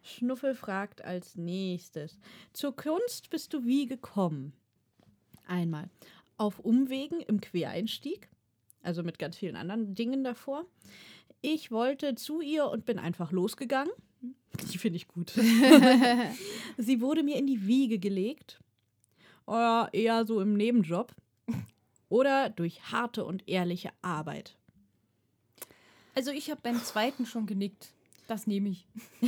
Schnuffel 0.02 0.54
fragt 0.54 1.04
als 1.04 1.36
nächstes. 1.36 2.18
Zur 2.52 2.74
Kunst 2.74 3.30
bist 3.30 3.52
du 3.52 3.64
wie 3.64 3.86
gekommen? 3.86 4.52
Einmal 5.46 5.90
auf 6.36 6.60
Umwegen 6.60 7.20
im 7.20 7.40
Quereinstieg, 7.40 8.28
also 8.82 9.02
mit 9.02 9.18
ganz 9.18 9.36
vielen 9.36 9.56
anderen 9.56 9.94
Dingen 9.94 10.22
davor. 10.22 10.64
Ich 11.40 11.70
wollte 11.70 12.14
zu 12.14 12.40
ihr 12.40 12.66
und 12.66 12.84
bin 12.84 12.98
einfach 12.98 13.32
losgegangen. 13.32 13.92
Die 14.72 14.78
finde 14.78 14.96
ich 14.96 15.08
gut. 15.08 15.30
Sie 16.78 17.00
wurde 17.00 17.22
mir 17.22 17.36
in 17.36 17.46
die 17.46 17.66
Wiege 17.66 17.98
gelegt. 17.98 18.60
Oder 19.46 19.88
eher 19.92 20.26
so 20.26 20.40
im 20.40 20.54
Nebenjob. 20.54 21.14
Oder 22.08 22.50
durch 22.50 22.92
harte 22.92 23.24
und 23.24 23.48
ehrliche 23.48 23.90
Arbeit. 24.02 24.57
Also 26.18 26.32
ich 26.32 26.50
habe 26.50 26.60
beim 26.60 26.82
zweiten 26.82 27.26
schon 27.26 27.46
genickt. 27.46 27.92
Das 28.26 28.48
nehme 28.48 28.70
ich. 28.70 28.88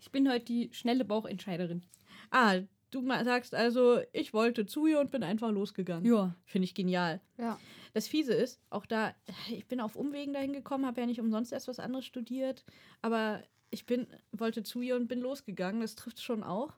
ich 0.00 0.10
bin 0.10 0.26
heute 0.30 0.46
die 0.46 0.70
schnelle 0.72 1.04
Bauchentscheiderin. 1.04 1.82
Ah, 2.30 2.60
du 2.90 3.06
sagst 3.06 3.54
also, 3.54 4.00
ich 4.14 4.32
wollte 4.32 4.64
zu 4.64 4.86
ihr 4.86 4.98
und 4.98 5.10
bin 5.10 5.22
einfach 5.22 5.50
losgegangen. 5.50 6.10
Ja. 6.10 6.34
Finde 6.46 6.64
ich 6.64 6.74
genial. 6.74 7.20
Ja. 7.36 7.60
Das 7.92 8.08
Fiese 8.08 8.32
ist, 8.32 8.58
auch 8.70 8.86
da, 8.86 9.14
ich 9.50 9.66
bin 9.66 9.82
auf 9.82 9.96
Umwegen 9.96 10.32
dahin 10.32 10.54
gekommen, 10.54 10.86
habe 10.86 11.02
ja 11.02 11.06
nicht 11.06 11.20
umsonst 11.20 11.52
erst 11.52 11.68
was 11.68 11.78
anderes 11.78 12.06
studiert, 12.06 12.64
aber 13.02 13.42
ich 13.70 13.84
bin, 13.84 14.06
wollte 14.32 14.62
zu 14.62 14.80
ihr 14.80 14.96
und 14.96 15.08
bin 15.08 15.20
losgegangen. 15.20 15.82
Das 15.82 15.94
trifft 15.94 16.22
schon 16.22 16.42
auch. 16.42 16.72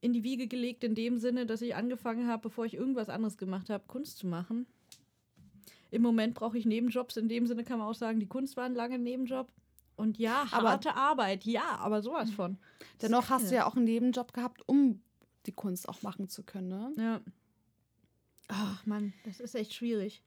In 0.00 0.12
die 0.12 0.22
Wiege 0.22 0.46
gelegt 0.46 0.84
in 0.84 0.94
dem 0.94 1.18
Sinne, 1.18 1.44
dass 1.44 1.60
ich 1.60 1.74
angefangen 1.74 2.28
habe, 2.28 2.42
bevor 2.42 2.66
ich 2.66 2.74
irgendwas 2.74 3.08
anderes 3.08 3.36
gemacht 3.36 3.68
habe, 3.68 3.82
Kunst 3.88 4.18
zu 4.18 4.28
machen. 4.28 4.68
Im 5.90 6.02
Moment 6.02 6.34
brauche 6.34 6.58
ich 6.58 6.66
Nebenjobs. 6.66 7.16
In 7.16 7.28
dem 7.28 7.46
Sinne 7.46 7.64
kann 7.64 7.78
man 7.78 7.88
auch 7.88 7.94
sagen, 7.94 8.20
die 8.20 8.26
Kunst 8.26 8.56
war 8.56 8.64
ein 8.64 8.74
langer 8.74 8.98
Nebenjob. 8.98 9.48
Und 9.96 10.18
ja, 10.18 10.46
Aber- 10.50 10.70
harte 10.70 10.94
Arbeit, 10.94 11.44
ja, 11.44 11.76
aber 11.78 12.02
sowas 12.02 12.30
von. 12.30 12.58
Dennoch 13.00 13.30
hast 13.30 13.50
du 13.50 13.54
ja 13.54 13.66
auch 13.66 13.76
einen 13.76 13.84
Nebenjob 13.84 14.32
gehabt, 14.34 14.62
um 14.68 15.00
die 15.46 15.52
Kunst 15.52 15.88
auch 15.88 16.02
machen 16.02 16.28
zu 16.28 16.42
können, 16.42 16.68
ne? 16.68 16.92
Ja. 16.98 17.20
Ach 18.48 18.84
Mann, 18.86 19.12
das 19.24 19.40
ist 19.40 19.54
echt 19.54 19.74
schwierig. 19.74 20.22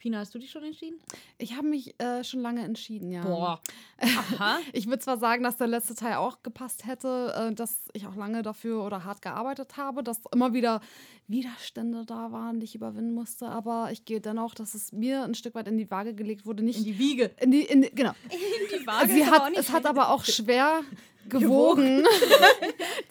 Pina, 0.00 0.18
hast 0.20 0.34
du 0.34 0.38
dich 0.38 0.50
schon 0.50 0.64
entschieden? 0.64 0.98
Ich 1.36 1.56
habe 1.56 1.68
mich 1.68 1.94
äh, 2.00 2.24
schon 2.24 2.40
lange 2.40 2.64
entschieden, 2.64 3.12
ja. 3.12 3.22
Boah. 3.22 3.60
Aha. 4.00 4.58
Ich 4.72 4.86
würde 4.86 4.98
zwar 5.00 5.18
sagen, 5.18 5.42
dass 5.44 5.58
der 5.58 5.66
letzte 5.66 5.94
Teil 5.94 6.14
auch 6.14 6.42
gepasst 6.42 6.86
hätte, 6.86 7.34
äh, 7.36 7.54
dass 7.54 7.76
ich 7.92 8.06
auch 8.06 8.16
lange 8.16 8.40
dafür 8.40 8.82
oder 8.82 9.04
hart 9.04 9.20
gearbeitet 9.20 9.76
habe, 9.76 10.02
dass 10.02 10.18
immer 10.32 10.54
wieder 10.54 10.80
Widerstände 11.28 12.06
da 12.06 12.32
waren, 12.32 12.60
die 12.60 12.64
ich 12.64 12.74
überwinden 12.74 13.12
musste, 13.12 13.48
aber 13.48 13.90
ich 13.92 14.06
gehe 14.06 14.22
dennoch, 14.22 14.54
dass 14.54 14.72
es 14.74 14.90
mir 14.90 15.22
ein 15.22 15.34
Stück 15.34 15.54
weit 15.54 15.68
in 15.68 15.76
die 15.76 15.90
Waage 15.90 16.14
gelegt 16.14 16.46
wurde, 16.46 16.62
nicht 16.62 16.78
In 16.78 16.84
die 16.84 16.98
Wiege. 16.98 17.30
in 17.38 17.50
die, 17.50 17.62
in 17.62 17.82
die 17.82 17.90
genau. 17.94 18.12
Die 18.80 18.86
Waage 18.86 19.12
Sie 19.12 19.20
ist 19.20 19.28
aber 19.28 19.44
hat, 19.44 19.52
es 19.54 19.70
hat 19.70 19.84
aber 19.86 20.08
auch 20.08 20.24
schwer 20.24 20.80
gewogen, 21.28 22.04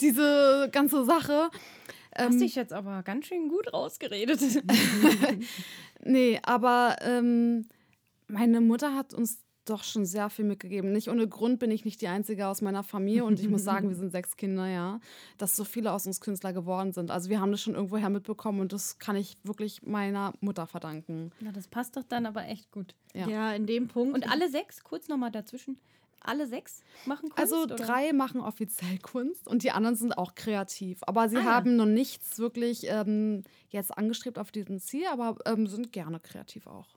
diese 0.02 0.70
ganze 0.72 1.06
Sache. 1.06 1.52
Hast 2.16 2.34
Ähm, 2.34 2.40
dich 2.40 2.56
jetzt 2.56 2.74
aber 2.74 3.04
ganz 3.04 3.28
schön 3.28 3.50
gut 3.50 3.72
rausgeredet. 3.74 4.40
Nee, 6.04 6.40
aber 6.44 6.96
ähm, 7.02 7.68
meine 8.28 8.62
Mutter 8.62 8.96
hat 8.96 9.14
uns 9.14 9.44
doch 9.66 9.84
schon 9.84 10.06
sehr 10.06 10.30
viel 10.30 10.46
mitgegeben. 10.46 10.92
Nicht 10.92 11.10
ohne 11.10 11.28
Grund 11.28 11.60
bin 11.60 11.70
ich 11.72 11.86
nicht 11.86 12.02
die 12.02 12.08
Einzige 12.08 12.48
aus 12.48 12.62
meiner 12.62 12.84
Familie 12.84 13.24
und 13.24 13.40
ich 13.40 13.50
muss 13.50 13.64
sagen, 13.64 13.90
wir 13.90 13.96
sind 13.96 14.12
sechs 14.12 14.36
Kinder, 14.36 14.68
ja, 14.68 15.00
dass 15.38 15.56
so 15.56 15.64
viele 15.64 15.92
aus 15.92 16.08
uns 16.08 16.22
Künstler 16.22 16.54
geworden 16.54 16.92
sind. 16.92 17.12
Also 17.12 17.30
wir 17.30 17.40
haben 17.40 17.52
das 17.52 17.62
schon 17.62 17.76
irgendwoher 17.76 18.10
mitbekommen 18.10 18.62
und 18.62 18.74
das 18.74 18.98
kann 18.98 19.16
ich 19.16 19.38
wirklich 19.44 19.84
meiner 19.84 20.34
Mutter 20.40 20.66
verdanken. 20.66 21.32
Na, 21.40 21.52
das 21.52 21.68
passt 21.68 21.98
doch 21.98 22.04
dann 22.04 22.26
aber 22.26 22.46
echt 22.48 22.72
gut. 22.72 22.96
Ja. 23.14 23.28
Ja, 23.28 23.54
in 23.54 23.68
dem 23.68 23.88
Punkt. 23.88 24.16
Und 24.16 24.32
alle 24.32 24.50
sechs, 24.50 24.84
kurz 24.84 25.08
nochmal 25.08 25.32
dazwischen, 25.32 25.78
alle 26.22 26.48
sechs 26.48 26.82
machen 27.06 27.30
Kunst? 27.30 27.38
Also 27.40 27.64
oder? 27.64 27.76
drei 27.76 28.14
machen 28.14 28.42
offiziell 28.42 28.98
Kunst 29.02 29.48
und 29.48 29.64
die 29.64 29.72
anderen 29.72 29.96
sind 29.96 30.18
auch 30.18 30.36
kreativ. 30.36 31.00
Aber 31.04 31.30
sie 31.30 31.38
Ah, 31.38 31.42
ja. 31.42 31.46
haben 31.46 31.76
noch 31.76 31.86
nichts 31.86 32.40
wirklich 32.40 32.86
ähm, 32.88 33.44
jetzt 33.70 33.98
angestrebt 33.98 34.38
auf 34.40 34.52
diesem 34.52 34.80
Ziel, 34.80 35.06
aber 35.12 35.38
ähm, 35.46 35.68
sind 35.68 35.92
gerne 35.92 36.20
kreativ 36.20 36.68
auch. 36.68 36.88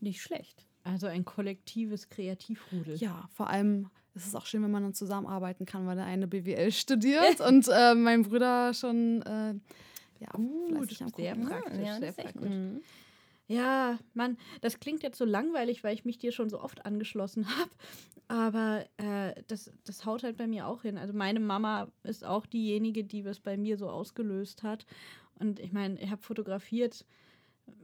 Nicht 0.00 0.20
schlecht. 0.22 0.64
also 0.84 1.06
ein 1.08 1.24
kollektives 1.24 2.08
Kreativrudel. 2.08 2.96
Ja, 2.96 3.28
vor 3.32 3.50
allem 3.50 3.90
ist 4.14 4.26
es 4.26 4.34
auch 4.34 4.46
schön, 4.46 4.62
wenn 4.62 4.70
man 4.70 4.82
dann 4.82 4.94
zusammenarbeiten 4.94 5.66
kann, 5.66 5.86
weil 5.86 5.96
der 5.96 6.04
eine 6.06 6.26
BWL 6.28 6.70
studiert 6.72 7.40
und 7.46 7.68
äh, 7.68 7.94
mein 7.94 8.22
Bruder 8.22 8.72
schon 8.74 9.22
äh, 9.22 9.54
ja, 10.20 10.30
Gut, 10.32 10.68
fleißig 10.86 11.02
am 11.02 11.08
sehr 11.10 11.34
Gucken. 11.34 11.48
praktisch, 11.48 11.86
ja, 11.86 11.98
sehr 11.98 12.12
praktisch. 12.12 12.50
Mhm. 12.50 12.80
Ja, 13.48 13.98
Mann, 14.12 14.36
das 14.60 14.78
klingt 14.78 15.02
jetzt 15.02 15.16
so 15.18 15.24
langweilig, 15.24 15.82
weil 15.82 15.94
ich 15.94 16.04
mich 16.04 16.18
dir 16.18 16.32
schon 16.32 16.50
so 16.50 16.60
oft 16.60 16.84
angeschlossen 16.84 17.46
habe. 17.58 17.70
Aber 18.28 18.84
äh, 18.98 19.42
das, 19.46 19.72
das 19.84 20.04
haut 20.04 20.22
halt 20.22 20.36
bei 20.36 20.46
mir 20.46 20.66
auch 20.66 20.82
hin. 20.82 20.98
Also 20.98 21.14
meine 21.14 21.40
Mama 21.40 21.88
ist 22.02 22.24
auch 22.24 22.44
diejenige, 22.44 23.04
die 23.04 23.20
es 23.20 23.40
bei 23.40 23.56
mir 23.56 23.78
so 23.78 23.88
ausgelöst 23.88 24.62
hat. 24.62 24.84
Und 25.38 25.60
ich 25.60 25.72
meine, 25.72 25.98
ich 25.98 26.10
habe 26.10 26.20
fotografiert. 26.20 27.06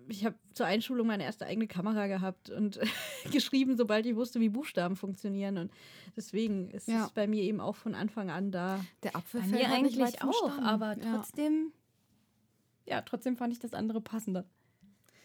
Ich 0.09 0.25
habe 0.27 0.35
zur 0.53 0.67
Einschulung 0.67 1.07
meine 1.07 1.25
erste 1.25 1.47
eigene 1.47 1.67
Kamera 1.67 2.09
gehabt 2.09 2.51
und 2.51 2.79
geschrieben, 3.33 3.79
sobald 3.79 4.05
ich 4.05 4.17
wusste, 4.17 4.41
wie 4.41 4.51
Buchstaben 4.51 4.97
funktionieren. 4.97 5.57
Und 5.57 5.73
deswegen 6.15 6.69
ist 6.71 6.89
Ja. 6.89 7.07
es 7.07 7.13
bei 7.13 7.27
mir 7.27 7.43
eben 7.43 7.61
auch 7.61 7.77
von 7.77 7.95
Anfang 7.95 8.29
an 8.31 8.51
da. 8.53 8.85
Der 9.03 9.17
Apfel 9.17 9.41
Bei 9.41 9.47
mir 9.47 9.69
eigentlich 9.71 10.23
auch, 10.23 10.59
aber 10.59 10.99
Ja. 10.99 11.17
trotzdem, 11.17 11.73
ja. 12.87 13.01
trotzdem 13.01 13.37
fand 13.39 13.55
ich 13.55 13.61
das 13.61 13.73
andere 13.73 14.03
passender. 14.03 14.45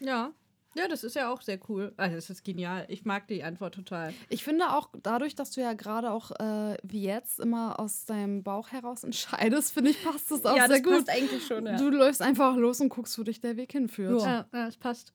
Ja. 0.00 0.32
Ja, 0.76 0.86
das 0.86 1.02
ist 1.02 1.16
ja 1.16 1.32
auch 1.32 1.42
sehr 1.42 1.58
cool. 1.68 1.92
Also, 1.96 2.14
das 2.14 2.30
ist 2.30 2.44
genial. 2.44 2.84
Ich 2.88 3.04
mag 3.04 3.26
die 3.26 3.42
Antwort 3.42 3.74
total. 3.74 4.14
Ich 4.28 4.44
finde 4.44 4.70
auch 4.70 4.88
dadurch, 5.02 5.34
dass 5.34 5.50
du 5.50 5.60
ja 5.60 5.72
gerade 5.72 6.12
auch 6.12 6.30
äh, 6.38 6.76
wie 6.84 7.02
jetzt 7.02 7.40
immer 7.40 7.80
aus 7.80 8.04
deinem 8.04 8.44
Bauch 8.44 8.68
heraus 8.70 9.02
entscheidest, 9.02 9.72
finde 9.72 9.90
ich, 9.90 10.02
passt 10.04 10.30
es 10.30 10.44
auch 10.46 10.56
ja, 10.56 10.68
sehr 10.68 10.78
das 10.78 10.82
gut. 10.84 10.92
passt 10.92 11.10
eigentlich 11.10 11.44
schon, 11.44 11.66
ja. 11.66 11.76
Du 11.76 11.90
läufst 11.90 12.22
einfach 12.22 12.56
los 12.56 12.80
und 12.80 12.88
guckst, 12.90 13.18
wo 13.18 13.24
dich 13.24 13.40
der 13.40 13.56
Weg 13.56 13.72
hinführt. 13.72 14.22
Ja, 14.22 14.46
ja, 14.52 14.68
es 14.68 14.76
passt. 14.76 15.12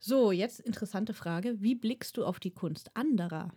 So, 0.00 0.32
jetzt 0.32 0.60
interessante 0.60 1.14
Frage. 1.14 1.60
Wie 1.60 1.74
blickst 1.74 2.18
du 2.18 2.24
auf 2.24 2.38
die 2.38 2.52
Kunst 2.52 2.94
anderer? 2.94 3.50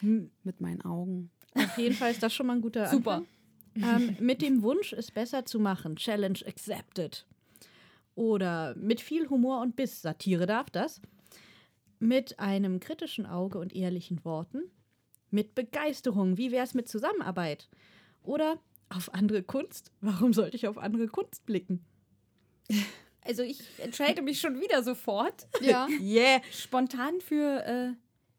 Hm, 0.00 0.30
Mit 0.42 0.60
meinen 0.60 0.82
Augen. 0.82 1.30
auf 1.54 1.78
jeden 1.78 1.94
Fall 1.94 2.10
ist 2.10 2.22
das 2.22 2.34
schon 2.34 2.46
mal 2.46 2.56
ein 2.56 2.60
guter 2.60 2.86
Super. 2.88 3.22
Anfang. 3.74 4.08
Ähm, 4.08 4.16
mit 4.20 4.42
dem 4.42 4.62
Wunsch, 4.62 4.92
es 4.92 5.10
besser 5.10 5.46
zu 5.46 5.58
machen. 5.58 5.96
Challenge 5.96 6.38
accepted. 6.46 7.26
Oder 8.16 8.74
mit 8.76 9.00
viel 9.00 9.28
Humor 9.30 9.60
und 9.60 9.76
Biss. 9.76 10.02
Satire 10.02 10.46
darf 10.46 10.68
das. 10.70 11.00
Mit 12.00 12.38
einem 12.40 12.80
kritischen 12.80 13.26
Auge 13.26 13.58
und 13.58 13.74
ehrlichen 13.74 14.24
Worten. 14.24 14.62
Mit 15.30 15.54
Begeisterung. 15.54 16.36
Wie 16.36 16.50
wäre 16.50 16.64
es 16.64 16.74
mit 16.74 16.88
Zusammenarbeit? 16.88 17.68
Oder 18.22 18.58
auf 18.88 19.14
andere 19.14 19.42
Kunst. 19.42 19.92
Warum 20.00 20.32
sollte 20.32 20.56
ich 20.56 20.66
auf 20.66 20.78
andere 20.78 21.06
Kunst 21.06 21.46
blicken? 21.46 21.84
Also 23.28 23.42
ich 23.42 23.60
entscheide 23.78 24.22
mich 24.22 24.38
schon 24.40 24.60
wieder 24.60 24.84
sofort 24.84 25.48
Ja. 25.60 25.88
Yeah. 26.00 26.40
spontan 26.52 27.20
für, 27.20 27.60
äh, 27.66 27.92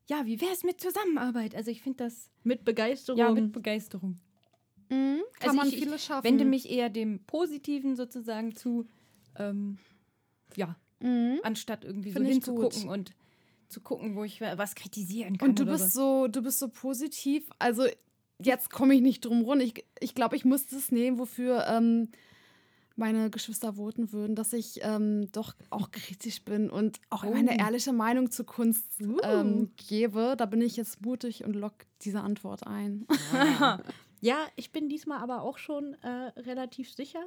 ja, 0.09 0.25
wie 0.25 0.39
wäre 0.39 0.53
es 0.53 0.63
mit 0.63 0.79
Zusammenarbeit? 0.79 1.53
Also 1.55 1.71
ich 1.71 1.81
finde 1.81 2.05
das, 2.05 2.29
Mit 2.43 2.63
Begeisterung. 2.63 3.19
ja, 3.19 3.29
mit 3.31 3.51
Begeisterung. 3.51 4.17
Mhm. 4.89 5.23
Kann 5.41 5.49
Also 5.49 5.57
man 5.57 5.67
ich, 5.67 5.73
ich 5.73 5.83
vieles 5.83 6.05
schaffen. 6.05 6.23
wende 6.23 6.45
mich 6.45 6.69
eher 6.69 6.87
dem 6.89 7.19
Positiven 7.25 7.97
sozusagen 7.97 8.55
zu, 8.55 8.87
ähm, 9.37 9.77
ja, 10.55 10.75
Mhm. 10.99 11.39
anstatt 11.43 11.83
irgendwie 11.85 12.11
Finde 12.11 12.27
so 12.29 12.33
hinzugucken 12.33 12.81
gut. 12.83 12.89
und 12.91 13.11
zu 13.69 13.81
gucken, 13.81 14.15
wo 14.15 14.23
ich 14.23 14.41
was 14.41 14.73
kritisieren 14.75 15.37
kann. 15.37 15.49
Und 15.49 15.59
du 15.59 15.63
oder 15.63 15.73
bist 15.73 15.93
so, 15.93 16.27
du 16.27 16.41
bist 16.41 16.57
so 16.57 16.69
positiv. 16.69 17.47
Also 17.59 17.85
jetzt 18.41 18.71
komme 18.71 18.95
ich 18.95 19.01
nicht 19.01 19.23
drum 19.25 19.41
rum. 19.41 19.59
Ich, 19.59 19.83
ich 19.99 20.15
glaube, 20.15 20.35
ich 20.35 20.45
muss 20.45 20.65
das 20.65 20.91
nehmen, 20.91 21.19
wofür 21.19 21.67
ähm, 21.67 22.09
meine 22.95 23.29
Geschwister 23.29 23.73
voten 23.73 24.11
würden, 24.11 24.35
dass 24.35 24.53
ich 24.53 24.79
ähm, 24.81 25.31
doch 25.33 25.53
auch 25.69 25.91
kritisch 25.91 26.41
bin 26.43 26.69
und 26.71 26.99
auch 27.11 27.23
Oh. 27.23 27.29
meine 27.31 27.59
ehrliche 27.59 27.93
Meinung 27.93 28.31
zur 28.31 28.47
Kunst 28.47 28.85
Uh. 28.99 29.17
ähm, 29.21 29.71
gebe. 29.75 30.33
Da 30.35 30.47
bin 30.47 30.61
ich 30.61 30.77
jetzt 30.77 31.01
mutig 31.05 31.43
und 31.43 31.53
lock 31.53 31.73
diese 32.01 32.21
Antwort 32.21 32.65
ein. 32.65 33.05
Ja, 34.19 34.37
ich 34.55 34.71
bin 34.71 34.89
diesmal 34.89 35.19
aber 35.19 35.43
auch 35.43 35.59
schon 35.59 35.93
äh, 36.01 36.07
relativ 36.39 36.91
sicher. 36.91 37.23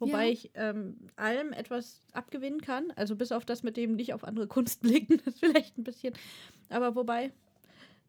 Wobei 0.00 0.26
Ja. 0.26 0.32
ich 0.32 0.50
ähm, 0.54 0.96
allem 1.16 1.52
etwas 1.52 2.00
abgewinnen 2.12 2.60
kann. 2.60 2.90
Also 2.96 3.14
bis 3.16 3.30
auf 3.32 3.44
das 3.44 3.62
mit 3.62 3.76
dem 3.76 3.94
nicht 3.94 4.12
auf 4.14 4.24
andere 4.24 4.48
Kunst 4.48 4.80
blicken, 4.82 5.20
das 5.24 5.38
vielleicht 5.38 5.78
ein 5.78 5.84
bisschen. 5.84 6.14
Aber 6.68 6.96
wobei, 6.96 7.32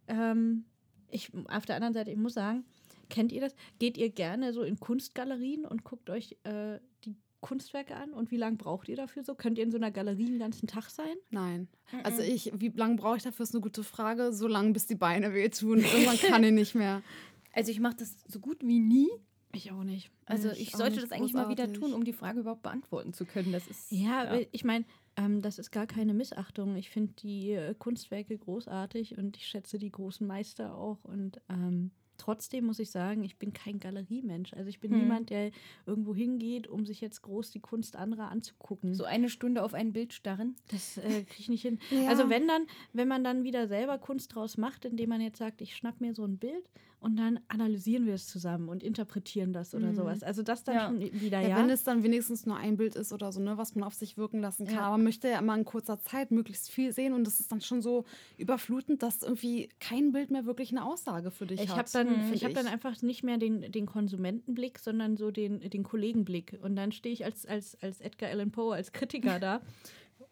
ähm, 0.08 0.66
ich 1.10 1.32
auf 1.50 1.66
der 1.66 1.76
anderen 1.76 1.94
Seite, 1.94 2.10
ich 2.12 2.18
muss 2.18 2.34
sagen, 2.34 2.66
kennt 3.10 3.32
ihr 3.32 3.42
das? 3.42 3.54
Geht 3.78 3.98
ihr 3.98 4.10
gerne 4.10 4.54
so 4.54 4.64
in 4.64 4.80
Kunstgalerien 4.80 5.66
und 5.66 5.84
guckt 5.84 6.10
euch 6.10 6.38
äh, 6.44 6.80
die 7.04 7.16
Kunstwerke 7.42 7.96
an? 7.96 8.14
Und 8.14 8.32
wie 8.32 8.38
lange 8.38 8.56
braucht 8.56 8.88
ihr 8.88 8.96
dafür 8.96 9.24
so? 9.24 9.36
Könnt 9.36 9.58
ihr 9.58 9.64
in 9.66 9.72
so 9.72 9.78
einer 9.78 9.92
Galerie 9.92 10.26
den 10.28 10.40
ganzen 10.40 10.68
Tag 10.68 10.90
sein? 10.90 11.16
Nein. 11.30 11.68
Also 12.04 12.22
ich, 12.22 12.52
wie 12.56 12.70
lange 12.70 12.96
brauche 12.96 13.18
ich 13.18 13.24
dafür, 13.24 13.44
ist 13.44 13.54
eine 13.54 13.62
gute 13.62 13.84
Frage. 13.84 14.32
So 14.32 14.48
lange, 14.48 14.72
bis 14.72 14.88
die 14.88 14.96
Beine 14.96 15.34
wehtun. 15.34 15.80
Irgendwann 15.80 16.18
kann 16.18 16.44
ich 16.44 16.52
nicht 16.54 16.76
mehr. 16.76 17.02
Also 17.54 17.70
ich 17.70 17.82
mache 17.82 17.98
das 17.98 18.16
so 18.30 18.40
gut 18.40 18.62
wie 18.66 18.80
nie. 18.80 19.10
Ich 19.54 19.72
auch 19.72 19.84
nicht. 19.84 20.10
Also 20.26 20.50
ich 20.52 20.74
auch 20.74 20.80
sollte 20.80 21.02
das 21.02 21.12
eigentlich 21.12 21.34
mal 21.34 21.50
wieder 21.50 21.66
großartig. 21.66 21.80
tun, 21.82 21.94
um 21.94 22.04
die 22.04 22.14
Frage 22.14 22.40
überhaupt 22.42 22.64
beantworten 22.64 23.14
zu 23.14 23.26
können. 23.26 23.52
Das 23.52 23.68
ist 23.68 23.92
Ja, 23.92 24.30
weil 24.30 24.48
ich 24.52 24.64
meine, 24.64 24.86
ähm, 25.18 25.42
das 25.42 25.60
ist 25.60 25.72
gar 25.72 25.88
keine 25.88 26.14
Missachtung. 26.14 26.76
Ich 26.76 26.90
finde 26.90 27.14
die 27.22 27.52
äh, 27.52 27.74
Kunstwerke 27.78 28.38
großartig 28.38 29.18
und 29.18 29.38
ich 29.38 29.48
schätze 29.48 29.78
die 29.78 29.92
großen 29.92 30.26
Meister 30.26 30.76
auch. 30.76 31.04
Und 31.04 31.42
ähm, 31.50 31.92
trotzdem 32.18 32.66
muss 32.66 32.80
ich 32.80 32.92
sagen, 32.92 33.24
ich 33.24 33.38
bin 33.38 33.52
kein 33.52 33.80
Galeriemensch. 33.80 34.54
Also 34.54 34.70
ich 34.70 34.80
bin 34.80 34.92
Hm. 34.92 35.00
niemand, 35.00 35.30
der 35.32 35.52
irgendwo 35.86 36.14
hingeht, 36.16 36.68
um 36.68 36.86
sich 36.86 37.02
jetzt 37.02 37.22
groß 37.24 37.52
die 37.52 37.60
Kunst 37.60 37.96
anderer 37.96 38.30
anzugucken. 38.30 38.94
so 38.96 39.04
eine 39.04 39.28
Stunde 39.30 39.64
auf 39.64 39.74
ein 39.74 39.92
Bild 39.92 40.14
starren. 40.14 40.56
Das 40.72 40.98
äh, 40.98 41.24
kriege 41.24 41.40
ich 41.40 41.50
nicht 41.50 41.64
hin. 41.64 41.80
Ja. 41.92 42.08
Also 42.10 42.30
wenn 42.30 42.48
dann, 42.48 42.68
wenn 42.94 43.08
man 43.08 43.24
dann 43.24 43.44
wieder 43.44 43.68
selber 43.68 43.98
Kunst 43.98 44.34
draus 44.36 44.56
macht, 44.58 44.86
indem 44.86 45.10
man 45.10 45.20
jetzt 45.20 45.40
sagt, 45.40 45.62
ich 45.62 45.76
schnapp 45.76 46.00
mir 46.00 46.14
so 46.14 46.24
ein 46.24 46.38
Bild 46.38 46.70
und 47.02 47.18
dann 47.18 47.40
analysieren 47.50 48.06
wir 48.06 48.14
es 48.14 48.28
zusammen 48.28 48.70
und 48.70 48.84
interpretieren 48.84 49.52
das 49.54 49.74
oder 49.76 49.88
Mhm. 49.88 49.96
sowas. 49.96 50.24
Also 50.24 50.44
das 50.44 50.64
dann 50.64 50.76
Ja. 50.76 50.88
schon 50.88 51.00
wieder, 51.02 51.42
Ja, 51.42 51.48
ja. 51.50 51.58
Wenn 51.58 51.70
es 51.70 51.84
dann 51.84 52.04
wenigstens 52.04 52.46
nur 52.46 52.56
ein 52.56 52.78
Bild 52.78 52.96
ist 52.96 53.12
oder 53.12 53.32
so, 53.32 53.42
ne, 53.42 53.58
was 53.58 53.76
man 53.76 53.84
auf 53.84 53.96
sich 53.96 54.18
wirken 54.18 54.40
lassen 54.40 54.66
kann. 54.68 54.76
Ja. 54.76 54.82
Aber 54.84 54.92
man 54.98 55.04
möchte 55.06 55.28
ja 55.28 55.40
immer 55.40 55.56
in 55.58 55.66
kurzer 55.66 56.00
Zeit 56.00 56.32
möglichst 56.32 56.70
viel 56.70 56.94
sehen 56.94 57.14
und 57.14 57.26
das 57.26 57.40
ist 57.40 57.52
dann 57.52 57.60
schon 57.62 57.82
so 57.82 58.06
überflutend, 58.38 59.02
dass 59.04 59.24
irgendwie 59.24 59.70
kein 59.80 60.12
Bild 60.12 60.32
mehr 60.32 60.46
wirklich 60.46 60.72
eine 60.72 60.86
Aussage 60.86 61.32
für 61.32 61.46
dich 61.46 61.60
Ich 61.62 61.70
hat. 61.70 61.78
habe 61.78 61.90
dann, 61.92 62.28
Mhm. 62.28 62.34
ich 62.34 62.46
hab 62.46 62.54
dann 62.54 62.68
einfach 62.68 63.02
nicht 63.02 63.24
mehr 63.24 63.38
den, 63.38 63.72
den 63.72 63.86
Konsumentenblick, 63.88 64.80
sondern 64.80 65.18
so 65.18 65.32
den, 65.32 65.60
den 65.70 65.84
Kollegenblick. 65.84 66.60
Und 66.62 66.76
dann 66.76 66.92
stehe 66.92 67.14
ich 67.14 67.26
als, 67.26 67.46
als, 67.46 67.78
als 67.82 68.00
Edgar 68.00 68.30
Allan 68.30 68.52
Poe, 68.52 68.74
als 68.76 68.92
Kritiker 68.92 69.40
da 69.40 69.62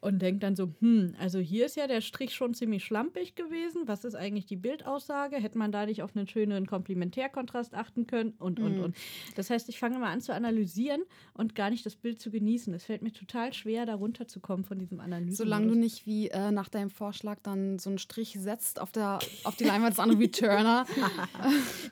und 0.00 0.20
denke 0.22 0.40
dann 0.40 0.56
so, 0.56 0.70
hm, 0.80 1.14
also 1.18 1.38
hier 1.38 1.66
ist 1.66 1.76
ja 1.76 1.86
der 1.86 2.00
Strich 2.00 2.34
schon 2.34 2.54
ziemlich 2.54 2.84
schlampig 2.84 3.34
gewesen. 3.34 3.82
Was 3.86 4.04
ist 4.04 4.14
eigentlich 4.14 4.46
die 4.46 4.56
Bildaussage? 4.56 5.36
Hätte 5.36 5.58
man 5.58 5.72
da 5.72 5.84
nicht 5.84 6.02
auf 6.02 6.16
einen 6.16 6.26
schöneren 6.26 6.66
Komplementärkontrast 6.66 7.74
achten 7.74 8.06
können? 8.06 8.32
Und, 8.38 8.60
und, 8.60 8.76
Mhm. 8.78 8.84
und. 8.84 8.96
Das 9.36 9.50
heißt, 9.50 9.68
ich 9.68 9.78
fange 9.78 9.96
immer 9.96 10.08
an 10.08 10.20
zu 10.22 10.32
analysieren 10.34 11.02
und 11.34 11.54
gar 11.54 11.68
nicht 11.70 11.84
das 11.84 11.96
Bild 11.96 12.20
zu 12.20 12.30
genießen. 12.30 12.72
Es 12.72 12.84
fällt 12.84 13.02
mir 13.02 13.12
total 13.12 13.52
schwer, 13.52 13.84
da 13.84 13.94
runterzukommen 13.94 14.64
von 14.64 14.78
diesem 14.78 15.00
Analysen. 15.00 15.36
Solange 15.36 15.66
du 15.68 15.74
nicht 15.74 16.06
wie 16.06 16.28
äh, 16.28 16.50
nach 16.50 16.68
deinem 16.70 16.90
Vorschlag 16.90 17.38
dann 17.42 17.78
so 17.78 17.90
einen 17.90 17.98
Strich 17.98 18.36
setzt 18.38 18.80
auf, 18.80 18.92
der, 18.92 19.18
auf 19.44 19.56
die 19.56 19.64
Leinwand 19.64 19.92
des 19.92 19.98
anderen 19.98 20.20
wie 20.20 20.30
Turner. 20.30 20.86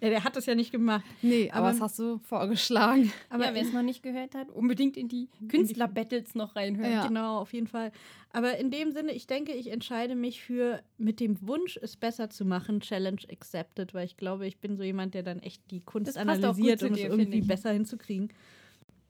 Ja, 0.00 0.10
der 0.10 0.22
hat 0.24 0.36
das 0.36 0.46
ja 0.46 0.54
nicht 0.54 0.70
gemacht. 0.70 1.04
Nee, 1.22 1.50
aber, 1.50 1.58
Aber- 1.66 1.70
das 1.72 1.80
hast 1.80 1.98
du 1.98 2.18
vorgeschlagen. 2.18 3.12
Aber 3.30 3.46
ja, 3.46 3.54
wer 3.54 3.62
es 3.62 3.72
noch 3.72 3.82
nicht 3.82 4.02
gehört 4.02 4.34
hat, 4.34 4.48
unbedingt 4.50 4.96
in 4.96 5.08
die 5.08 5.28
Künstler-Battles 5.48 6.34
noch 6.34 6.54
reinhören. 6.56 6.92
Ja. 6.92 7.06
Genau, 7.06 7.38
auf 7.38 7.52
jeden 7.52 7.66
Fall. 7.66 7.90
Aber 8.30 8.58
in 8.58 8.70
dem 8.70 8.92
Sinne, 8.92 9.12
ich 9.12 9.26
denke, 9.26 9.52
ich 9.52 9.70
entscheide 9.70 10.14
mich 10.14 10.42
für 10.42 10.82
mit 10.98 11.18
dem 11.18 11.40
Wunsch, 11.46 11.78
es 11.80 11.96
besser 11.96 12.28
zu 12.28 12.44
machen, 12.44 12.80
Challenge 12.80 13.22
accepted, 13.30 13.94
weil 13.94 14.04
ich 14.04 14.16
glaube, 14.16 14.46
ich 14.46 14.58
bin 14.58 14.76
so 14.76 14.82
jemand, 14.82 15.14
der 15.14 15.22
dann 15.22 15.40
echt 15.40 15.62
die 15.70 15.80
Kunst 15.80 16.18
analysiert, 16.18 16.52
um 16.54 16.64
dir, 16.64 16.74
es 16.74 16.80
finde 16.82 17.00
irgendwie 17.00 17.40
besser 17.40 17.70
hinzukriegen. 17.72 18.28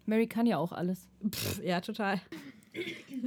Mary 0.06 0.26
kann 0.26 0.46
ja 0.46 0.58
auch 0.58 0.72
alles. 0.72 1.08
Pff, 1.28 1.62
ja, 1.62 1.80
total. 1.80 2.20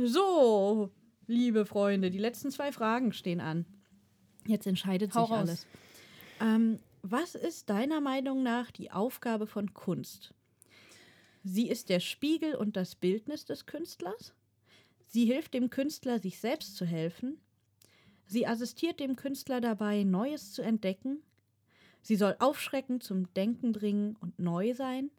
So, 0.06 0.90
liebe 1.28 1.66
Freunde, 1.66 2.10
die 2.10 2.18
letzten 2.18 2.52
zwei 2.52 2.72
Fragen 2.72 3.12
stehen 3.12 3.42
an. 3.42 3.66
Jetzt 4.48 4.66
entscheidet 4.66 5.14
Hau 5.14 5.26
sich 5.26 5.32
raus. 5.32 5.40
alles. 5.40 5.68
Ähm, 6.40 6.80
was 7.04 7.36
ist 7.36 7.70
deiner 7.70 8.00
Meinung 8.02 8.44
nach 8.44 8.72
die 8.72 8.92
Aufgabe 8.92 9.46
von 9.46 9.74
Kunst? 9.74 10.34
Sie 11.44 11.68
ist 11.68 11.90
der 11.90 12.00
Spiegel 12.00 12.56
und 12.56 12.78
das 12.78 12.96
Bildnis 12.96 13.46
des 13.46 13.66
Künstlers. 13.66 14.34
Sie 15.12 15.26
hilft 15.26 15.54
dem 15.54 15.70
Künstler, 15.70 16.20
sich 16.20 16.40
selbst 16.40 16.78
zu 16.78 16.86
helfen. 16.86 17.38
Sie 18.28 18.48
assistiert 18.48 19.02
dem 19.02 19.18
Künstler 19.18 19.60
dabei, 19.60 20.04
Neues 20.04 20.54
zu 20.54 20.62
entdecken. 20.62 21.22
Sie 22.02 22.16
soll 22.16 22.38
aufschrecken, 22.40 23.02
zum 23.02 23.32
Denken 23.34 23.74
bringen 23.74 24.16
und 24.22 24.40
neu 24.40 24.74
sein. 24.74 25.12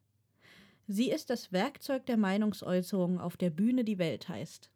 Sie 0.88 1.10
ist 1.10 1.28
das 1.28 1.52
Werkzeug 1.52 2.06
der 2.06 2.16
Meinungsäußerung 2.16 3.20
auf 3.20 3.36
der 3.36 3.50
Bühne, 3.50 3.84
die 3.84 3.98
Welt 3.98 4.30
heißt. 4.30 4.70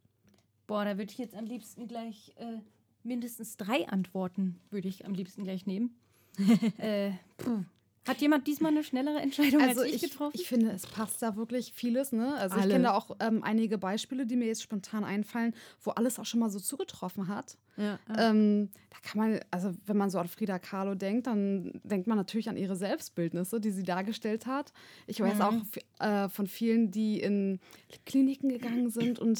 Boah, 0.67 0.85
da 0.85 0.99
würde 0.99 1.11
ich 1.11 1.19
jetzt 1.19 1.35
am 1.35 1.47
liebsten 1.47 1.89
gleich 1.89 2.35
äh, 2.37 2.59
mindestens 3.03 3.57
drei 3.57 3.89
Antworten, 3.89 4.61
würde 4.69 4.89
ich 4.89 5.07
am 5.07 5.15
liebsten 5.15 5.45
gleich 5.45 5.65
nehmen. 5.65 5.97
äh, 6.77 7.13
puh. 7.39 7.65
Hat 8.07 8.21
jemand 8.21 8.47
diesmal 8.47 8.71
eine 8.73 8.85
schnellere 8.85 9.19
Entscheidung 9.21 9.63
Also 9.63 9.81
als 9.81 9.89
ich, 9.91 10.03
ich, 10.03 10.11
getroffen? 10.11 10.33
ich 10.39 10.49
finde, 10.49 10.71
es 10.71 10.87
passt 10.87 11.23
da 11.23 11.37
wirklich 11.37 11.73
vieles. 11.73 12.13
Ne? 12.13 12.35
Also 12.37 12.57
ich 12.57 12.63
Alle. 12.63 12.73
kenne 12.73 12.85
da 12.85 12.95
auch 12.95 13.17
ähm, 13.21 13.43
einige 13.43 13.79
Beispiele, 13.79 14.27
die 14.27 14.37
mir 14.37 14.47
jetzt 14.47 14.63
spontan 14.63 15.05
einfallen, 15.05 15.55
wo 15.83 15.91
alles 15.93 16.19
auch 16.19 16.25
schon 16.27 16.41
mal 16.41 16.51
so 16.51 16.61
zugetroffen 16.61 17.29
hat. 17.29 17.59
Ja, 17.77 17.99
Ähm, 18.17 18.71
da 18.91 18.97
kann 19.03 19.19
man, 19.21 19.41
also 19.51 19.73
wenn 19.85 19.97
man 19.99 20.09
so 20.09 20.19
an 20.19 20.29
Frida 20.29 20.59
Kahlo 20.59 20.95
denkt, 20.95 21.27
dann 21.27 21.79
denkt 21.85 22.07
man 22.07 22.17
natürlich 22.17 22.49
an 22.49 22.57
ihre 22.57 22.75
Selbstbildnisse, 22.77 23.61
die 23.61 23.71
sie 23.71 23.83
dargestellt 23.83 24.47
hat. 24.47 24.73
Ich 25.07 25.21
weiß 25.21 25.41
auch 25.43 25.53
f- 25.53 25.79
äh, 25.99 26.29
von 26.31 26.47
vielen, 26.47 26.91
die 26.91 27.21
in 27.21 27.61
Kliniken 28.07 28.49
gegangen 28.49 28.89
sind 28.89 29.19
und 29.19 29.39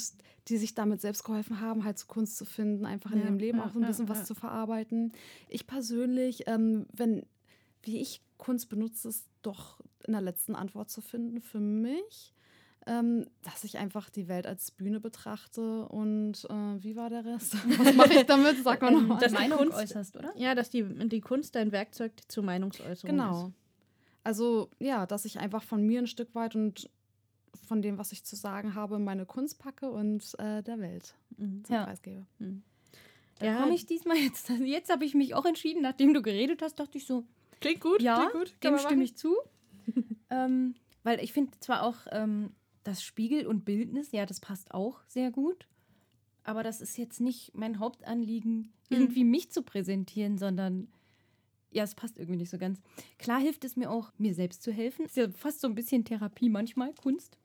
die 0.49 0.57
sich 0.57 0.75
damit 0.75 1.01
selbst 1.01 1.23
geholfen 1.23 1.59
haben, 1.61 1.83
halt 1.83 1.97
so 1.97 2.05
Kunst 2.05 2.37
zu 2.37 2.45
finden, 2.45 2.85
einfach 2.85 3.11
in 3.11 3.17
Ja, 3.19 3.25
ihrem 3.25 3.39
Leben 3.39 3.57
ja, 3.57 3.65
auch 3.65 3.71
so 3.71 3.79
ein 3.79 3.81
ja, 3.81 3.87
bisschen 3.87 4.07
was 4.07 4.19
ja. 4.19 4.25
zu 4.25 4.35
verarbeiten. 4.35 5.11
Ich 5.49 5.65
persönlich, 5.67 6.43
ähm, 6.47 6.85
wenn, 6.93 7.25
wie 7.83 7.99
ich 8.01 8.21
Kunst 8.37 8.69
benutze, 8.69 9.09
ist 9.09 9.25
doch 9.41 9.79
in 10.05 10.13
der 10.13 10.21
letzten 10.21 10.55
Antwort 10.55 10.89
zu 10.89 11.01
finden 11.01 11.41
für 11.41 11.59
mich. 11.59 12.33
Ähm, 12.89 13.25
dass 13.43 13.65
ich 13.65 13.77
einfach 13.77 14.09
die 14.09 14.29
Welt 14.29 14.47
als 14.47 14.71
Bühne 14.71 15.01
betrachte 15.01 15.85
und 15.89 16.45
äh, 16.49 16.53
wie 16.83 16.95
war 16.95 17.09
der 17.09 17.25
Rest? 17.25 17.55
Was 17.79 17.93
mache 17.95 18.13
ich 18.13 18.25
damit? 18.25 18.63
Sag 18.63 18.81
mal 18.81 18.93
ähm, 18.93 18.99
nochmal. 19.01 19.19
das 19.19 19.33
die 19.33 19.37
Meinung 19.37 19.57
Kunst- 19.57 19.77
äußerst, 19.77 20.15
oder? 20.15 20.31
ja, 20.37 20.55
dass 20.55 20.69
die, 20.69 20.83
die 21.09 21.19
Kunst 21.19 21.55
dein 21.55 21.73
Werkzeug 21.73 22.13
zur 22.29 22.43
Meinungsäußerung 22.45 23.17
Genau. 23.17 23.47
ist. 23.47 23.53
Also 24.23 24.69
ja, 24.79 25.05
dass 25.05 25.25
ich 25.25 25.37
einfach 25.39 25.63
von 25.63 25.85
mir 25.85 25.99
ein 25.99 26.07
Stück 26.07 26.33
weit 26.33 26.55
und 26.55 26.89
von 27.67 27.81
dem, 27.81 27.97
was 27.97 28.13
ich 28.13 28.23
zu 28.23 28.37
sagen 28.37 28.73
habe, 28.73 28.99
meine 28.99 29.25
Kunst 29.25 29.59
packe 29.59 29.89
und 29.91 30.23
äh, 30.39 30.63
der 30.63 30.79
Welt 30.79 31.13
Mhm. 31.35 31.65
zum 31.65 31.75
Ja. 31.75 31.83
Preis 31.83 32.01
gebe. 32.01 32.25
Da 33.39 33.45
Ja. 33.45 33.61
komme 33.63 33.75
ich 33.75 33.85
diesmal 33.85 34.15
jetzt. 34.15 34.47
Jetzt 34.63 34.89
habe 34.89 35.03
ich 35.03 35.13
mich 35.13 35.35
auch 35.35 35.45
entschieden, 35.45 35.81
nachdem 35.81 36.13
du 36.13 36.21
geredet 36.21 36.61
hast, 36.61 36.75
dachte 36.79 36.97
ich 36.97 37.05
so, 37.05 37.25
Klingt 37.59 37.81
gut, 37.81 38.01
ja, 38.01 38.17
klingt 38.29 38.33
gut. 38.33 38.61
kann 38.61 38.73
dem 38.73 38.79
stimme 38.79 39.03
ich 39.03 39.15
zu. 39.15 39.35
ähm, 40.29 40.75
weil 41.03 41.19
ich 41.21 41.33
finde 41.33 41.51
zwar 41.59 41.83
auch 41.83 41.95
ähm, 42.11 42.51
das 42.83 43.03
Spiegel 43.03 43.47
und 43.47 43.65
Bildnis, 43.65 44.11
ja, 44.11 44.25
das 44.25 44.39
passt 44.39 44.73
auch 44.73 45.01
sehr 45.07 45.31
gut. 45.31 45.67
Aber 46.43 46.63
das 46.63 46.81
ist 46.81 46.97
jetzt 46.97 47.19
nicht 47.19 47.53
mein 47.55 47.79
Hauptanliegen, 47.79 48.71
Hm. 48.89 49.01
irgendwie 49.01 49.23
mich 49.23 49.51
zu 49.51 49.63
präsentieren, 49.63 50.37
sondern 50.37 50.87
ja, 51.71 51.83
es 51.83 51.95
passt 51.95 52.17
irgendwie 52.17 52.37
nicht 52.37 52.49
so 52.49 52.57
ganz. 52.57 52.81
Klar 53.19 53.39
hilft 53.39 53.65
es 53.65 53.75
mir 53.75 53.91
auch, 53.91 54.11
mir 54.17 54.33
selbst 54.33 54.63
zu 54.63 54.71
helfen. 54.71 55.05
Ist 55.05 55.17
ja 55.17 55.29
fast 55.29 55.59
so 55.59 55.67
ein 55.67 55.75
bisschen 55.75 56.05
Therapie 56.05 56.49
manchmal, 56.49 56.93
Kunst. 56.93 57.37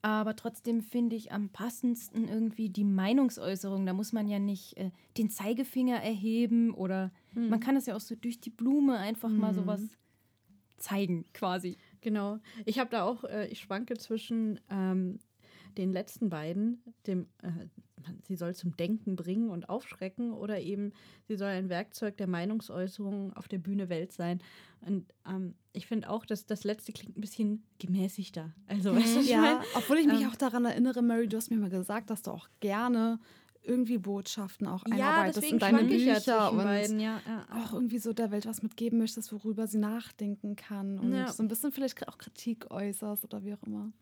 Aber 0.00 0.36
trotzdem 0.36 0.80
finde 0.80 1.16
ich 1.16 1.32
am 1.32 1.48
passendsten 1.48 2.28
irgendwie 2.28 2.68
die 2.68 2.84
Meinungsäußerung. 2.84 3.84
Da 3.84 3.92
muss 3.92 4.12
man 4.12 4.28
ja 4.28 4.38
nicht 4.38 4.76
äh, 4.76 4.92
den 5.16 5.28
Zeigefinger 5.28 5.96
erheben 5.96 6.72
oder 6.72 7.10
Man 7.48 7.60
kann 7.60 7.76
es 7.76 7.86
ja 7.86 7.94
auch 7.96 8.00
so 8.00 8.14
durch 8.16 8.40
die 8.40 8.50
Blume 8.50 8.98
einfach 8.98 9.30
mal 9.30 9.52
Mhm. 9.52 9.56
sowas 9.56 9.82
zeigen, 10.78 11.24
quasi. 11.34 11.76
Genau. 12.00 12.38
Ich 12.64 12.78
habe 12.78 12.90
da 12.90 13.02
auch, 13.04 13.24
äh, 13.24 13.46
ich 13.48 13.60
schwanke 13.60 13.96
zwischen 13.96 14.60
ähm, 14.70 15.18
den 15.76 15.92
letzten 15.92 16.28
beiden, 16.30 16.82
dem, 17.06 17.26
äh, 17.42 17.50
sie 18.22 18.36
soll 18.36 18.54
zum 18.54 18.76
Denken 18.76 19.16
bringen 19.16 19.50
und 19.50 19.68
aufschrecken 19.68 20.32
oder 20.32 20.60
eben 20.60 20.92
sie 21.26 21.36
soll 21.36 21.48
ein 21.48 21.68
Werkzeug 21.68 22.16
der 22.16 22.26
Meinungsäußerung 22.28 23.32
auf 23.34 23.48
der 23.48 23.58
Bühne 23.58 23.88
Welt 23.88 24.12
sein. 24.12 24.40
Und 24.80 25.12
ähm, 25.28 25.54
ich 25.72 25.86
finde 25.86 26.10
auch, 26.10 26.24
dass 26.24 26.46
das 26.46 26.62
letzte 26.64 26.92
klingt 26.92 27.16
ein 27.18 27.20
bisschen 27.20 27.64
gemäßigter. 27.80 28.54
Also, 28.68 28.94
weißt 28.94 29.16
du, 29.16 29.20
ich 29.20 29.28
Ja, 29.30 29.40
meine? 29.40 29.60
obwohl 29.74 29.98
ich 29.98 30.06
mich 30.06 30.22
Ähm, 30.22 30.28
auch 30.30 30.36
daran 30.36 30.64
erinnere, 30.64 31.02
Mary, 31.02 31.28
du 31.28 31.36
hast 31.36 31.50
mir 31.50 31.58
mal 31.58 31.70
gesagt, 31.70 32.10
dass 32.10 32.22
du 32.22 32.30
auch 32.30 32.48
gerne 32.60 33.18
irgendwie 33.68 33.98
Botschaften 33.98 34.66
auch 34.66 34.84
Ja, 34.88 34.94
einarbeitest 34.94 35.36
deswegen 35.36 35.54
in 35.54 35.58
deine 35.60 35.82
ja 35.82 35.86
Bücher 35.86 36.20
zwischen 36.20 36.58
und 36.58 36.64
beiden, 36.64 37.00
ja, 37.00 37.20
ja. 37.26 37.46
auch 37.62 37.72
irgendwie 37.74 37.98
so 37.98 38.12
der 38.12 38.30
Welt 38.30 38.46
was 38.46 38.62
mitgeben 38.62 38.98
möchtest, 38.98 39.32
worüber 39.32 39.66
sie 39.66 39.78
nachdenken 39.78 40.56
kann 40.56 40.98
und 40.98 41.12
Ja. 41.12 41.30
so 41.32 41.42
ein 41.42 41.48
bisschen 41.48 41.70
vielleicht 41.72 42.08
auch 42.08 42.18
Kritik 42.18 42.70
äußerst 42.70 43.22
oder 43.24 43.44
wie 43.44 43.54
auch 43.54 43.62
immer. 43.66 43.92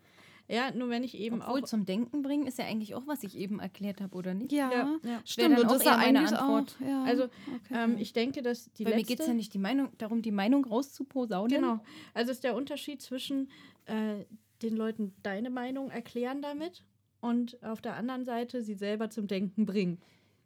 Ja, 0.48 0.70
nur 0.70 0.88
wenn 0.90 1.02
ich 1.02 1.18
eben 1.18 1.42
Obwohl 1.42 1.62
auch. 1.62 1.66
zum 1.66 1.84
Denken 1.86 2.22
bringen 2.22 2.46
ist 2.46 2.56
ja 2.58 2.66
eigentlich 2.66 2.94
auch, 2.94 3.04
was 3.08 3.24
ich 3.24 3.36
eben 3.36 3.58
erklärt 3.58 4.00
habe, 4.00 4.14
oder 4.16 4.32
nicht? 4.32 4.52
Ja, 4.52 4.70
Ja, 4.70 4.96
ja. 5.02 5.20
stimmt. 5.24 5.58
Und 5.58 5.64
das 5.64 5.78
ist 5.78 5.84
ja 5.86 5.96
eigentlich 5.96 6.32
Antwort. 6.38 6.76
auch. 6.80 6.86
Ja, 6.86 7.02
Also, 7.02 7.24
okay. 7.24 7.74
Ähm, 7.74 7.96
ich 7.98 8.12
denke, 8.12 8.42
dass 8.42 8.70
die 8.74 8.84
Weil 8.84 8.92
mir 8.92 8.98
letzte. 8.98 9.12
geht 9.12 9.20
es 9.20 9.26
ja 9.26 9.34
nicht 9.34 9.52
die 9.54 9.58
Meinung, 9.58 9.88
darum, 9.98 10.22
die 10.22 10.30
Meinung 10.30 10.64
rauszuposaunen. 10.64 11.50
Genau. 11.50 11.80
Also 12.14 12.30
ist 12.30 12.44
der 12.44 12.54
Unterschied 12.54 13.02
zwischen 13.02 13.50
äh, 13.86 14.24
den 14.62 14.76
Leuten 14.76 15.14
deine 15.24 15.50
Meinung 15.50 15.90
erklären 15.90 16.42
damit 16.42 16.84
und 17.20 17.62
auf 17.62 17.80
der 17.80 17.94
anderen 17.96 18.24
Seite 18.24 18.62
sie 18.62 18.74
selber 18.74 19.10
zum 19.10 19.26
Denken 19.26 19.66
bringen. 19.66 19.98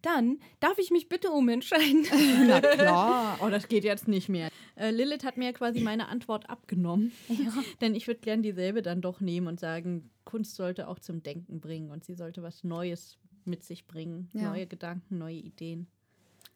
Dann 0.03 0.39
darf 0.61 0.79
ich 0.79 0.91
mich 0.91 1.09
bitte 1.11 1.31
umentscheiden. 1.31 2.07
Na 2.47 2.61
klar. 2.61 3.39
Oh, 3.43 3.51
das 3.51 3.69
geht 3.69 3.85
jetzt 3.85 4.09
nicht 4.09 4.29
mehr. 4.31 4.49
Äh, 4.77 4.91
Lilith 4.93 5.25
hat 5.25 5.37
mir 5.37 5.53
quasi 5.53 5.81
meine 5.81 6.09
Antwort 6.09 6.49
abgenommen. 6.49 7.13
Denn 7.83 7.95
ich 7.95 8.07
würde 8.07 8.21
gern 8.21 8.43
dieselbe 8.43 8.81
dann 8.81 9.03
doch 9.03 9.21
nehmen 9.21 9.47
und 9.47 9.61
sagen, 9.61 10.09
Kunst 10.25 10.57
sollte 10.57 10.89
auch 10.89 10.99
zum 10.99 11.23
Denken 11.23 11.61
bringen 11.61 11.91
und 11.91 12.05
sie 12.05 12.15
sollte 12.15 12.43
was 12.43 12.65
Neues 12.65 13.19
mit 13.45 13.63
sich 13.63 13.87
bringen. 13.87 14.31
Ja. 14.33 14.49
Neue 14.51 14.67
Gedanken, 14.67 15.19
neue 15.19 15.37
Ideen. 15.37 15.87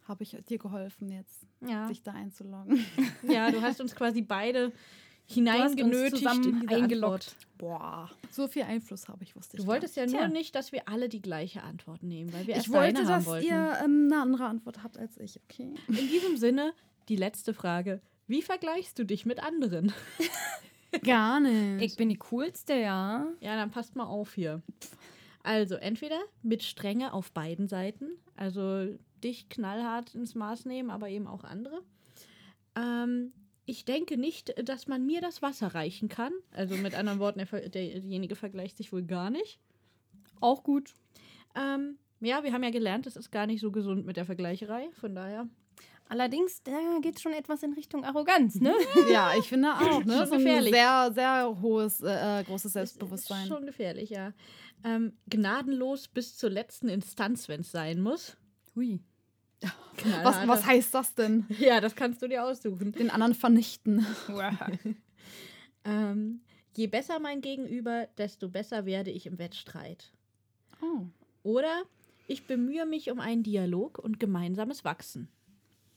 Habe 0.09 0.22
ich 0.22 0.37
dir 0.48 0.59
geholfen, 0.59 1.11
jetzt 1.11 1.46
Ja. 1.66 1.87
dich 1.88 2.03
da 2.03 2.12
einzuloggen? 2.12 2.85
ja, 3.29 3.50
du 3.50 3.61
hast 3.62 3.81
uns 3.81 3.94
quasi 3.94 4.22
beide 4.22 4.72
hineingenötigt 5.26 6.26
eingeloggt. 6.26 6.72
Antwort. 6.72 7.37
Boah. 7.58 8.10
So 8.30 8.46
viel 8.48 8.62
Einfluss 8.64 9.08
habe 9.08 9.24
ich, 9.24 9.34
wusste 9.37 9.56
ich 9.56 9.62
Du 9.62 9.66
wolltest 9.68 9.96
ja 9.96 10.04
nur 10.06 10.18
Tja. 10.18 10.28
nicht, 10.28 10.54
dass 10.54 10.72
wir 10.72 10.88
alle 10.88 11.08
die 11.08 11.22
gleiche 11.22 11.62
Antwort 11.62 12.02
nehmen, 12.02 12.32
weil 12.32 12.46
wir 12.46 12.54
nicht. 12.54 12.56
erst 12.56 12.66
Ich 12.66 12.72
wollte, 12.72 12.94
deine 12.94 13.08
haben 13.08 13.18
dass 13.20 13.26
wollten. 13.26 13.46
ihr 13.46 13.78
ähm, 13.84 14.08
eine 14.12 14.20
andere 14.20 14.46
Antwort 14.46 14.82
habt 14.82 14.98
als 14.98 15.16
ich, 15.18 15.40
okay? 15.44 15.74
In 15.88 16.08
diesem 16.08 16.37
Sinne, 16.37 16.72
die 17.08 17.16
letzte 17.16 17.54
Frage. 17.54 18.00
Wie 18.26 18.42
vergleichst 18.42 18.98
du 18.98 19.04
dich 19.04 19.24
mit 19.26 19.42
anderen? 19.42 19.92
Gar 21.04 21.40
nicht. 21.40 21.82
Ich 21.84 21.96
bin 21.96 22.08
die 22.08 22.16
coolste, 22.18 22.74
ja. 22.74 23.26
Ja, 23.40 23.56
dann 23.56 23.70
passt 23.70 23.96
mal 23.96 24.04
auf 24.04 24.34
hier. 24.34 24.62
Also, 25.42 25.74
entweder 25.74 26.18
mit 26.42 26.62
Strenge 26.62 27.12
auf 27.12 27.32
beiden 27.32 27.68
Seiten, 27.68 28.06
also 28.37 28.87
dich 29.22 29.48
knallhart 29.48 30.14
ins 30.14 30.34
Maß 30.34 30.64
nehmen, 30.66 30.90
aber 30.90 31.08
eben 31.08 31.26
auch 31.26 31.44
andere. 31.44 31.82
Ähm, 32.76 33.32
ich 33.66 33.85
denke 33.85 34.16
nicht, 34.16 34.55
dass 34.68 34.87
man 34.88 35.07
mir 35.07 35.20
das 35.20 35.42
Wasser 35.42 35.68
reichen 35.68 36.09
kann. 36.09 36.33
Also 36.53 36.77
mit 36.77 36.94
anderen 36.94 37.18
Worten, 37.18 37.38
der, 37.38 37.68
derjenige 37.68 38.37
vergleicht 38.37 38.77
sich 38.77 38.92
wohl 38.92 39.03
gar 39.03 39.31
nicht. 39.31 39.59
Auch 40.40 40.62
gut. 40.62 40.94
Ähm, 41.57 41.98
ja, 42.20 42.42
wir 42.42 42.53
haben 42.53 42.62
ja 42.62 42.70
gelernt, 42.70 43.07
das 43.07 43.16
ist 43.16 43.31
gar 43.31 43.46
nicht 43.46 43.61
so 43.61 43.70
gesund 43.70 44.07
mit 44.07 44.16
der 44.16 44.24
Vergleicherei. 44.27 44.88
Von 45.00 45.14
daher. 45.14 45.48
Allerdings, 46.09 46.62
da 46.62 46.72
geht 47.00 47.16
es 47.16 47.22
schon 47.22 47.33
etwas 47.33 47.62
in 47.62 47.72
Richtung 47.72 48.05
Arroganz, 48.05 48.57
ne? 48.61 48.74
Ja, 49.11 49.33
ich 49.38 49.48
finde 49.48 49.72
auch, 49.72 50.05
ne? 50.05 50.18
Schon 50.18 50.27
So 50.27 50.35
ein 50.35 50.38
gefährlich. 50.40 50.74
sehr, 50.74 51.12
sehr 51.14 51.59
hohes, 51.62 52.03
äh, 52.03 52.40
äh, 52.40 52.44
großes 52.44 52.66
Ist 52.66 52.72
Selbstbewusstsein. 52.74 53.46
schon 53.46 53.64
gefährlich, 53.64 54.11
ja. 54.11 54.33
Ähm, 54.85 55.14
gnadenlos 55.31 56.09
bis 56.09 56.37
zur 56.37 56.50
letzten 56.50 56.88
Instanz, 56.88 57.48
wenn 57.48 57.62
es 57.62 57.70
sein 57.72 58.03
muss. 58.03 58.37
Hui. 58.77 59.00
Was, 60.22 60.46
was 60.46 60.66
heißt 60.66 60.94
das 60.94 61.14
denn? 61.14 61.46
Ja, 61.59 61.81
das 61.81 61.94
kannst 61.94 62.20
du 62.22 62.29
dir 62.29 62.44
aussuchen. 62.44 62.92
Den 62.92 63.11
anderen 63.11 63.35
vernichten. 63.35 64.07
Ähm, 65.87 66.40
je 66.74 66.87
besser 66.87 67.18
mein 67.18 67.42
Gegenüber, 67.42 68.09
desto 68.16 68.48
besser 68.48 68.87
werde 68.87 69.11
ich 69.11 69.27
im 69.27 69.38
Wettstreit. 69.38 70.12
Oh. 70.81 71.03
Oder 71.42 71.83
ich 72.27 72.46
bemühe 72.46 72.87
mich 72.87 73.11
um 73.11 73.20
einen 73.20 73.42
Dialog 73.42 73.98
und 73.98 74.18
gemeinsames 74.18 74.83
Wachsen. 74.83 75.29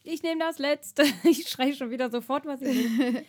Ich 0.04 0.24
nehme 0.24 0.42
das 0.42 0.60
letzte. 0.60 1.04
Ich 1.24 1.48
schreie 1.48 1.74
schon 1.74 1.90
wieder 1.90 2.10
sofort, 2.10 2.46
was 2.46 2.62
ich 2.62 2.98
will. 2.98 3.24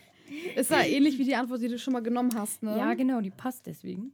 Ist 0.57 0.71
ja 0.71 0.83
ähnlich 0.83 1.19
wie 1.19 1.25
die 1.25 1.37
Antwort, 1.37 1.63
die 1.63 1.69
du 1.69 1.79
schon 1.79 1.93
mal 1.93 2.03
genommen 2.03 2.35
hast, 2.35 2.63
ne? 2.63 2.77
Ja, 2.77 2.95
genau, 2.95 3.21
die 3.21 3.31
passt 3.31 3.67
deswegen. 3.67 4.13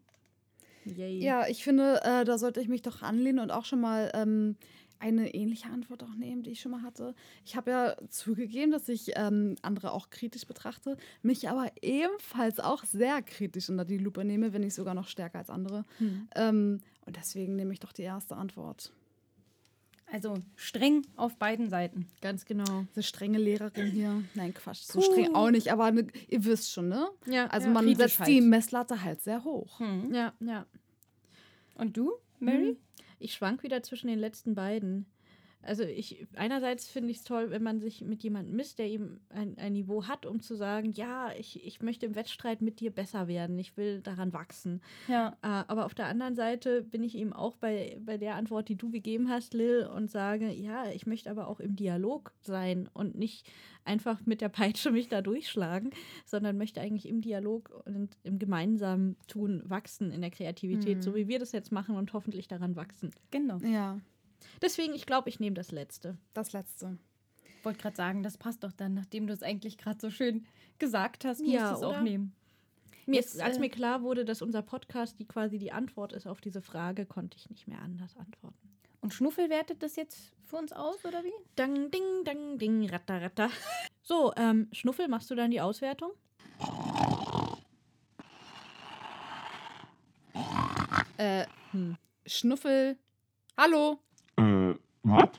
Yay. 0.85 1.19
Ja, 1.19 1.47
ich 1.49 1.65
finde, 1.65 2.01
äh, 2.05 2.25
da 2.25 2.39
sollte 2.39 2.61
ich 2.61 2.69
mich 2.69 2.83
doch 2.83 3.03
anlehnen 3.03 3.39
und 3.39 3.51
auch 3.51 3.65
schon 3.65 3.81
mal 3.81 4.13
ähm, 4.15 4.57
eine 4.99 5.35
ähnliche 5.35 5.69
Antwort 5.69 6.03
auch 6.03 6.15
nehmen, 6.15 6.43
die 6.43 6.51
ich 6.51 6.61
schon 6.61 6.73
mal 6.73 6.83
hatte. 6.83 7.15
Ich 7.45 7.57
habe 7.57 7.71
ja 7.71 7.97
zugegeben, 8.09 8.73
dass 8.73 8.89
ich 8.89 9.13
ähm, 9.17 9.57
andere 9.63 9.93
auch 9.93 10.11
kritisch 10.11 10.47
betrachte, 10.47 10.97
mich 11.23 11.49
aber 11.49 11.71
ebenfalls 11.83 12.61
auch 12.61 12.85
sehr 12.85 13.23
kritisch 13.23 13.69
unter 13.69 13.85
die 13.85 13.99
Lupe 13.99 14.25
nehme, 14.25 14.53
wenn 14.53 14.63
nicht 14.63 14.75
sogar 14.75 14.95
noch 14.95 15.09
stärker 15.09 15.39
als 15.39 15.51
andere. 15.51 15.85
Hm. 15.99 16.29
Ähm, 16.35 16.81
und 17.07 17.17
deswegen 17.17 17.57
nehme 17.57 17.73
ich 17.73 17.81
doch 17.81 17.93
die 17.93 18.03
erste 18.03 18.37
Antwort. 18.37 18.93
Also 20.13 20.35
streng 20.55 21.03
auf 21.17 21.37
beiden 21.37 21.71
Seiten. 21.71 22.07
Ganz 22.21 22.45
genau. 22.45 22.85
Diese 22.91 23.03
strenge 23.03 23.39
Lehrerin 23.39 23.87
hier. 23.91 24.23
Nein, 24.35 24.55
Quatsch, 24.55 24.83
so 24.83 25.01
streng 25.01 25.35
auch 25.35 25.51
nicht, 25.51 25.73
aber 25.73 25.91
ne, 25.91 26.07
ihr 26.29 26.45
wisst 26.45 26.71
schon, 26.71 26.89
ne? 26.89 27.09
Ja, 27.27 27.47
Also 27.47 27.67
ja. 27.69 27.73
man 27.73 27.85
kritisch 27.85 27.99
setzt 27.99 28.21
halt. 28.21 28.29
die 28.29 28.41
Messlatte 28.41 29.03
halt 29.03 29.23
sehr 29.23 29.43
hoch. 29.45 29.81
Hm. 29.81 30.15
Ja, 30.15 30.33
ja. 30.41 30.67
Und 31.77 31.97
du, 31.97 32.13
Mary? 32.39 32.77
Ich 33.25 33.33
schwank 33.33 33.63
wieder 33.63 33.83
zwischen 33.83 34.09
den 34.09 34.19
letzten 34.19 34.55
beiden. 34.55 35.07
Also 35.67 35.83
ich, 35.83 36.27
einerseits 36.37 36.89
finde 36.89 37.11
ich 37.11 37.19
es 37.19 37.25
toll, 37.25 37.51
wenn 37.51 37.63
man 37.63 37.81
sich 37.81 38.03
mit 38.03 38.23
jemandem 38.23 38.55
misst, 38.57 38.79
der 38.79 38.87
eben 38.87 39.21
ein, 39.31 39.57
ein 39.59 39.73
Niveau 39.73 40.05
hat, 40.05 40.27
um 40.27 40.41
zu 40.41 40.55
sagen, 40.55 40.93
ja, 40.93 41.33
ich, 41.39 41.65
ich 41.65 41.81
möchte 41.83 42.07
im 42.07 42.15
Wettstreit 42.15 42.61
mit 42.63 42.81
dir 42.81 42.91
besser 42.91 43.29
werden, 43.29 43.59
ich 43.59 43.77
will 43.77 44.01
daran 44.03 44.33
wachsen. 44.33 44.81
Ja. 45.09 45.37
Äh, 45.43 45.65
aber 45.67 45.87
auf 45.87 45.95
der 45.95 46.07
anderen 46.07 46.35
Seite 46.35 46.83
bin 46.83 47.03
ich 47.03 47.17
eben 47.17 47.33
auch 47.33 47.57
bei, 47.57 47.99
bei 48.05 48.19
der 48.19 48.35
Antwort, 48.35 48.69
die 48.69 48.77
du 48.77 48.91
gegeben 48.91 49.29
hast, 49.29 49.55
Lil, 49.55 49.87
und 49.87 50.11
sage, 50.11 50.51
ja, 50.53 50.91
ich 50.91 51.07
möchte 51.07 51.31
aber 51.31 51.49
auch 51.49 51.61
im 51.61 51.77
Dialog 51.77 52.33
sein 52.43 52.89
und 52.93 53.15
nicht 53.17 53.47
einfach 53.85 54.25
mit 54.25 54.41
der 54.41 54.49
Peitsche 54.49 54.91
mich 54.91 55.09
da 55.09 55.21
durchschlagen, 55.23 55.91
sondern 56.25 56.57
möchte 56.57 56.81
eigentlich 56.81 57.09
im 57.09 57.21
Dialog 57.21 57.71
und 57.87 58.17
im 58.23 58.39
gemeinsamen 58.39 59.17
Tun 59.29 59.63
wachsen 59.67 60.11
in 60.11 60.21
der 60.21 60.31
Kreativität, 60.31 60.99
Mhm. 60.99 61.03
so 61.03 61.15
wie 61.15 61.29
wir 61.29 61.39
das 61.39 61.53
jetzt 61.53 61.73
machen 61.73 61.97
und 61.97 62.13
hoffentlich 62.13 62.49
daran 62.49 62.77
wachsen. 62.77 63.11
Genau. 63.31 63.59
Ja, 63.59 63.99
Deswegen, 64.63 64.95
ich 64.95 65.07
glaube, 65.07 65.29
ich 65.29 65.41
nehme 65.41 65.55
das 65.55 65.71
Letzte. 65.73 66.17
das 66.33 66.53
letzte. 66.53 66.99
Ich 67.59 67.65
wollte 67.65 67.81
gerade 67.81 67.97
sagen, 67.97 68.23
das 68.23 68.37
passt 68.37 68.63
doch 68.65 68.73
dann, 68.73 68.95
nachdem 68.95 69.27
du 69.27 69.33
es 69.33 69.43
eigentlich 69.43 69.79
gerade 69.79 69.99
so 70.01 70.11
schön 70.11 70.45
gesagt 70.79 71.25
hast, 71.25 71.41
musst 71.41 71.53
Ja, 71.53 71.71
du 71.71 71.77
es 71.77 71.83
auch 71.83 72.01
nehmen. 72.01 72.35
Mir 73.07 73.17
Jetzt, 73.17 73.35
ist, 73.35 73.41
als 73.41 73.57
äh, 73.57 73.61
mir 73.61 73.71
klar 73.71 74.03
wurde, 74.03 74.25
dass 74.25 74.43
unser 74.43 74.63
Podcast 74.63 75.19
die 75.19 75.27
quasi 75.27 75.59
die 75.59 75.73
Antwort 75.73 76.13
ist 76.13 76.27
auf 76.27 76.41
diese 76.41 76.63
Frage, 76.63 77.05
konnte 77.07 77.37
ich 77.37 77.49
nicht 77.51 77.67
mehr 77.69 77.81
anders 77.81 78.17
antworten. 78.17 78.71
Und 79.01 79.13
Schnuffel 79.13 79.51
wertet 79.51 79.83
das 79.83 79.97
jetzt 79.97 80.33
für 80.45 80.57
uns 80.57 80.73
aus, 80.73 81.05
oder 81.05 81.23
wie? 81.25 81.33
Dang, 81.57 81.91
ding, 81.91 82.03
dang, 82.25 82.59
ding, 82.59 82.89
ratter, 82.89 83.21
ratter. 83.21 83.51
So, 84.03 84.33
ähm, 84.37 84.69
Schnuffel, 84.73 85.09
machst 85.09 85.31
du 85.31 85.35
dann 85.35 85.51
die 85.51 85.61
Auswertung? 85.61 86.13
Äh, 91.17 91.47
Hm. 91.73 91.97
Schnuffel. 92.27 92.97
Hallo. 93.57 93.99
Was? 95.05 95.31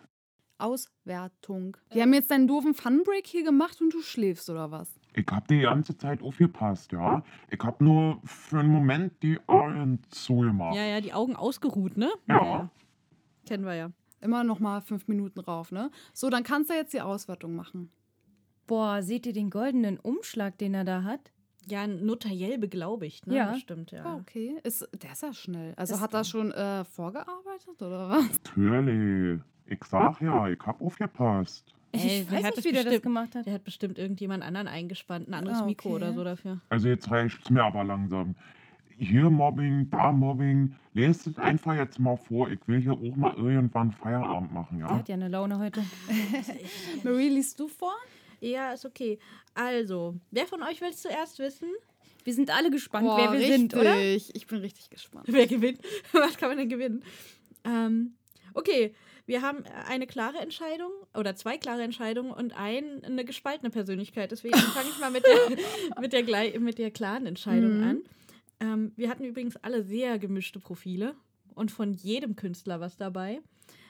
Auswertung. 0.58 1.76
Die 1.94 2.02
haben 2.02 2.14
jetzt 2.14 2.32
deinen 2.32 2.48
doofen 2.48 2.74
Funbreak 2.74 3.28
hier 3.28 3.44
gemacht 3.44 3.82
und 3.82 3.94
du 3.94 4.02
schläfst, 4.02 4.50
oder 4.50 4.72
was? 4.72 4.88
Ich 5.14 5.26
hab 5.30 5.48
die 5.48 5.60
ganze 5.62 5.98
Zeit 5.98 6.22
aufgepasst, 6.22 6.92
ja. 6.92 7.24
Ich 7.50 7.60
hab 7.62 7.82
nur 7.82 8.20
für 8.24 8.60
einen 8.60 8.70
Moment 8.70 9.22
die 9.22 9.38
Augen 9.48 10.02
zugemacht. 10.10 10.76
Ja, 10.76 10.84
ja, 10.86 11.02
die 11.02 11.14
Augen 11.14 11.36
ausgeruht, 11.36 11.98
ne? 11.98 12.10
Ja. 12.28 12.70
Kennen 13.46 13.66
wir 13.66 13.76
ja. 13.76 13.92
Immer 14.22 14.44
noch 14.44 14.60
mal 14.60 14.82
fünf 14.82 15.08
Minuten 15.08 15.40
rauf, 15.40 15.72
ne? 15.72 15.92
So, 16.14 16.30
dann 16.30 16.44
kannst 16.44 16.70
du 16.70 16.74
jetzt 16.74 16.94
die 16.94 17.02
Auswertung 17.02 17.56
machen. 17.56 17.92
Boah, 18.68 19.04
seht 19.04 19.26
ihr 19.26 19.34
den 19.34 19.50
goldenen 19.50 20.00
Umschlag, 20.00 20.58
den 20.58 20.74
er 20.74 20.84
da 20.86 21.04
hat? 21.04 21.32
Ja, 21.68 21.86
notariell 21.88 22.58
beglaubigt, 22.58 23.28
ne? 23.28 23.36
Ja. 23.38 23.52
Bestimmt, 23.52 23.92
ja. 23.92 24.04
Ah, 24.06 24.16
okay. 24.16 24.58
Ist, 24.64 24.88
der 25.02 25.12
ist 25.12 25.22
ja 25.24 25.34
schnell. 25.34 25.74
Also 25.76 25.94
Das- 25.94 26.02
hat 26.02 26.14
er 26.14 26.24
schon 26.24 26.52
äh, 26.52 26.84
vorgearbeitet, 26.86 27.82
oder 27.82 28.10
was? 28.10 28.30
Natürlich. 28.56 29.42
Ich 29.68 29.84
sag 29.86 30.22
ja, 30.22 30.48
ich 30.50 30.60
hab 30.66 30.82
aufgepasst. 30.82 31.66
Ich 31.92 32.04
Ey, 32.04 32.26
wer 32.30 32.44
weiß 32.44 32.56
nicht, 32.58 32.66
wie 32.66 32.72
der 32.72 32.84
das 32.84 32.84
bestimmt- 32.86 33.04
gemacht 33.04 33.36
hat. 33.36 33.46
Der 33.46 33.54
hat 33.54 33.64
bestimmt 33.64 33.98
irgendjemand 33.98 34.44
anderen 34.44 34.68
eingespannt, 34.68 35.28
ein 35.30 35.34
anderes 35.34 35.60
Ah, 35.62 35.66
Mikro 35.66 35.90
okay. 35.90 35.96
oder 35.96 36.14
so 36.14 36.24
dafür. 36.24 36.60
Also 36.70 36.88
jetzt 36.90 37.10
reicht's 37.10 37.50
mir 37.50 37.64
aber 37.64 37.84
langsam. 37.84 38.36
Hier 38.98 39.30
Mobbing, 39.30 39.90
da 39.90 40.12
Mobbing. 40.12 40.76
Lest 40.94 41.28
es 41.28 41.38
einfach 41.38 41.76
jetzt 41.76 42.00
mal 42.00 42.16
vor. 42.18 42.50
Ich 42.50 42.60
will 42.68 42.80
hier 42.82 42.94
auch 42.94 43.16
mal 43.16 43.34
irgendwann 43.36 43.92
Feierabend 43.92 44.54
machen, 44.54 44.80
Der 44.80 44.88
ja? 44.88 44.96
hat 44.98 45.10
ja 45.10 45.16
eine 45.16 45.28
Laune 45.30 45.58
heute. 45.60 45.84
Marie, 47.04 47.30
liest 47.30 47.60
du 47.60 47.68
vor? 47.68 47.94
Ja, 48.42 48.74
ist 48.74 48.86
okay. 48.86 49.20
Also, 49.54 50.16
wer 50.32 50.46
von 50.48 50.62
euch 50.64 50.82
will 50.82 50.90
es 50.90 51.02
zuerst 51.02 51.40
wissen? 51.40 51.70
Wir 52.24 52.34
sind 52.34 52.50
alle 52.56 52.70
gespannt, 52.72 53.06
Boah, 53.08 53.18
wer 53.18 53.32
wir 53.34 53.40
richtig. 53.40 53.56
sind, 53.58 53.76
oder? 53.76 54.02
Ich 54.02 54.48
bin 54.48 54.60
richtig 54.60 54.90
gespannt. 54.90 55.26
Wer 55.30 55.48
gewinnt? 55.48 55.80
Was 56.12 56.38
kann 56.38 56.50
man 56.50 56.58
denn 56.58 56.70
gewinnen? 56.70 57.04
Ähm, 57.64 58.14
okay, 58.54 58.94
wir 59.26 59.42
haben 59.42 59.64
eine 59.88 60.08
klare 60.08 60.38
Entscheidung 60.40 60.92
oder 61.18 61.36
zwei 61.36 61.58
klare 61.58 61.82
Entscheidungen 61.84 62.32
und 62.32 62.54
ein, 62.58 63.04
eine 63.04 63.26
gespaltene 63.26 63.70
Persönlichkeit. 63.72 64.32
Deswegen 64.32 64.56
fange 64.76 64.90
ich 64.90 65.00
mal 65.00 65.12
mit 65.12 65.26
der, 65.26 65.50
mit 66.02 66.14
der, 66.14 66.60
mit 66.60 66.78
der 66.78 66.92
klaren 66.92 67.26
Entscheidung 67.26 67.78
Mhm. 67.78 67.84
an. 67.84 68.04
Ähm, 68.60 68.92
wir 68.96 69.10
hatten 69.10 69.26
übrigens 69.26 69.58
alle 69.58 69.84
sehr 69.84 70.18
gemischte 70.20 70.60
Profile 70.60 71.16
und 71.56 71.72
von 71.72 71.94
jedem 71.94 72.36
Künstler 72.36 72.80
was 72.80 72.98
dabei. 72.98 73.42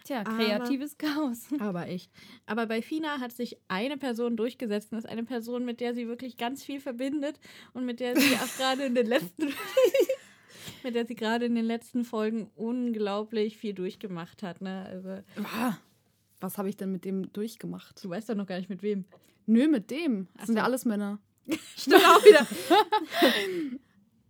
Tja, 0.05 0.19
Aber- 0.21 0.37
kreatives 0.37 0.97
Chaos. 0.99 1.47
Aber 1.59 1.87
echt. 1.87 2.11
Aber 2.45 2.67
bei 2.67 2.81
Fina 2.83 3.19
hat 3.19 3.31
sich 3.31 3.57
eine 3.67 3.97
Person 3.97 4.37
durchgesetzt. 4.37 4.91
Und 4.91 4.97
das 4.97 5.05
ist 5.05 5.09
eine 5.11 5.23
Person, 5.23 5.65
mit 5.65 5.79
der 5.81 5.95
sie 5.95 6.07
wirklich 6.07 6.37
ganz 6.37 6.63
viel 6.63 6.79
verbindet 6.79 7.39
und 7.73 7.85
mit 7.85 7.99
der 7.99 8.15
sie 8.15 8.35
auch 8.35 8.57
gerade 8.57 8.83
in 8.83 8.93
den 8.93 9.07
letzten 9.07 9.51
mit 10.85 10.95
der 10.95 11.05
sie 11.05 11.15
gerade 11.15 11.45
in 11.45 11.55
den 11.55 11.65
letzten 11.65 12.05
Folgen 12.05 12.49
unglaublich 12.55 13.57
viel 13.57 13.73
durchgemacht 13.73 14.43
hat. 14.43 14.61
Ne? 14.61 14.85
Also, 14.87 15.17
Was 16.39 16.57
habe 16.57 16.69
ich 16.69 16.77
denn 16.77 16.91
mit 16.91 17.03
dem 17.03 17.33
durchgemacht? 17.33 18.03
du 18.03 18.09
weißt 18.09 18.29
doch 18.29 18.35
noch 18.35 18.45
gar 18.45 18.57
nicht 18.57 18.69
mit 18.69 18.83
wem. 18.83 19.05
Nö, 19.47 19.67
mit 19.67 19.91
dem. 19.91 20.27
Das 20.37 20.45
sind 20.45 20.55
ja 20.57 20.63
alles 20.63 20.85
Männer. 20.85 21.19
Stimmt 21.77 22.05
auch 22.05 22.23
wieder. 22.23 22.47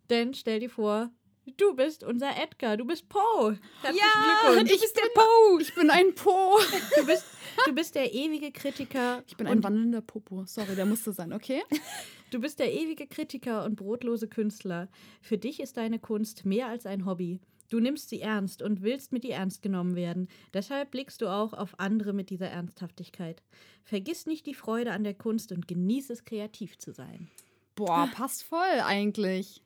Denn 0.09 0.33
stell 0.33 0.59
dir 0.59 0.69
vor, 0.69 1.11
du 1.57 1.75
bist 1.75 2.03
unser 2.03 2.37
Edgar, 2.37 2.77
du 2.77 2.85
bist 2.85 3.07
Poe. 3.09 3.59
Glückwunsch. 3.81 4.71
ich 4.71 4.93
bin 4.93 5.03
Po. 5.13 5.59
Ich 5.59 5.75
bin 5.75 5.89
ein 5.89 6.15
Po. 6.15 6.59
Du 6.97 7.05
bist, 7.05 7.25
du 7.65 7.73
bist 7.73 7.95
der 7.95 8.13
ewige 8.13 8.51
Kritiker. 8.51 9.23
Ich 9.27 9.35
bin 9.37 9.47
ein 9.47 9.63
wandelnder 9.63 10.01
Popo. 10.01 10.45
Sorry, 10.45 10.75
der 10.75 10.85
musste 10.85 11.11
sein, 11.11 11.33
okay? 11.33 11.63
Du 12.35 12.41
bist 12.41 12.59
der 12.59 12.73
ewige 12.73 13.07
Kritiker 13.07 13.63
und 13.63 13.77
brotlose 13.77 14.27
Künstler. 14.27 14.89
Für 15.21 15.37
dich 15.37 15.61
ist 15.61 15.77
deine 15.77 15.99
Kunst 15.99 16.43
mehr 16.45 16.67
als 16.67 16.85
ein 16.85 17.05
Hobby. 17.05 17.39
Du 17.69 17.79
nimmst 17.79 18.09
sie 18.09 18.19
ernst 18.19 18.61
und 18.61 18.81
willst 18.81 19.13
mit 19.13 19.23
ihr 19.23 19.35
ernst 19.35 19.61
genommen 19.61 19.95
werden. 19.95 20.27
Deshalb 20.53 20.91
blickst 20.91 21.21
du 21.21 21.29
auch 21.29 21.53
auf 21.53 21.79
andere 21.79 22.11
mit 22.11 22.29
dieser 22.29 22.49
Ernsthaftigkeit. 22.49 23.41
Vergiss 23.85 24.25
nicht 24.25 24.47
die 24.47 24.53
Freude 24.53 24.91
an 24.91 25.05
der 25.05 25.13
Kunst 25.13 25.53
und 25.53 25.65
genieß 25.69 26.09
es, 26.09 26.25
kreativ 26.25 26.77
zu 26.77 26.91
sein. 26.91 27.29
Boah, 27.75 28.09
passt 28.13 28.43
voll 28.43 28.81
eigentlich. 28.83 29.63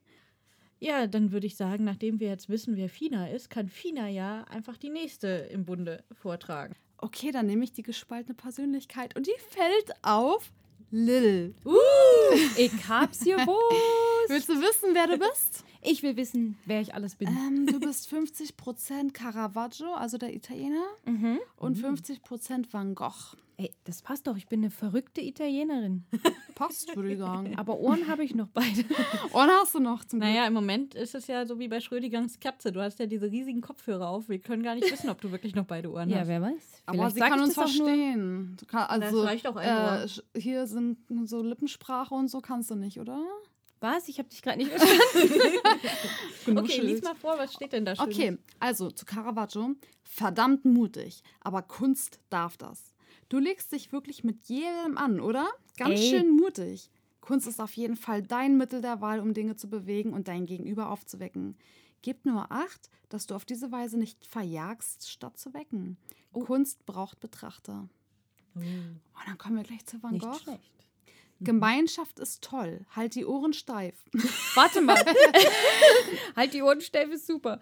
Ja, 0.80 1.08
dann 1.08 1.32
würde 1.32 1.48
ich 1.48 1.56
sagen, 1.56 1.86
nachdem 1.86 2.20
wir 2.20 2.28
jetzt 2.28 2.50
wissen, 2.50 2.78
wer 2.78 2.90
Fina 2.90 3.30
ist, 3.30 3.50
kann 3.50 3.68
Fina 3.68 4.08
ja 4.10 4.44
einfach 4.44 4.78
die 4.78 4.92
nächste 4.92 5.28
im 5.28 5.66
Bunde 5.66 6.04
vortragen. 6.12 6.76
Okay, 7.00 7.32
dann 7.32 7.48
nehme 7.48 7.64
ich 7.64 7.74
die 7.74 7.82
gespaltene 7.82 8.36
Persönlichkeit 8.36 9.16
und 9.16 9.26
die 9.26 9.40
fällt 9.50 9.92
auf 10.04 10.52
Lil. 10.92 11.54
Ich 12.58 12.72
hab's 12.88 13.20
gewusst. 13.20 13.48
Willst 14.30 14.50
du 14.50 14.54
wissen, 14.62 14.90
wer 14.94 15.08
du 15.08 15.18
bist? 15.18 15.64
Ich 15.82 16.04
will 16.04 16.16
wissen, 16.18 16.58
wer 16.66 16.82
ich 16.82 16.94
alles 16.94 17.16
bin. 17.16 17.28
ähm, 17.30 17.66
du 17.66 17.80
bist 17.80 18.12
50% 18.14 19.12
Caravaggio, 19.14 19.94
also 19.94 20.18
der 20.18 20.34
Italiener, 20.36 20.84
Mhm. 21.06 21.40
und 21.58 21.78
50% 21.78 22.68
Van 22.74 22.96
Gogh. 22.96 23.36
Ey, 23.60 23.74
das 23.84 24.02
passt 24.02 24.26
doch. 24.26 24.38
Ich 24.38 24.48
bin 24.48 24.62
eine 24.62 24.70
verrückte 24.72 25.20
Italienerin. 25.20 26.06
Passt, 26.56 26.96
würde 26.96 27.12
ich 27.12 27.20
sagen. 27.20 27.58
Aber 27.58 27.78
Ohren 27.78 28.08
habe 28.08 28.24
ich 28.24 28.34
noch 28.34 28.48
beide. 28.48 28.86
Und 29.34 29.50
hast 29.50 29.76
du 29.76 29.80
noch 29.82 30.06
zum 30.06 30.20
Naja, 30.20 30.48
im 30.48 30.54
Moment 30.54 30.96
ist 30.96 31.14
es 31.14 31.28
ja 31.28 31.46
so 31.46 31.60
wie 31.60 31.68
bei 31.68 31.82
Schrödingers 31.82 32.40
Katze. 32.40 32.72
Du 32.72 32.82
hast 32.82 33.00
ja 33.00 33.06
diese 33.06 33.30
riesigen 33.30 33.60
Kopfhörer 33.60 34.08
auf. 34.08 34.30
Wir 34.30 34.40
können 34.40 34.64
gar 34.64 34.76
nicht 34.76 34.90
wissen, 34.90 35.10
ob 35.10 35.20
du 35.20 35.32
wirklich 35.32 35.56
noch 35.56 35.66
beide 35.66 35.92
Ohren 35.92 36.10
Ja, 36.10 36.20
hast. 36.20 36.30
wer 36.30 36.42
weiß. 36.42 36.84
Aber 36.86 36.98
Vielleicht 36.98 37.14
sie 37.16 37.20
sag 37.20 37.30
kann 37.32 37.40
uns 37.42 37.56
das 37.56 37.64
verstehen. 37.76 38.58
Kann, 38.68 38.84
also, 38.88 39.24
reicht 39.24 39.46
auch 39.46 39.58
ein 39.58 40.08
äh, 40.08 40.40
Hier 40.40 40.66
sind 40.66 41.00
so 41.26 41.44
Lippensprache 41.44 42.16
und 42.16 42.30
so 42.30 42.40
kannst 42.40 42.72
du 42.72 42.76
nicht, 42.76 42.98
oder? 42.98 43.22
Was? 43.82 44.08
Ich 44.08 44.20
habe 44.20 44.30
dich 44.30 44.42
gerade 44.42 44.58
nicht 44.60 44.72
verstanden. 44.74 46.60
Okay, 46.60 46.80
lies 46.80 47.02
mal 47.02 47.16
vor, 47.16 47.38
was 47.38 47.54
steht 47.54 47.74
denn 47.74 47.84
da 47.84 47.94
schön? 47.98 48.06
Okay, 48.06 48.38
also 48.62 48.90
zu 48.90 49.06
Caravaggio. 49.06 49.76
Verdammt 50.04 50.64
mutig, 50.64 51.24
aber 51.42 51.62
Kunst 51.62 52.22
darf 52.30 52.56
das. 52.56 52.89
Du 53.30 53.38
legst 53.38 53.72
dich 53.72 53.92
wirklich 53.92 54.24
mit 54.24 54.48
jedem 54.48 54.98
an, 54.98 55.20
oder? 55.20 55.48
Ganz 55.78 56.00
Ey. 56.00 56.10
schön 56.10 56.36
mutig. 56.36 56.90
Kunst 57.22 57.48
ist 57.48 57.60
auf 57.60 57.74
jeden 57.74 57.96
Fall 57.96 58.24
dein 58.24 58.58
Mittel 58.58 58.82
der 58.82 59.02
Wahl, 59.02 59.20
um 59.20 59.34
Dinge 59.34 59.56
zu 59.56 59.70
bewegen 59.70 60.14
und 60.14 60.28
dein 60.28 60.46
Gegenüber 60.46 60.90
aufzuwecken. 60.90 61.56
Gib 62.02 62.26
nur 62.26 62.52
Acht, 62.52 62.90
dass 63.10 63.28
du 63.28 63.36
auf 63.36 63.46
diese 63.46 63.72
Weise 63.72 63.98
nicht 63.98 64.26
verjagst, 64.26 65.10
statt 65.10 65.38
zu 65.38 65.54
wecken. 65.54 65.98
Oh. 66.34 66.44
Kunst 66.44 66.86
braucht 66.86 67.20
Betrachter. 67.20 67.88
Oh. 68.56 68.62
Oh, 68.62 69.20
dann 69.26 69.38
kommen 69.38 69.58
wir 69.58 69.64
gleich 69.64 69.86
zu 69.86 70.02
Van 70.02 70.14
Nicht 70.14 70.26
Gogh. 70.26 70.40
schlecht. 70.40 70.74
Gemeinschaft 71.42 72.20
ist 72.20 72.44
toll. 72.44 72.86
Halt 72.96 73.16
die 73.16 73.26
Ohren 73.26 73.54
steif. 73.54 74.06
Warte 74.56 74.82
mal. 74.82 74.98
halt 76.36 76.54
die 76.54 76.62
Ohren 76.62 76.82
steif 76.82 77.10
ist 77.12 77.28
super. 77.28 77.62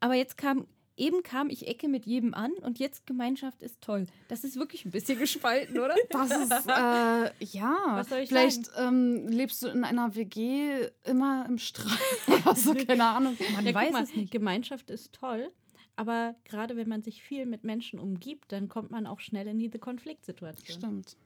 Aber 0.00 0.14
jetzt 0.14 0.38
kam, 0.38 0.66
eben 0.98 1.22
kam 1.22 1.48
ich 1.50 1.66
Ecke 1.68 1.88
mit 1.88 2.04
jedem 2.06 2.34
an 2.34 2.52
und 2.62 2.78
jetzt 2.78 3.06
Gemeinschaft 3.06 3.62
ist 3.62 3.80
toll. 3.80 4.06
Das 4.28 4.44
ist 4.44 4.56
wirklich 4.58 4.84
ein 4.84 4.90
bisschen 4.90 5.18
gespalten, 5.18 5.78
oder? 5.78 5.94
Das 6.10 6.30
ist, 6.30 6.50
äh, 6.68 7.30
ja. 7.44 7.76
Was 7.90 8.08
soll 8.08 8.18
ich 8.20 8.28
Vielleicht 8.28 8.70
ähm, 8.76 9.28
lebst 9.28 9.62
du 9.62 9.68
in 9.68 9.84
einer 9.84 10.14
WG 10.14 10.88
immer 11.04 11.46
im 11.48 11.58
Streit 11.58 11.98
oder 12.26 12.54
so, 12.54 12.74
keine 12.86 13.04
Ahnung. 13.04 13.36
Man 13.54 13.64
Ja, 13.66 13.74
weiß 13.74 13.92
mal, 13.92 14.02
es 14.02 14.14
nicht. 14.14 14.30
Gemeinschaft 14.30 14.90
ist 14.90 15.14
toll, 15.14 15.50
aber 15.96 16.34
gerade 16.44 16.76
wenn 16.76 16.88
man 16.88 17.02
sich 17.02 17.22
viel 17.22 17.46
mit 17.46 17.64
Menschen 17.64 17.98
umgibt, 17.98 18.52
dann 18.52 18.68
kommt 18.68 18.90
man 18.90 19.06
auch 19.06 19.20
schnell 19.20 19.46
in 19.48 19.58
diese 19.58 19.78
Konfliktsituation. 19.78 21.02
Stimmt, 21.04 21.16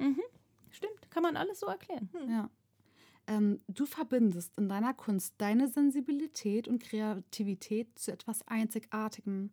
Stimmt, 0.70 1.11
kann 1.11 1.23
man 1.23 1.37
alles 1.37 1.61
so 1.61 1.66
erklären. 1.66 2.09
ja. 2.29 2.49
Ähm, 3.27 3.61
du 3.68 3.87
verbindest 3.87 4.59
in 4.59 4.68
deiner 4.68 4.95
Kunst 4.95 5.35
deine 5.39 5.68
Sensibilität 5.68 6.66
und 6.66 6.83
Kreativität 6.83 7.99
zu 7.99 8.11
etwas 8.12 8.47
Einzigartigem. 8.49 9.51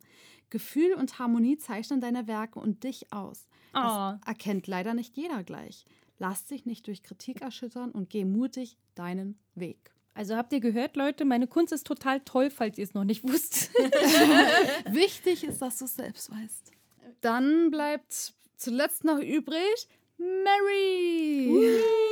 Gefühl 0.50 0.94
und 0.94 1.18
Harmonie 1.18 1.56
zeichnen 1.56 2.00
deine 2.00 2.26
Werke 2.26 2.58
und 2.58 2.82
dich 2.84 3.12
aus. 3.12 3.48
Das 3.72 3.84
Oh. 4.18 4.28
erkennt 4.28 4.66
leider 4.66 4.94
nicht 4.94 5.16
jeder 5.16 5.44
gleich. 5.44 5.84
Lass 6.18 6.44
dich 6.46 6.66
nicht 6.66 6.86
durch 6.88 7.02
Kritik 7.02 7.40
erschüttern 7.42 7.92
und 7.92 8.10
geh 8.10 8.24
mutig 8.24 8.76
deinen 8.96 9.38
Weg. 9.54 9.92
Also 10.12 10.34
habt 10.36 10.52
ihr 10.52 10.60
gehört, 10.60 10.96
Leute, 10.96 11.24
meine 11.24 11.46
Kunst 11.46 11.72
ist 11.72 11.86
total 11.86 12.20
toll, 12.20 12.50
falls 12.50 12.76
ihr 12.76 12.84
es 12.84 12.94
noch 12.94 13.04
nicht 13.04 13.22
wusst. 13.22 13.70
Wichtig 14.90 15.44
ist, 15.44 15.62
dass 15.62 15.78
du 15.78 15.84
es 15.84 15.94
selbst 15.94 16.30
weißt. 16.30 16.72
Dann 17.20 17.70
bleibt 17.70 18.34
zuletzt 18.56 19.04
noch 19.04 19.18
übrig 19.20 19.88
Mary. 20.20 21.48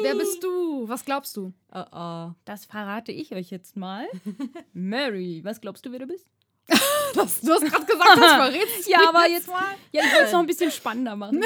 Wer 0.01 0.15
bist 0.15 0.43
du? 0.43 0.89
Was 0.89 1.05
glaubst 1.05 1.37
du? 1.37 1.53
Oh, 1.73 1.85
oh. 1.93 2.31
Das 2.47 2.65
verrate 2.65 3.13
ich 3.13 3.33
euch 3.33 3.51
jetzt 3.51 3.77
mal. 3.77 4.07
Mary, 4.73 5.43
was 5.45 5.61
glaubst 5.61 5.85
du, 5.85 5.93
wer 5.93 5.99
du 5.99 6.07
bist? 6.07 6.27
Das, 7.15 7.41
du 7.41 7.51
hast 7.53 7.65
gerade 7.65 7.87
gesagt, 7.87 8.19
das 8.19 8.33
verrätst 8.35 8.87
du 8.87 8.91
Ja, 8.91 9.09
aber 9.09 9.27
jetzt 9.29 9.49
mal. 9.49 9.75
Ja, 9.93 10.03
ich 10.05 10.13
wollte 10.13 10.27
es 10.27 10.33
noch 10.33 10.41
ein 10.41 10.47
bisschen 10.47 10.71
spannender 10.71 11.17
machen. 11.17 11.43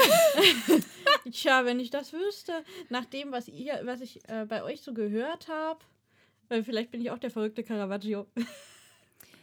Tja, 1.30 1.64
wenn 1.64 1.78
ich 1.78 1.90
das 1.90 2.12
wüsste, 2.12 2.64
nach 2.88 3.04
dem, 3.04 3.30
was 3.30 3.46
ihr, 3.46 3.80
was 3.84 4.00
ich 4.00 4.28
äh, 4.28 4.44
bei 4.44 4.64
euch 4.64 4.82
so 4.82 4.92
gehört 4.92 5.46
habe, 5.46 5.78
äh, 6.48 6.64
vielleicht 6.64 6.90
bin 6.90 7.00
ich 7.00 7.12
auch 7.12 7.18
der 7.18 7.30
verrückte 7.30 7.62
Caravaggio. 7.62 8.26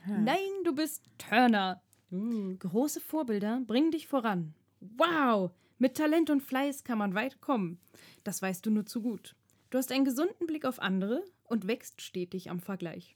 Nein, 0.06 0.50
du 0.66 0.76
bist 0.76 1.04
Turner. 1.18 1.82
Große 2.12 3.00
Vorbilder 3.00 3.62
bringen 3.66 3.92
dich 3.92 4.08
voran. 4.08 4.54
Wow, 4.82 5.52
mit 5.80 5.98
Talent 5.98 6.30
und 6.30 6.44
Fleiß 6.44 6.84
kann 6.84 6.98
man 6.98 7.16
weit 7.16 7.42
kommen. 7.42 7.80
Das 8.24 8.42
weißt 8.42 8.66
du 8.66 8.70
nur 8.70 8.86
zu 8.86 9.02
gut. 9.02 9.36
Du 9.70 9.78
hast 9.78 9.92
einen 9.92 10.06
gesunden 10.06 10.46
Blick 10.46 10.66
auf 10.66 10.80
andere 10.80 11.24
und 11.46 11.68
wächst 11.68 12.02
stetig 12.02 12.50
am 12.50 12.60
Vergleich. 12.60 13.16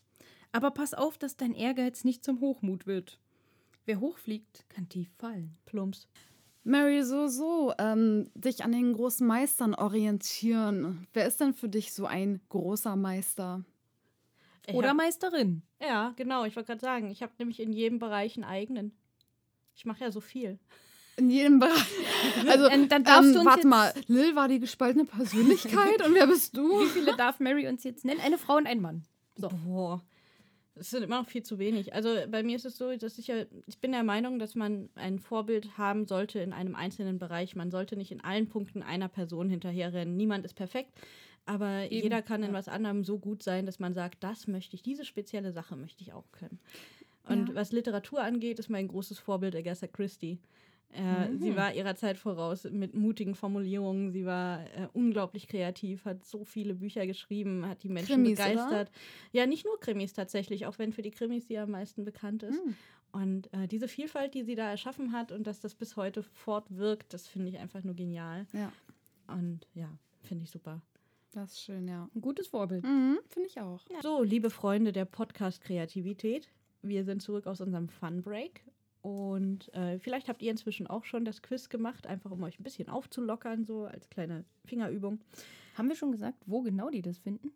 Aber 0.51 0.71
pass 0.71 0.93
auf, 0.93 1.17
dass 1.17 1.35
dein 1.35 1.53
Ehrgeiz 1.53 2.03
nicht 2.03 2.23
zum 2.23 2.39
Hochmut 2.39 2.87
wird. 2.87 3.19
Wer 3.85 3.99
hochfliegt, 3.99 4.65
kann 4.69 4.87
tief 4.87 5.09
fallen. 5.17 5.57
Plumps. 5.65 6.07
Mary, 6.63 7.03
so, 7.03 7.27
so, 7.27 7.73
ähm, 7.77 8.29
dich 8.35 8.63
an 8.63 8.71
den 8.71 8.93
großen 8.93 9.27
Meistern 9.27 9.75
orientieren. 9.75 11.07
Wer 11.11 11.27
ist 11.27 11.41
denn 11.41 11.53
für 11.53 11.67
dich 11.67 11.91
so 11.91 12.05
ein 12.05 12.39
großer 12.47 12.95
Meister? 12.95 13.65
Ich 14.65 14.73
Oder 14.73 14.89
hab, 14.89 14.97
Meisterin. 14.97 15.63
ja, 15.81 16.13
genau, 16.15 16.45
ich 16.45 16.55
wollte 16.55 16.67
gerade 16.67 16.81
sagen, 16.81 17.09
ich 17.11 17.21
habe 17.21 17.33
nämlich 17.37 17.59
in 17.59 17.73
jedem 17.73 17.99
Bereich 17.99 18.37
einen 18.37 18.45
eigenen. 18.45 18.95
Ich 19.75 19.83
mache 19.83 20.05
ja 20.05 20.11
so 20.11 20.21
viel. 20.21 20.57
In 21.17 21.29
jedem 21.29 21.59
Bereich. 21.59 21.73
Also, 22.47 22.67
Ähm, 22.69 22.89
dann 22.89 23.03
darfst 23.03 23.27
ähm, 23.27 23.33
du 23.33 23.39
uns 23.39 23.45
warte 23.45 23.59
jetzt- 23.59 23.69
mal, 23.69 23.93
Lil 24.07 24.35
war 24.35 24.47
die 24.47 24.59
gespaltene 24.59 25.05
Persönlichkeit 25.05 26.05
und 26.05 26.13
wer 26.15 26.25
bist 26.27 26.55
du? 26.57 26.81
Wie 26.81 26.87
viele 26.87 27.15
darf 27.15 27.39
Mary 27.39 27.67
uns 27.67 27.83
jetzt 27.83 28.03
nennen? 28.05 28.19
Eine 28.21 28.37
Frau 28.37 28.55
und 28.57 28.65
ein 28.67 28.81
Mann. 28.81 29.03
So. 29.35 29.49
Boah. 29.65 30.01
Das 30.75 30.89
sind 30.89 31.03
immer 31.03 31.21
noch 31.21 31.27
viel 31.27 31.43
zu 31.43 31.59
wenig. 31.59 31.93
Also 31.93 32.15
bei 32.29 32.41
mir 32.41 32.55
ist 32.55 32.65
es 32.65 32.77
so, 32.77 32.95
dass 32.95 33.17
ich 33.19 33.27
ja, 33.27 33.43
ich 33.67 33.77
bin 33.79 33.91
der 33.91 34.03
Meinung, 34.03 34.39
dass 34.39 34.55
man 34.55 34.89
ein 34.95 35.19
Vorbild 35.19 35.77
haben 35.77 36.07
sollte 36.07 36.39
in 36.39 36.51
einem 36.53 36.73
einzelnen 36.75 37.19
Bereich. 37.19 37.55
Man 37.55 37.69
sollte 37.69 37.95
nicht 37.95 38.11
in 38.11 38.21
allen 38.23 38.47
Punkten 38.49 38.81
einer 38.81 39.07
Person 39.09 39.49
hinterherrennen. 39.49 40.17
Niemand 40.17 40.45
ist 40.45 40.55
perfekt, 40.55 40.91
aber 41.45 41.91
Eben, 41.91 42.03
jeder 42.03 42.21
kann 42.23 42.41
in 42.41 42.49
ja. 42.51 42.57
was 42.57 42.67
anderem 42.67 43.03
so 43.03 43.19
gut 43.19 43.43
sein, 43.43 43.67
dass 43.67 43.79
man 43.79 43.93
sagt, 43.93 44.23
das 44.23 44.47
möchte 44.47 44.75
ich, 44.75 44.81
diese 44.81 45.05
spezielle 45.05 45.51
Sache 45.51 45.75
möchte 45.75 46.01
ich 46.01 46.11
auch 46.13 46.31
können. 46.31 46.59
Und 47.27 47.49
Ja. 47.49 47.55
was 47.55 47.71
Literatur 47.71 48.21
angeht, 48.23 48.57
ist 48.57 48.69
mein 48.69 48.87
großes 48.87 49.19
Vorbild 49.19 49.55
Agatha 49.55 49.85
Christie. 49.87 50.39
Äh, 50.93 51.29
Mhm. 51.29 51.39
Sie 51.39 51.55
war 51.55 51.73
ihrer 51.73 51.95
Zeit 51.95 52.17
voraus 52.17 52.65
mit 52.65 52.93
mutigen 52.93 53.35
Formulierungen. 53.35 54.11
Sie 54.11 54.25
war 54.25 54.61
äh, 54.61 54.87
unglaublich 54.93 55.47
kreativ, 55.47 56.05
hat 56.05 56.23
so 56.25 56.43
viele 56.45 56.75
Bücher 56.75 57.05
geschrieben, 57.07 57.65
hat 57.67 57.83
die 57.83 57.89
Menschen 57.89 58.23
Krimis, 58.23 58.39
oder? 58.39 58.49
begeistert. 58.49 58.91
Ja, 59.31 59.45
nicht 59.45 59.65
nur 59.65 59.79
Krimis 59.79 60.13
tatsächlich, 60.13 60.65
auch 60.65 60.77
wenn 60.79 60.93
für 60.93 61.01
die 61.01 61.11
Krimis 61.11 61.47
sie 61.47 61.57
am 61.57 61.71
meisten 61.71 62.03
bekannt 62.05 62.43
ist. 62.43 62.59
Hm. 62.63 62.75
Und 63.11 63.53
äh, 63.53 63.67
diese 63.67 63.87
Vielfalt, 63.87 64.33
die 64.33 64.43
sie 64.43 64.55
da 64.55 64.69
erschaffen 64.69 65.11
hat 65.11 65.31
und 65.31 65.45
dass 65.45 65.59
das 65.59 65.75
bis 65.75 65.95
heute 65.97 66.23
fortwirkt, 66.23 67.13
das 67.13 67.27
finde 67.27 67.49
ich 67.49 67.59
einfach 67.59 67.83
nur 67.83 67.93
genial. 67.95 68.47
Ja, 68.53 68.71
Und 69.27 69.67
ja, 69.75 69.89
finde 70.23 70.45
ich 70.45 70.51
super. 70.51 70.81
das 71.31 71.51
ist 71.53 71.61
schön, 71.61 71.87
ja. 71.87 72.09
Ein 72.15 72.21
gutes 72.21 72.47
Vorbild. 72.47 72.83
Mhm, 72.83 73.19
Finde 73.27 73.49
ich 73.49 73.59
auch. 73.59 73.81
So, 74.01 74.23
liebe 74.23 74.49
Freunde 74.49 74.91
der 74.91 75.05
Podcast-Kreativität, 75.05 76.49
wir 76.81 77.03
sind 77.03 77.21
zurück 77.21 77.47
aus 77.47 77.61
unserem 77.61 77.87
Fun-Break. 77.89 78.61
Und 79.03 79.71
äh, 79.73 79.99
vielleicht 79.99 80.29
habt 80.29 80.41
ihr 80.41 80.49
inzwischen 80.49 80.87
auch 80.87 81.03
schon 81.03 81.25
das 81.25 81.41
Quiz 81.41 81.67
gemacht, 81.67 82.07
einfach 82.07 82.31
um 82.31 82.41
euch 82.41 82.57
ein 82.57 82.63
bisschen 82.63 82.87
aufzulockern, 82.87 83.65
so 83.65 83.83
als 83.83 84.09
kleine 84.09 84.45
Fingerübung. 84.63 85.19
Haben 85.75 85.89
wir 85.89 85.95
schon 85.97 86.13
gesagt, 86.13 86.41
wo 86.45 86.61
genau 86.61 86.89
die 86.89 87.01
das 87.01 87.17
finden? 87.17 87.51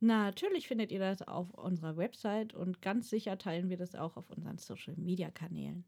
Natürlich 0.00 0.66
findet 0.66 0.90
ihr 0.90 0.98
das 0.98 1.20
auf 1.20 1.52
unserer 1.52 1.98
Website 1.98 2.54
und 2.54 2.80
ganz 2.80 3.10
sicher 3.10 3.36
teilen 3.36 3.68
wir 3.68 3.76
das 3.76 3.94
auch 3.94 4.16
auf 4.16 4.30
unseren 4.30 4.56
Social-Media-Kanälen. 4.56 5.84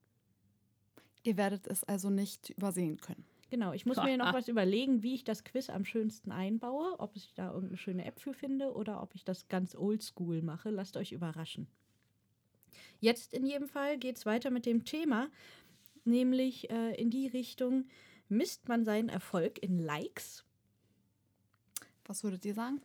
Ihr 1.23 1.39
werdet 1.39 1.67
es 1.67 1.85
also 1.85 2.11
nicht 2.11 2.51
übersehen 2.51 2.99
können. 2.99 3.25
Genau, 3.49 3.73
ich 3.73 3.87
muss 3.87 3.97
mir 3.97 4.19
noch 4.19 4.33
was 4.35 4.49
überlegen, 4.49 5.03
wie 5.03 5.15
ich 5.15 5.25
das 5.25 5.43
Quiz 5.43 5.71
am 5.71 5.87
schönsten 5.87 6.33
einbaue, 6.33 7.01
ob 7.01 7.17
ich 7.17 7.33
da 7.33 7.49
irgendeine 7.49 7.79
schöne 7.79 8.05
App 8.05 8.21
für 8.21 8.35
finde 8.35 8.75
oder 8.75 9.03
ob 9.03 9.15
ich 9.15 9.25
das 9.25 9.49
ganz 9.49 9.75
oldschool 9.75 10.43
mache. 10.43 10.69
Lasst 10.69 10.99
euch 10.99 11.13
überraschen. 11.13 11.67
Jetzt 13.01 13.33
in 13.35 13.47
jedem 13.47 13.69
Fall 13.69 13.99
geht 13.99 14.17
es 14.17 14.27
weiter 14.27 14.51
mit 14.51 14.67
dem 14.67 14.85
Thema, 14.85 15.29
nämlich 16.05 16.71
äh, 16.71 16.95
in 16.95 17.11
die 17.11 17.27
Richtung, 17.27 17.87
misst 18.29 18.69
man 18.69 18.85
seinen 18.85 19.09
Erfolg 19.09 19.63
in 19.63 19.79
Likes? 19.79 20.45
Was 22.05 22.25
würdet 22.25 22.45
ihr 22.45 22.55
sagen? 22.55 22.81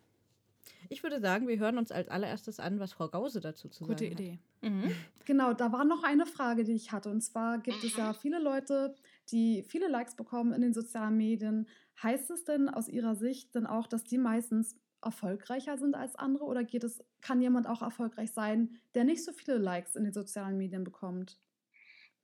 Ich 0.90 1.04
würde 1.04 1.20
sagen, 1.20 1.48
wir 1.48 1.58
hören 1.58 1.78
uns 1.78 1.92
als 1.92 2.08
allererstes 2.10 2.60
an, 2.60 2.80
was 2.80 2.94
Frau 2.94 3.08
Gause 3.08 3.42
dazu 3.42 3.70
zu 3.70 3.86
Gute 3.86 4.06
sagen 4.06 4.16
hat. 4.16 4.20
Idee. 4.20 4.40
Mhm. 4.62 4.96
Genau, 5.26 5.54
da 5.54 5.72
war 5.72 5.86
noch 5.86 6.04
eine 6.04 6.26
Frage, 6.26 6.64
die 6.64 6.74
ich 6.74 6.92
hatte. 6.92 7.10
Und 7.10 7.22
zwar 7.22 7.60
gibt 7.60 7.84
es 7.84 7.96
ja 7.96 8.14
viele 8.14 8.40
Leute, 8.40 8.96
die 9.30 9.64
viele 9.64 9.88
Likes 9.88 10.16
bekommen 10.16 10.54
in 10.54 10.62
den 10.62 10.74
sozialen 10.74 11.18
Medien. 11.18 11.68
Heißt 12.02 12.32
es 12.32 12.44
denn 12.44 12.70
aus 12.70 12.88
Ihrer 12.88 13.16
Sicht 13.16 13.56
denn 13.56 13.66
auch, 13.66 13.88
dass 13.88 14.04
die 14.04 14.18
meistens 14.18 14.76
erfolgreicher 15.04 15.78
sind 15.78 15.96
als 15.96 16.16
andere? 16.16 16.46
Oder 16.46 16.64
geht 16.64 16.84
es, 16.84 17.04
kann 17.22 17.42
jemand 17.42 17.68
auch 17.68 17.82
erfolgreich 17.82 18.32
sein, 18.34 18.82
der 18.96 19.04
nicht 19.04 19.24
so 19.24 19.34
viele 19.34 19.58
Likes 19.58 19.96
in 19.96 20.04
den 20.04 20.14
sozialen 20.14 20.58
Medien 20.58 20.84
bekommt? 20.84 21.40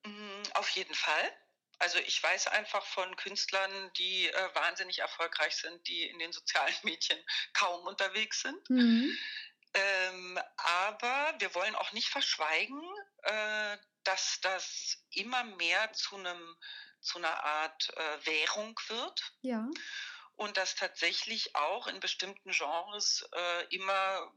Mm, 0.05 0.43
Auf 0.53 0.69
jeden 0.69 0.93
Fall. 0.93 1.31
Also 1.79 1.97
ich 1.99 2.21
weiß 2.21 2.47
einfach 2.47 2.85
von 2.85 3.15
Künstlern, 3.15 3.71
die 3.97 4.27
äh, 4.27 4.55
wahnsinnig 4.55 4.99
erfolgreich 4.99 5.55
sind, 5.55 5.87
die 5.87 6.03
in 6.07 6.19
den 6.19 6.31
sozialen 6.33 6.73
Medien 6.83 7.19
kaum 7.53 7.87
unterwegs 7.87 8.41
sind. 8.41 8.69
Mhm. 8.69 9.17
Ähm, 9.73 10.39
aber 10.57 11.35
wir 11.39 11.53
wollen 11.55 11.75
auch 11.75 11.93
nicht 11.93 12.09
verschweigen, 12.09 12.81
äh, 13.21 13.77
dass 14.03 14.39
das 14.41 14.97
immer 15.11 15.43
mehr 15.43 15.93
zu 15.93 16.15
einem 16.17 16.57
zu 17.01 17.17
einer 17.17 17.43
Art 17.43 17.93
äh, 17.95 18.25
Währung 18.25 18.77
wird 18.87 19.33
Ja. 19.41 19.69
Und 20.39 20.57
dass 20.57 20.75
tatsächlich 20.75 21.55
auch 21.55 21.87
in 21.87 21.99
bestimmten 21.99 22.51
Genres 22.51 23.27
äh, 23.33 23.65
immer 23.75 24.31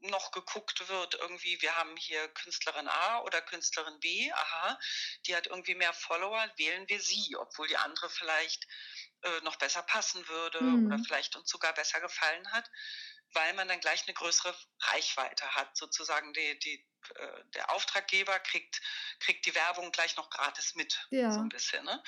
noch 0.00 0.30
geguckt 0.30 0.88
wird, 0.88 1.14
irgendwie, 1.14 1.60
wir 1.60 1.74
haben 1.76 1.96
hier 1.96 2.28
Künstlerin 2.28 2.86
A 2.86 3.20
oder 3.22 3.42
Künstlerin 3.42 3.98
B, 3.98 4.30
aha, 4.32 4.78
die 5.26 5.34
hat 5.34 5.48
irgendwie 5.48 5.74
mehr 5.74 5.92
Follower, 5.92 6.46
wählen 6.56 6.88
wir 6.88 7.00
sie, 7.00 7.34
obwohl 7.36 7.66
die 7.66 7.76
andere 7.76 8.08
vielleicht 8.08 8.64
äh, 9.22 9.40
noch 9.40 9.56
besser 9.56 9.82
passen 9.82 10.28
würde 10.28 10.60
Mhm. 10.60 10.86
oder 10.86 10.98
vielleicht 11.00 11.34
uns 11.34 11.50
sogar 11.50 11.72
besser 11.74 12.00
gefallen 12.00 12.52
hat, 12.52 12.70
weil 13.32 13.54
man 13.54 13.68
dann 13.68 13.80
gleich 13.80 14.02
eine 14.06 14.14
größere 14.14 14.54
Reichweite 14.82 15.54
hat. 15.54 15.76
Sozusagen 15.76 16.32
die, 16.32 16.58
die, 16.60 16.86
äh, 17.16 17.44
der 17.54 17.70
Auftraggeber 17.72 18.38
kriegt, 18.40 18.80
kriegt 19.20 19.46
die 19.46 19.54
Werbung 19.54 19.90
gleich 19.92 20.16
noch 20.16 20.30
gratis 20.30 20.74
mit, 20.76 21.08
Ja. 21.10 21.32
so 21.32 21.40
ein 21.40 21.48
bisschen. 21.48 21.84
Ne? 21.84 22.02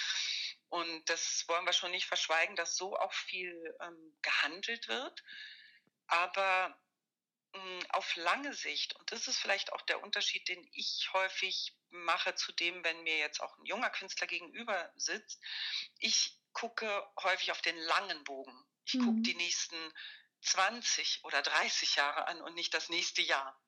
Und 0.70 1.10
das 1.10 1.44
wollen 1.48 1.66
wir 1.66 1.74
schon 1.74 1.92
nicht 1.92 2.06
verschweigen, 2.06 2.56
dass 2.56 2.76
so 2.76 2.96
auch 2.98 3.14
viel 3.14 3.76
ähm, 3.82 4.18
gehandelt 4.22 4.88
wird. 4.88 5.24
Aber 6.08 6.80
mh, 7.54 7.86
auf 7.90 8.16
lange 8.16 8.54
Sicht, 8.54 8.96
und 8.96 9.12
das 9.12 9.28
ist 9.28 9.38
vielleicht 9.38 9.72
auch 9.72 9.82
der 9.82 10.02
Unterschied, 10.02 10.48
den 10.48 10.68
ich 10.72 11.10
häufig 11.14 11.76
mache 11.90 12.34
zu 12.36 12.52
dem, 12.52 12.84
wenn 12.84 13.02
mir 13.04 13.18
jetzt 13.18 13.40
auch 13.40 13.56
ein 13.58 13.66
junger 13.66 13.90
Künstler 13.90 14.28
gegenüber 14.28 14.92
sitzt, 14.96 15.42
ich 15.98 16.38
gucke 16.52 17.06
häufig 17.22 17.52
auf 17.52 17.62
den 17.62 17.78
langen 17.78 18.24
Bogen. 18.24 18.66
Ich 18.86 18.98
gucke 18.98 19.20
Mhm. 19.20 19.22
die 19.22 19.34
nächsten 19.36 19.76
20 20.43 21.24
oder 21.24 21.43
30 21.43 21.97
Jahre 21.97 22.26
an 22.26 22.41
und 22.43 22.55
nicht 22.55 22.72
das 22.74 22.88
nächste 22.88 23.22
Jahr. 23.22 23.61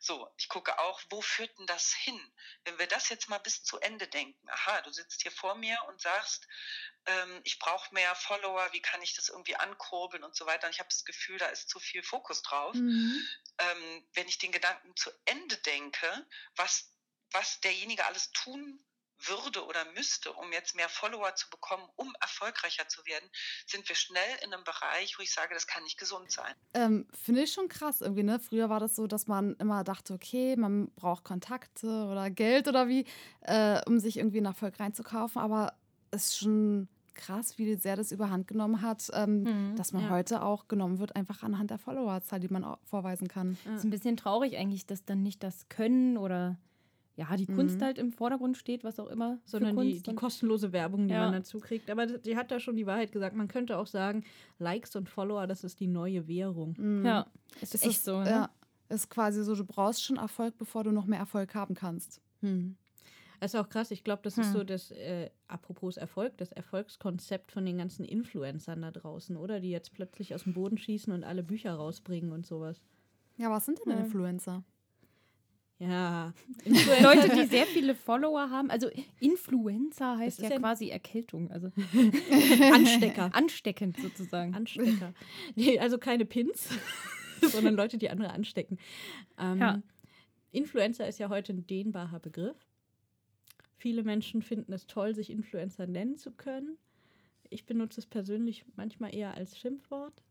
So, 0.00 0.32
ich 0.36 0.48
gucke 0.48 0.78
auch, 0.78 1.00
wo 1.10 1.20
führt 1.20 1.58
denn 1.58 1.66
das 1.66 1.92
hin? 1.92 2.34
Wenn 2.64 2.78
wir 2.78 2.86
das 2.86 3.08
jetzt 3.08 3.28
mal 3.28 3.38
bis 3.38 3.64
zu 3.64 3.78
Ende 3.78 4.06
denken, 4.06 4.48
aha, 4.48 4.80
du 4.82 4.92
sitzt 4.92 5.22
hier 5.22 5.32
vor 5.32 5.56
mir 5.56 5.76
und 5.88 6.00
sagst, 6.00 6.46
ähm, 7.06 7.40
ich 7.44 7.58
brauche 7.58 7.92
mehr 7.92 8.14
Follower, 8.14 8.72
wie 8.72 8.82
kann 8.82 9.02
ich 9.02 9.14
das 9.14 9.28
irgendwie 9.28 9.56
ankurbeln 9.56 10.22
und 10.22 10.36
so 10.36 10.46
weiter. 10.46 10.66
Und 10.66 10.74
ich 10.74 10.80
habe 10.80 10.90
das 10.90 11.04
Gefühl, 11.04 11.38
da 11.38 11.46
ist 11.46 11.68
zu 11.68 11.80
viel 11.80 12.02
Fokus 12.02 12.42
drauf. 12.42 12.74
Mhm. 12.74 13.28
Ähm, 13.58 14.08
wenn 14.14 14.28
ich 14.28 14.38
den 14.38 14.52
Gedanken 14.52 14.94
zu 14.96 15.10
Ende 15.24 15.56
denke, 15.58 16.26
was, 16.54 16.92
was 17.32 17.60
derjenige 17.60 18.06
alles 18.06 18.30
tun 18.32 18.84
würde 19.26 19.64
oder 19.66 19.84
müsste, 19.94 20.32
um 20.32 20.52
jetzt 20.52 20.76
mehr 20.76 20.88
Follower 20.88 21.34
zu 21.34 21.50
bekommen, 21.50 21.82
um 21.96 22.14
erfolgreicher 22.20 22.86
zu 22.88 23.04
werden, 23.06 23.28
sind 23.66 23.88
wir 23.88 23.96
schnell 23.96 24.22
in 24.44 24.52
einem 24.54 24.64
Bereich, 24.64 25.18
wo 25.18 25.22
ich 25.22 25.32
sage, 25.32 25.54
das 25.54 25.66
kann 25.66 25.82
nicht 25.84 25.98
gesund 25.98 26.30
sein. 26.30 26.54
Ähm, 26.74 27.06
Finde 27.12 27.42
ich 27.42 27.52
schon 27.52 27.68
krass 27.68 28.00
irgendwie, 28.00 28.22
ne? 28.22 28.38
Früher 28.38 28.68
war 28.70 28.80
das 28.80 28.94
so, 28.96 29.06
dass 29.06 29.26
man 29.26 29.54
immer 29.56 29.82
dachte, 29.84 30.14
okay, 30.14 30.56
man 30.56 30.90
braucht 30.92 31.24
Kontakte 31.24 31.86
oder 31.88 32.30
Geld 32.30 32.68
oder 32.68 32.88
wie, 32.88 33.04
äh, 33.40 33.80
um 33.86 33.98
sich 33.98 34.18
irgendwie 34.18 34.38
einen 34.38 34.46
Erfolg 34.46 34.78
reinzukaufen. 34.78 35.40
Aber 35.42 35.74
es 36.10 36.26
ist 36.26 36.38
schon 36.38 36.88
krass, 37.14 37.58
wie 37.58 37.74
sehr 37.74 37.96
das 37.96 38.12
überhand 38.12 38.46
genommen 38.46 38.80
hat, 38.80 39.10
ähm, 39.12 39.42
Mhm, 39.42 39.76
dass 39.76 39.92
man 39.92 40.04
ja. 40.04 40.10
heute 40.10 40.42
auch 40.42 40.68
genommen 40.68 41.00
wird, 41.00 41.16
einfach 41.16 41.42
anhand 41.42 41.70
der 41.70 41.78
Followerzahl, 41.78 42.38
die 42.38 42.46
man 42.48 42.76
vorweisen 42.84 43.26
kann. 43.26 43.58
ist 43.74 43.82
ein 43.82 43.90
bisschen 43.90 44.16
traurig 44.16 44.56
eigentlich, 44.56 44.86
dass 44.86 45.04
dann 45.04 45.24
nicht 45.24 45.42
das 45.42 45.68
Können 45.68 46.16
oder 46.16 46.56
ja, 47.18 47.36
die 47.36 47.46
Kunst 47.46 47.78
Mhm. 47.78 47.82
halt 47.84 47.98
im 47.98 48.12
Vordergrund 48.12 48.56
steht, 48.56 48.84
was 48.84 48.98
auch 49.00 49.08
immer. 49.08 49.38
sondern 49.44 49.76
die, 49.80 50.00
die 50.00 50.14
kostenlose 50.14 50.72
Werbung, 50.72 51.08
die 51.08 51.14
Ja. 51.14 51.24
man 51.24 51.32
dazu 51.32 51.58
kriegt. 51.58 51.90
Aber 51.90 52.06
die 52.06 52.36
hat 52.36 52.50
da 52.50 52.60
schon 52.60 52.76
die 52.76 52.86
Wahrheit 52.86 53.10
gesagt. 53.12 53.34
Man 53.36 53.48
könnte 53.48 53.76
auch 53.76 53.86
sagen, 53.88 54.24
Likes 54.58 54.94
und 54.96 55.08
Follower, 55.08 55.46
das 55.48 55.64
ist 55.64 55.80
die 55.80 55.88
neue 55.88 56.26
Währung. 56.28 56.74
Mhm. 56.78 57.04
Ja, 57.04 57.26
ist 57.60 57.74
Das 57.74 57.82
echt 57.82 57.90
ist, 57.90 58.04
so. 58.04 58.20
Ne? 58.20 58.30
Ja, 58.30 58.50
ist 58.88 59.10
quasi 59.10 59.42
so, 59.42 59.54
du 59.54 59.64
brauchst 59.64 60.02
schon 60.04 60.16
Erfolg, 60.16 60.56
bevor 60.56 60.84
du 60.84 60.92
noch 60.92 61.06
mehr 61.06 61.18
Erfolg 61.18 61.54
haben 61.54 61.74
kannst. 61.74 62.20
Hm. 62.40 62.76
Das 63.40 63.52
ist 63.54 63.60
auch 63.60 63.68
krass. 63.68 63.90
Ich 63.90 64.02
glaube, 64.04 64.22
das 64.22 64.38
ist 64.38 64.46
Hm. 64.48 64.52
so 64.52 64.64
das, 64.64 64.90
äh, 64.92 65.30
apropos 65.48 65.96
Erfolg, 65.96 66.36
das 66.38 66.50
Erfolgskonzept 66.52 67.52
von 67.52 67.64
den 67.66 67.78
ganzen 67.78 68.04
Influencern 68.04 68.80
da 68.82 68.90
draußen, 68.90 69.36
oder? 69.36 69.60
Die 69.60 69.70
jetzt 69.70 69.92
plötzlich 69.92 70.34
aus 70.34 70.44
dem 70.44 70.54
Boden 70.54 70.78
schießen 70.78 71.12
und 71.12 71.22
alle 71.24 71.42
Bücher 71.42 71.74
rausbringen 71.74 72.32
und 72.32 72.46
sowas. 72.46 72.80
Ja, 73.36 73.50
was 73.50 73.66
sind 73.66 73.78
denn 73.84 73.92
Ja. 73.92 73.98
Influencer? 74.00 74.62
Ja. 75.78 76.32
Leute, 76.64 77.28
die 77.36 77.46
sehr 77.46 77.66
viele 77.66 77.94
Follower 78.06 78.50
haben. 78.50 78.70
Also 78.70 78.88
Influencer 79.20 80.18
heißt 80.18 80.40
ja 80.42 80.50
ja- 80.50 80.58
quasi 80.58 80.88
Erkältung. 80.88 81.50
Also 81.52 81.70
Anstecker. 82.72 83.30
ansteckend 83.32 83.96
sozusagen. 84.00 84.54
Anstecker. 84.54 85.14
Nee, 85.54 85.78
also 85.78 85.98
keine 85.98 86.24
Pins, 86.24 86.68
sondern 87.42 87.74
Leute, 87.74 87.96
die 87.98 88.10
andere 88.10 88.30
anstecken. 88.32 88.78
Ähm, 89.38 89.58
Ja. 89.58 89.82
Influencer 90.50 91.06
ist 91.06 91.18
ja 91.18 91.28
heute 91.28 91.52
ein 91.52 91.66
dehnbarer 91.66 92.18
Begriff. 92.20 92.56
Viele 93.76 94.02
Menschen 94.02 94.42
finden 94.42 94.72
es 94.72 94.86
toll, 94.88 95.14
sich 95.14 95.30
Influencer 95.30 95.86
nennen 95.86 96.16
zu 96.16 96.32
können. 96.32 96.78
Ich 97.50 97.66
benutze 97.66 98.00
es 98.00 98.06
persönlich 98.06 98.64
manchmal 98.74 99.14
eher 99.14 99.34
als 99.34 99.56
Schimpfwort. 99.56 100.22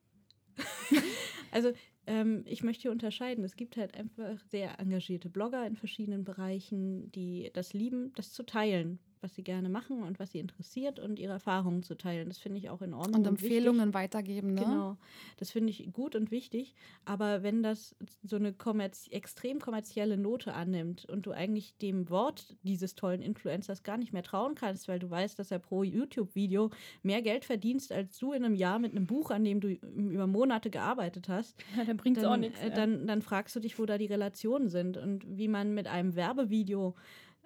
Also 1.52 1.72
ähm, 2.06 2.44
ich 2.46 2.64
möchte 2.64 2.84
hier 2.84 2.92
unterscheiden. 2.92 3.44
Es 3.44 3.56
gibt 3.56 3.78
halt 3.78 3.96
einfach 3.96 4.40
sehr 4.50 4.80
engagierte 4.80 5.30
Blogger 5.30 5.66
in 5.66 5.76
verschiedenen 5.76 6.24
Bereichen, 6.24 7.12
die 7.12 7.52
das 7.54 7.74
lieben, 7.74 8.14
das 8.16 8.34
zu 8.34 8.44
teilen, 8.44 9.00
was 9.22 9.36
sie 9.36 9.44
gerne 9.44 9.70
machen 9.70 10.04
und 10.04 10.20
was 10.20 10.32
sie 10.32 10.40
interessiert 10.40 11.00
und 11.00 11.20
ihre 11.20 11.34
Erfahrungen 11.34 11.84
zu 11.84 11.96
teilen. 11.96 12.28
Das 12.28 12.38
finde 12.38 12.60
ich 12.60 12.70
auch 12.70 12.82
in 12.82 12.94
Ordnung. 12.94 13.22
Und. 13.22 13.28
Empfehlungen 13.28 13.94
weitergeben, 13.94 14.54
ne? 14.54 14.62
Genau, 14.62 14.98
das 15.38 15.52
finde 15.52 15.70
ich 15.70 15.92
gut 15.92 16.16
und 16.16 16.32
wichtig. 16.32 16.76
Aber 17.06 17.44
wenn 17.44 17.64
das 17.64 17.96
so 18.24 18.36
eine 18.36 18.54
kommerz 18.54 19.08
extrem 19.12 19.60
kommerzielle 19.60 20.18
Note 20.18 20.54
annimmt 20.54 21.06
und 21.06 21.26
du 21.26 21.32
eigentlich 21.32 21.78
dem 21.78 22.10
Wort 22.10 22.56
dieses 22.64 22.96
tollen 22.96 23.22
Influencers 23.22 23.84
gar 23.84 23.98
nicht 23.98 24.14
mehr 24.14 24.24
trauen 24.24 24.56
kannst, 24.56 24.88
weil 24.88 25.00
du 25.00 25.10
weißt, 25.10 25.38
dass 25.40 25.52
er 25.52 25.60
pro 25.60 25.84
YouTube-Video 25.84 26.70
mehr 27.04 27.22
Geld 27.22 27.46
verdienst 27.46 27.92
als 27.92 28.18
du 28.18 28.34
in 28.34 28.44
einem 28.44 28.56
Jahr 28.56 28.80
mit 28.80 28.92
einem 28.92 29.06
Buch, 29.08 29.32
an 29.32 29.44
dem 29.44 29.60
du 29.60 29.70
über 29.70 30.28
Monate 30.28 30.70
gearbeitet 30.70 31.30
hast, 31.30 31.56
Ja, 31.78 31.86
dann 31.86 31.98
bringt 31.98 32.18
es 32.18 32.24
auch 32.24 32.38
nichts. 32.38 32.60
äh, 32.60 32.72
dann, 32.72 33.08
dann 33.08 33.22
fragst 33.22 33.56
du 33.56 33.60
dich, 33.60 33.78
wo 33.80 33.86
da 33.86 33.98
die 33.98 34.06
Relationen 34.06 34.70
sind 34.70 34.98
und 34.98 35.24
wie 35.28 35.48
man 35.48 35.74
mit 35.74 35.88
einem 35.88 36.16
Werbevideo, 36.16 36.96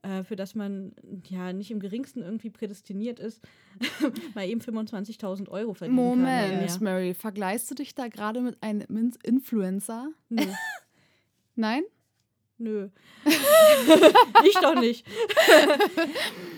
äh, 0.03 0.23
für 0.23 0.35
das 0.35 0.55
man 0.55 0.93
ja 1.27 1.53
nicht 1.53 1.71
im 1.71 1.79
geringsten 1.79 2.21
irgendwie 2.21 2.49
prädestiniert 2.49 3.19
ist, 3.19 3.41
mal 4.35 4.47
eben 4.47 4.61
25.000 4.61 5.49
Euro 5.49 5.73
verdienen 5.73 5.97
kann. 5.97 6.19
Moment. 6.19 6.81
Mary, 6.81 7.13
vergleichst 7.13 7.69
du 7.71 7.75
dich 7.75 7.93
da 7.95 8.07
gerade 8.07 8.41
mit 8.41 8.61
einem 8.61 9.11
Influencer? 9.23 10.09
Nö. 10.29 10.43
Nein? 11.55 11.83
Nö. 12.57 12.89
ich 14.45 14.53
doch 14.61 14.79
nicht. 14.79 15.05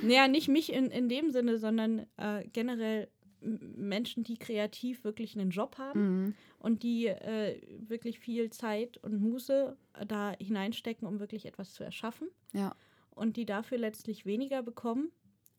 naja, 0.01 0.27
nicht 0.27 0.47
mich 0.49 0.71
in, 0.71 0.87
in 0.87 1.09
dem 1.09 1.31
Sinne, 1.31 1.57
sondern 1.57 2.05
äh, 2.17 2.45
generell 2.51 3.07
Menschen, 3.41 4.23
die 4.23 4.37
kreativ 4.37 5.03
wirklich 5.03 5.37
einen 5.37 5.49
Job 5.49 5.77
haben 5.77 5.99
Mhm. 6.23 6.33
und 6.59 6.83
die 6.83 7.07
äh, 7.07 7.59
wirklich 7.89 8.19
viel 8.19 8.49
Zeit 8.51 8.97
und 8.97 9.19
Muße 9.19 9.75
da 10.07 10.33
hineinstecken, 10.39 11.07
um 11.07 11.19
wirklich 11.19 11.45
etwas 11.45 11.73
zu 11.73 11.83
erschaffen. 11.83 12.29
Ja. 12.53 12.73
Und 13.15 13.37
die 13.37 13.45
dafür 13.45 13.77
letztlich 13.77 14.25
weniger 14.25 14.61
bekommen 14.63 15.11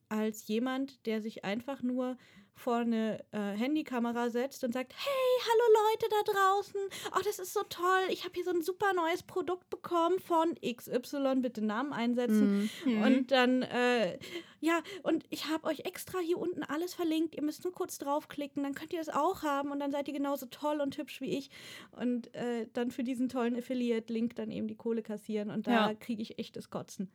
als 0.09 0.47
jemand, 0.49 1.07
der 1.07 1.21
sich 1.23 1.45
einfach 1.45 1.83
nur 1.83 2.17
vor 2.57 2.77
eine 2.77 3.19
äh, 3.33 3.39
Handykamera 3.57 4.31
setzt 4.31 4.63
und 4.63 4.73
sagt, 4.73 4.93
hey, 4.97 5.41
hallo 5.43 5.89
Leute 5.91 6.07
da 6.09 6.33
draußen, 6.33 6.81
oh, 7.17 7.21
das 7.25 7.41
ist 7.41 7.53
so 7.53 7.63
toll, 7.69 8.03
ich 8.11 8.23
habe 8.23 8.35
hier 8.35 8.45
so 8.45 8.51
ein 8.53 8.63
super 8.63 8.93
neues 8.95 9.25
Produkt 9.25 9.69
bekommen 9.71 10.21
von 10.21 10.55
XY, 10.65 11.37
bitte 11.41 11.65
Namen 11.65 11.93
einsetzen. 11.93 12.71
Mhm. 12.85 13.03
Und 13.03 13.31
dann, 13.33 13.63
äh, 13.63 14.19
ja, 14.61 14.83
und 15.03 15.25
ich 15.31 15.49
habe 15.49 15.67
euch 15.67 15.81
extra 15.81 16.21
hier 16.21 16.39
unten 16.39 16.63
alles 16.63 16.95
verlinkt. 16.95 17.35
Ihr 17.35 17.43
müsst 17.43 17.65
nur 17.65 17.73
kurz 17.73 17.99
draufklicken, 17.99 18.63
dann 18.63 18.75
könnt 18.75 18.93
ihr 18.93 19.01
das 19.01 19.09
auch 19.09 19.43
haben 19.43 19.73
und 19.73 19.81
dann 19.81 19.91
seid 19.91 20.07
ihr 20.07 20.15
genauso 20.15 20.47
toll 20.47 20.81
und 20.81 20.97
hübsch 20.97 21.21
wie 21.21 21.37
ich. 21.37 21.51
Und 21.91 22.33
äh, 22.37 22.69
dann 22.73 22.93
für 22.93 23.03
diesen 23.03 23.29
tollen 23.29 23.57
Affiliate-Link 23.57 24.37
dann 24.37 24.53
eben 24.53 24.69
die 24.69 24.77
Kohle 24.77 25.03
kassieren 25.03 25.51
und 25.51 25.67
da 25.67 25.91
Ja. 25.91 25.95
kriege 25.95 26.23
ich 26.23 26.39
echt 26.39 26.55
das 26.57 26.71
Kotzen. 26.71 27.11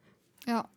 Ja. 0.47 0.67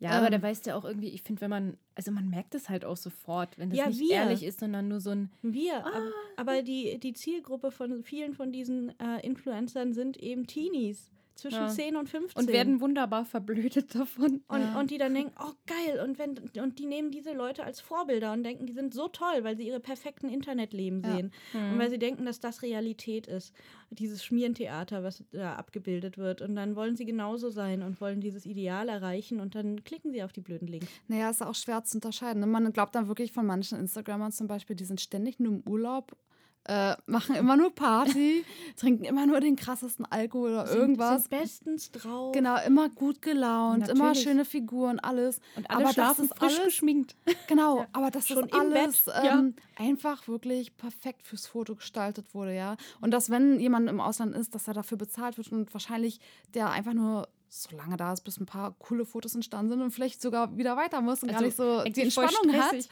Ja, 0.00 0.10
aber 0.10 0.26
Ähm. 0.26 0.32
da 0.32 0.42
weißt 0.42 0.66
du 0.66 0.74
auch 0.74 0.84
irgendwie, 0.84 1.10
ich 1.10 1.22
finde, 1.22 1.42
wenn 1.42 1.50
man, 1.50 1.76
also 1.94 2.10
man 2.10 2.28
merkt 2.28 2.56
es 2.56 2.68
halt 2.68 2.84
auch 2.84 2.96
sofort, 2.96 3.56
wenn 3.56 3.70
das 3.70 3.78
Ja, 3.78 3.86
nicht 3.86 4.00
wir. 4.00 4.16
ehrlich 4.16 4.42
ist, 4.42 4.58
sondern 4.58 4.88
nur 4.88 4.98
so 5.00 5.10
ein, 5.10 5.30
Wir, 5.42 5.86
aber, 5.86 6.10
aber 6.36 6.62
die, 6.62 6.98
die 6.98 7.12
Zielgruppe 7.12 7.70
von 7.70 8.02
vielen 8.02 8.34
von 8.34 8.50
diesen 8.50 8.98
äh, 8.98 9.24
Influencern 9.24 9.92
sind 9.92 10.16
eben 10.16 10.48
Teenies 10.48 11.08
zwischen 11.42 11.58
Ja. 11.62 11.68
10 11.68 11.96
und 11.96 12.08
15. 12.08 12.40
und 12.46 12.52
werden 12.52 12.80
wunderbar 12.80 13.24
verblödet 13.24 13.94
davon. 13.94 14.42
Und, 14.48 14.60
Ja. 14.60 14.78
und 14.80 14.90
die 14.90 14.98
dann 14.98 15.12
denken, 15.14 15.34
oh 15.38 15.52
geil, 15.66 16.00
und 16.04 16.18
wenn 16.18 16.38
und 16.62 16.78
die 16.78 16.86
nehmen 16.86 17.10
diese 17.10 17.32
Leute 17.34 17.64
als 17.64 17.80
Vorbilder 17.80 18.32
und 18.32 18.42
denken, 18.44 18.66
die 18.66 18.72
sind 18.72 18.94
so 18.94 19.08
toll, 19.08 19.42
weil 19.42 19.56
sie 19.56 19.66
ihre 19.66 19.80
perfekten 19.80 20.28
Internetleben 20.28 21.02
Ja. 21.02 21.16
sehen. 21.16 21.32
Und 21.52 21.78
weil 21.78 21.90
sie 21.90 21.98
denken, 21.98 22.24
dass 22.24 22.40
das 22.40 22.62
Realität 22.62 23.26
ist. 23.26 23.54
Dieses 23.90 24.24
Schmierentheater, 24.24 25.02
was 25.02 25.22
da 25.32 25.56
abgebildet 25.56 26.16
wird. 26.16 26.40
Und 26.40 26.54
dann 26.56 26.76
wollen 26.76 26.96
sie 26.96 27.04
genauso 27.04 27.50
sein 27.50 27.82
und 27.82 28.00
wollen 28.00 28.20
dieses 28.20 28.46
Ideal 28.46 28.88
erreichen 28.88 29.40
und 29.40 29.54
dann 29.54 29.84
klicken 29.84 30.12
sie 30.12 30.22
auf 30.22 30.32
die 30.32 30.40
blöden 30.40 30.66
Links. 30.68 30.86
Naja, 31.08 31.28
ist 31.28 31.42
auch 31.42 31.54
schwer 31.54 31.84
zu 31.84 31.98
unterscheiden. 31.98 32.40
Ne? 32.40 32.46
Man 32.46 32.72
glaubt 32.72 32.94
dann 32.94 33.08
wirklich 33.08 33.32
von 33.32 33.44
manchen 33.44 33.78
Instagrammern 33.78 34.32
zum 34.32 34.46
Beispiel, 34.46 34.76
die 34.76 34.84
sind 34.84 35.00
ständig 35.00 35.40
nur 35.40 35.52
im 35.52 35.60
Urlaub, 35.66 36.16
äh, 36.64 36.94
machen 37.06 37.34
immer 37.34 37.56
nur 37.56 37.74
Party, 37.74 38.44
trinken 38.76 39.04
immer 39.04 39.26
nur 39.26 39.40
den 39.40 39.56
krassesten 39.56 40.06
Alkohol 40.06 40.52
oder 40.52 40.70
irgendwas. 40.70 41.24
Sind 41.24 41.30
bestens 41.30 41.90
drauf. 41.90 42.32
Genau, 42.32 42.56
immer 42.64 42.88
gut 42.88 43.20
gelaunt, 43.20 43.88
immer 43.88 44.06
Natürlich. 44.06 44.22
schöne 44.22 44.44
Figuren, 44.44 45.00
alles. 45.00 45.40
Und 45.56 45.68
alle 45.70 45.86
aber 45.86 45.94
das 45.94 46.18
ist 46.18 46.36
frisch 46.36 46.54
alles, 46.54 46.64
geschminkt. 46.64 47.16
Genau, 47.48 47.84
aber 47.92 48.10
das 48.10 48.28
Schon 48.28 48.44
ist 48.44 48.54
alles 48.54 49.10
ähm, 49.22 49.54
einfach 49.76 50.28
wirklich 50.28 50.76
perfekt 50.76 51.26
fürs 51.26 51.46
Foto 51.46 51.74
gestaltet 51.74 52.34
wurde, 52.34 52.54
ja. 52.54 52.76
Und 53.00 53.10
dass, 53.10 53.30
wenn 53.30 53.58
jemand 53.58 53.88
im 53.88 54.00
Ausland 54.00 54.34
ist, 54.34 54.54
dass 54.54 54.68
er 54.68 54.74
dafür 54.74 54.96
bezahlt 54.96 55.36
wird 55.38 55.50
und 55.52 55.72
wahrscheinlich 55.74 56.20
der 56.54 56.70
einfach 56.70 56.94
nur 56.94 57.28
so 57.54 57.76
lange 57.76 57.98
da 57.98 58.14
ist, 58.14 58.22
bis 58.22 58.40
ein 58.40 58.46
paar 58.46 58.74
coole 58.78 59.04
Fotos 59.04 59.34
entstanden 59.34 59.72
sind 59.72 59.82
und 59.82 59.90
vielleicht 59.90 60.22
sogar 60.22 60.56
wieder 60.56 60.74
weiter 60.76 61.02
muss 61.02 61.22
und 61.22 61.28
gar 61.28 61.42
Also, 61.42 61.46
nicht 61.46 61.56
so 61.56 61.92
die 61.92 62.00
Entspannung 62.00 62.50
hat. 62.54 62.68
stressig. 62.68 62.88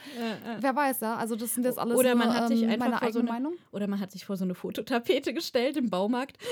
Wer 0.59 0.75
weiß, 0.75 0.99
ja. 0.99 1.15
Also 1.15 1.35
das 1.35 1.55
sind 1.55 1.63
jetzt 1.63 1.79
alles 1.79 1.97
Oder 1.97 2.13
man 2.13 2.27
nur, 2.27 2.35
hat 2.35 2.47
sich 2.49 2.61
ähm, 2.61 2.69
einfach 2.69 2.85
meine 2.89 2.99
vor 2.99 3.11
so 3.11 3.19
eigene 3.19 3.31
eine- 3.33 3.43
Meinung. 3.43 3.59
Oder 3.71 3.87
man 3.87 3.99
hat 3.99 4.11
sich 4.11 4.23
vor 4.23 4.37
so 4.37 4.43
eine 4.43 4.53
Fototapete 4.53 5.33
gestellt 5.33 5.77
im 5.77 5.89
Baumarkt. 5.89 6.37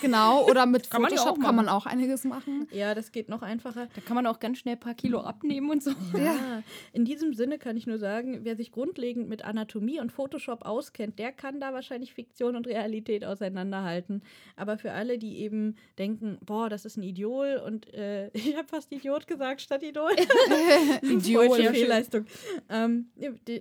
Genau, 0.00 0.46
oder 0.48 0.64
mit 0.66 0.90
Kann 0.90 1.02
man 1.02 1.10
ja 1.10 1.16
Photoshop 1.18 1.38
auch 1.38 1.44
kann 1.44 1.56
man 1.56 1.68
auch 1.68 1.86
einiges 1.86 2.24
machen. 2.24 2.68
Ja, 2.72 2.94
das 2.94 3.10
geht 3.12 3.28
noch 3.28 3.42
einfacher. 3.42 3.88
Da 3.94 4.00
kann 4.00 4.14
man 4.14 4.26
auch 4.26 4.38
ganz 4.40 4.58
schnell 4.58 4.76
ein 4.76 4.80
paar 4.80 4.94
Kilo 4.94 5.20
abnehmen 5.20 5.70
und 5.70 5.82
so. 5.82 5.90
Ja. 6.16 6.62
In 6.92 7.04
diesem 7.04 7.34
Sinne 7.34 7.58
kann 7.58 7.76
ich 7.76 7.86
nur 7.86 7.98
sagen, 7.98 8.40
wer 8.44 8.56
sich 8.56 8.70
grundlegend 8.72 9.28
mit 9.28 9.44
Anatomie 9.44 10.00
und 10.00 10.10
Photoshop 10.12 10.64
auskennt, 10.64 11.18
der 11.18 11.32
kann 11.32 11.60
da 11.60 11.72
wahrscheinlich 11.72 12.14
Fiktion 12.14 12.56
und 12.56 12.66
Realität 12.66 13.24
auseinanderhalten. 13.24 14.22
Aber 14.56 14.78
für 14.78 14.92
alle, 14.92 15.18
die 15.18 15.38
eben 15.38 15.76
denken, 15.98 16.38
boah, 16.44 16.68
das 16.68 16.84
ist 16.84 16.96
ein 16.96 17.02
Idol 17.44 17.62
und 17.66 17.92
äh, 17.94 18.28
ich 18.32 18.56
habe 18.56 18.68
fast 18.68 18.90
Idiot 18.92 19.26
gesagt 19.26 19.60
statt 19.60 19.82
Idol. 19.82 20.10
Freudsche 21.02 21.62
Ja. 21.62 21.72
Fehlleistung. 21.72 22.26
Ähm, 22.68 23.10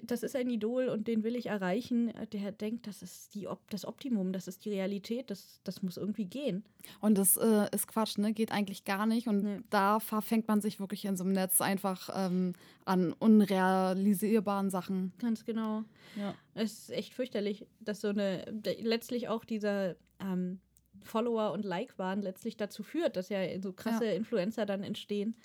das 0.04 0.24
ist 0.24 0.36
ein 0.36 0.50
Idol 0.50 0.88
und 0.90 1.08
den 1.08 1.24
will 1.24 1.36
ich 1.36 1.48
erreichen. 1.48 2.12
Der 2.32 2.52
denkt, 2.52 2.88
das 2.88 3.02
ist 3.02 3.34
die, 3.36 3.48
Op- 3.48 3.70
das 3.70 3.86
Optimum, 3.86 4.34
das 4.34 4.48
ist 4.48 4.66
die 4.66 4.70
Realität, 4.70 5.30
das, 5.30 5.60
das 5.64 5.82
muss 5.82 5.98
irgendwie 5.98 6.26
gehen. 6.26 6.64
Und 7.00 7.18
das 7.18 7.38
äh, 7.38 7.68
ist 7.74 7.88
Quatsch, 7.88 8.18
ne? 8.18 8.34
Geht 8.34 8.52
eigentlich 8.52 8.86
gar 8.86 9.06
nicht. 9.06 9.28
Und 9.28 9.44
Nee. 9.44 9.60
da 9.70 10.00
verfängt 10.00 10.48
man 10.48 10.62
sich 10.62 10.80
wirklich 10.80 11.06
in 11.06 11.16
so 11.18 11.24
einem 11.24 11.34
Netz 11.34 11.62
einfach 11.62 12.10
ähm, 12.16 12.54
an 12.86 13.14
unrealisierbaren 13.14 14.70
Sachen. 14.70 15.14
Ganz 15.20 15.46
genau. 15.46 15.84
Ja. 16.16 16.36
Es 16.54 16.74
ist 16.74 16.90
echt 16.92 17.14
fürchterlich, 17.14 17.66
dass 17.80 18.02
so 18.02 18.10
eine, 18.10 18.44
letztlich 18.82 19.28
auch 19.30 19.46
dieser 19.46 19.96
ähm, 20.20 20.60
Follower- 21.04 21.52
und 21.52 21.66
Like-Wahn 21.66 22.22
letztlich 22.22 22.58
dazu 22.58 22.84
führt, 22.84 23.16
dass 23.16 23.30
ja 23.30 23.40
so 23.62 23.74
krasse 23.74 24.06
Influencer 24.06 24.66
dann 24.66 24.84
entstehen. 24.84 25.36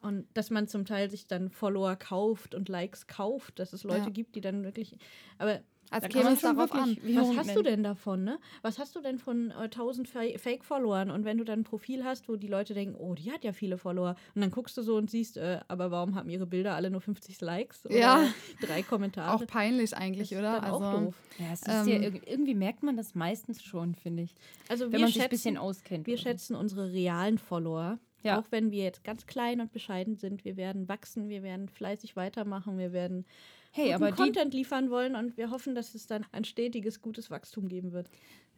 Und 0.00 0.26
dass 0.34 0.50
man 0.50 0.66
zum 0.66 0.84
Teil 0.84 1.08
sich 1.10 1.26
dann 1.28 1.50
Follower 1.50 1.94
kauft 1.94 2.54
und 2.56 2.68
Likes 2.68 3.06
kauft, 3.06 3.60
dass 3.60 3.72
es 3.72 3.84
Leute 3.84 4.06
Ja. 4.06 4.10
gibt, 4.10 4.34
die 4.34 4.40
dann 4.40 4.64
wirklich. 4.64 4.96
Aber 5.38 5.60
Als 5.92 6.02
Da 6.02 6.08
käme 6.08 6.22
kann 6.22 6.24
man 6.24 6.32
es 6.34 6.40
darauf 6.40 6.72
an. 6.72 6.96
Wie 7.02 7.16
was 7.16 7.36
hast 7.36 7.54
du 7.56 7.62
denn 7.62 7.82
davon, 7.82 8.24
ne? 8.24 8.38
Was 8.62 8.78
hast 8.78 8.96
du 8.96 9.00
denn 9.00 9.18
von 9.18 9.50
äh, 9.50 9.64
1000 9.64 10.08
Fa 10.08 10.20
Fake-Followern? 10.36 11.10
Und 11.10 11.24
wenn 11.24 11.38
du 11.38 11.44
dann 11.44 11.60
ein 11.60 11.64
Profil 11.64 12.04
hast, 12.04 12.28
wo 12.28 12.36
die 12.36 12.46
Leute 12.48 12.74
denken, 12.74 12.96
oh, 12.98 13.14
die 13.14 13.30
hat 13.30 13.44
ja 13.44 13.52
viele 13.52 13.78
Follower, 13.78 14.16
und 14.34 14.40
dann 14.40 14.50
guckst 14.50 14.76
du 14.76 14.82
so 14.82 14.96
und 14.96 15.10
siehst, 15.10 15.36
äh, 15.36 15.60
aber 15.68 15.90
warum 15.90 16.14
haben 16.14 16.28
ihre 16.30 16.46
Bilder 16.46 16.74
alle 16.74 16.90
nur 16.90 17.00
50 17.00 17.40
Likes? 17.40 17.84
Oder 17.86 17.96
Ja. 17.96 18.24
drei 18.60 18.82
Kommentare. 18.82 19.34
Auch 19.34 19.46
peinlich 19.46 19.94
eigentlich, 19.96 20.30
Das 20.30 20.32
ist 20.32 20.38
oder? 20.38 20.60
dann 20.60 20.70
auch 20.70 20.80
Also, 20.82 21.04
doof. 21.06 21.14
Ja, 21.38 21.46
es 21.52 21.60
ist 21.60 21.66
ja, 21.68 21.82
Ähm, 21.84 22.02
irg- 22.14 22.22
irgendwie 22.26 22.54
merkt 22.54 22.82
man 22.82 22.96
das 22.96 23.14
meistens 23.14 23.62
schon, 23.62 23.94
finde 23.94 24.22
ich. 24.22 24.34
Also 24.68 24.86
Wenn 24.86 24.92
wir 24.92 24.98
man 25.00 25.06
sich 25.08 25.16
ein 25.16 25.20
schätzen, 25.22 25.30
bisschen 25.30 25.56
auskennt. 25.58 26.06
wir 26.06 26.14
oder 26.14 26.22
schätzen 26.22 26.56
unsere 26.56 26.92
realen 26.92 27.38
Follower. 27.38 27.98
Ja. 28.24 28.38
Auch 28.38 28.44
wenn 28.50 28.70
wir 28.70 28.84
jetzt 28.84 29.02
ganz 29.02 29.26
klein 29.26 29.60
und 29.60 29.72
bescheiden 29.72 30.14
sind, 30.16 30.44
wir 30.44 30.56
werden 30.56 30.88
wachsen, 30.88 31.28
wir 31.28 31.42
werden 31.42 31.68
fleißig 31.68 32.14
weitermachen, 32.14 32.78
wir 32.78 32.92
werden 32.92 33.24
Hey, 33.72 33.92
guten 33.92 33.94
aber 34.04 34.12
die, 34.12 34.16
Content 34.22 34.54
liefern 34.54 34.90
wollen 34.90 35.16
und 35.16 35.36
wir 35.36 35.50
hoffen, 35.50 35.74
dass 35.74 35.94
es 35.94 36.06
dann 36.06 36.24
ein 36.32 36.44
stetiges, 36.44 37.00
gutes 37.02 37.30
Wachstum 37.30 37.68
geben 37.68 37.92
wird. 37.92 38.08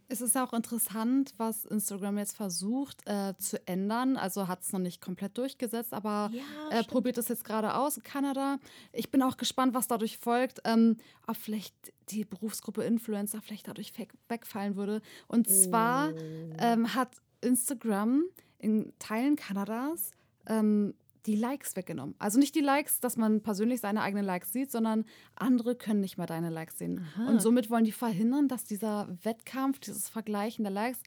Es 0.07 0.21
ist 0.21 0.37
auch 0.37 0.53
interessant, 0.53 1.33
was 1.39 1.65
Instagram 1.65 2.19
jetzt 2.19 2.37
versucht 2.37 3.01
äh, 3.07 3.33
zu 3.39 3.67
ändern. 3.67 4.19
Also 4.19 4.49
hat 4.49 4.61
es 4.63 4.71
noch 4.73 4.81
nicht 4.81 5.01
komplett 5.01 5.39
durchgesetzt, 5.39 5.95
aber 5.95 6.31
Ja, 6.33 6.79
äh, 6.79 6.85
probiert 6.85 7.17
es 7.17 7.29
jetzt 7.29 7.43
gerade 7.45 7.75
aus 7.75 7.97
in 7.97 8.03
Kanada. 8.03 8.59
Ich 8.93 9.11
bin 9.11 9.23
auch 9.23 9.39
gespannt, 9.39 9.73
was 9.73 9.89
dadurch 9.89 10.19
folgt. 10.19 10.61
Ähm, 10.65 10.99
ob 11.27 11.37
vielleicht 11.37 11.75
die 12.11 12.25
Berufsgruppe 12.27 12.83
Influencer 12.85 13.41
vielleicht 13.41 13.67
dadurch 13.67 13.99
weg, 13.99 14.13
wegfallen 14.29 14.77
würde. 14.77 15.01
Und 15.27 15.49
zwar 15.49 16.13
Oh. 16.13 16.17
ähm, 16.59 16.95
hat 16.95 17.09
Instagram 17.41 18.25
in 18.59 18.93
Teilen 18.99 19.37
Kanadas 19.37 20.11
ähm, 20.47 20.93
die 21.27 21.37
Likes 21.37 21.77
weggenommen. 21.77 22.15
Also 22.19 22.39
nicht 22.39 22.55
die 22.55 22.61
Likes, 22.61 23.01
dass 23.01 23.17
man 23.17 23.43
persönlich 23.43 23.81
seine 23.81 24.03
eigenen 24.03 24.25
Likes 24.25 24.53
sieht, 24.53 24.71
sondern 24.71 25.05
andere 25.37 25.75
können 25.75 26.01
nicht 26.01 26.19
mehr 26.19 26.27
deine 26.27 26.51
Likes 26.51 26.79
sehen. 26.79 27.07
Aha. 27.15 27.29
Und 27.29 27.41
somit 27.41 27.71
wollen 27.71 27.85
die 27.85 27.93
verhindern, 27.93 28.49
dass 28.49 28.65
dieser 28.65 29.09
Wettkampf, 29.23 29.79
dieses 29.79 30.09
Vergleichen 30.09 30.65
der 30.65 30.73
Likes 30.73 31.01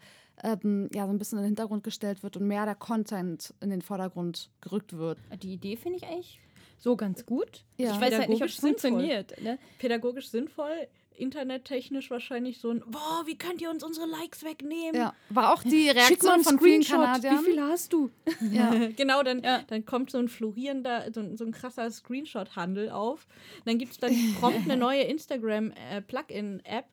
ähm, 0.43 0.89
ja 0.93 1.05
so 1.05 1.11
ein 1.11 1.18
bisschen 1.18 1.38
in 1.39 1.43
den 1.43 1.49
Hintergrund 1.49 1.84
gestellt 1.84 2.24
wird 2.24 2.38
und 2.38 2.47
mehr 2.47 2.65
der 2.65 2.76
Content 2.76 3.53
in 3.61 3.70
den 3.70 3.82
Vordergrund 3.82 4.49
gerückt 4.61 4.97
wird. 4.97 5.20
die 5.41 5.53
Idee 5.53 5.76
finde 5.76 5.97
ich 5.97 6.05
eigentlich 6.05 6.39
so 6.80 6.95
ganz 6.95 7.26
gut. 7.26 7.63
Ja. 7.78 7.91
Ich 7.93 8.01
weiß 8.01 8.18
halt 8.18 8.30
nicht, 8.30 8.41
ob 8.41 8.47
Pädagogisch 8.47 8.55
es 8.55 8.61
sinnvoll. 8.61 8.89
funktioniert. 8.91 9.41
Ne? 9.41 9.59
Pädagogisch 9.80 10.30
sinnvoll, 10.30 10.88
internettechnisch 11.18 12.09
wahrscheinlich 12.11 12.59
so 12.59 12.70
ein, 12.72 12.82
boah, 12.88 13.24
wie 13.26 13.38
könnt 13.38 13.61
ihr 13.61 13.70
uns 13.70 13.84
unsere 13.84 14.05
Likes 14.05 14.43
wegnehmen? 14.43 14.95
Ja, 14.95 15.13
war 15.30 15.53
auch 15.53 15.63
die 15.63 15.89
Reaktion 15.89 16.43
von 16.43 16.59
vielen 16.59 16.84
Screenshot. 16.84 16.95
Kanadiern. 17.05 17.39
Wie 17.45 17.51
viel 17.51 17.61
hast 17.61 17.91
du? 17.93 18.09
Ja. 18.51 18.72
genau, 18.95 19.24
dann, 19.24 19.41
Ja. 19.43 19.63
dann 19.68 19.86
kommt 19.86 20.11
so 20.11 20.18
ein 20.20 20.30
florierender, 20.30 21.11
so, 21.13 21.20
ein- 21.22 21.36
so 21.38 21.43
ein 21.45 21.51
krasser 21.51 21.89
Screenshot-Handel 21.91 22.89
auf. 22.91 23.28
Dann 23.65 23.78
gibt 23.78 23.93
es 23.93 23.97
dann 23.99 24.13
prompt 24.39 24.61
eine 24.70 24.78
neue 24.88 25.01
Instagram-Plugin-App, 25.03 26.86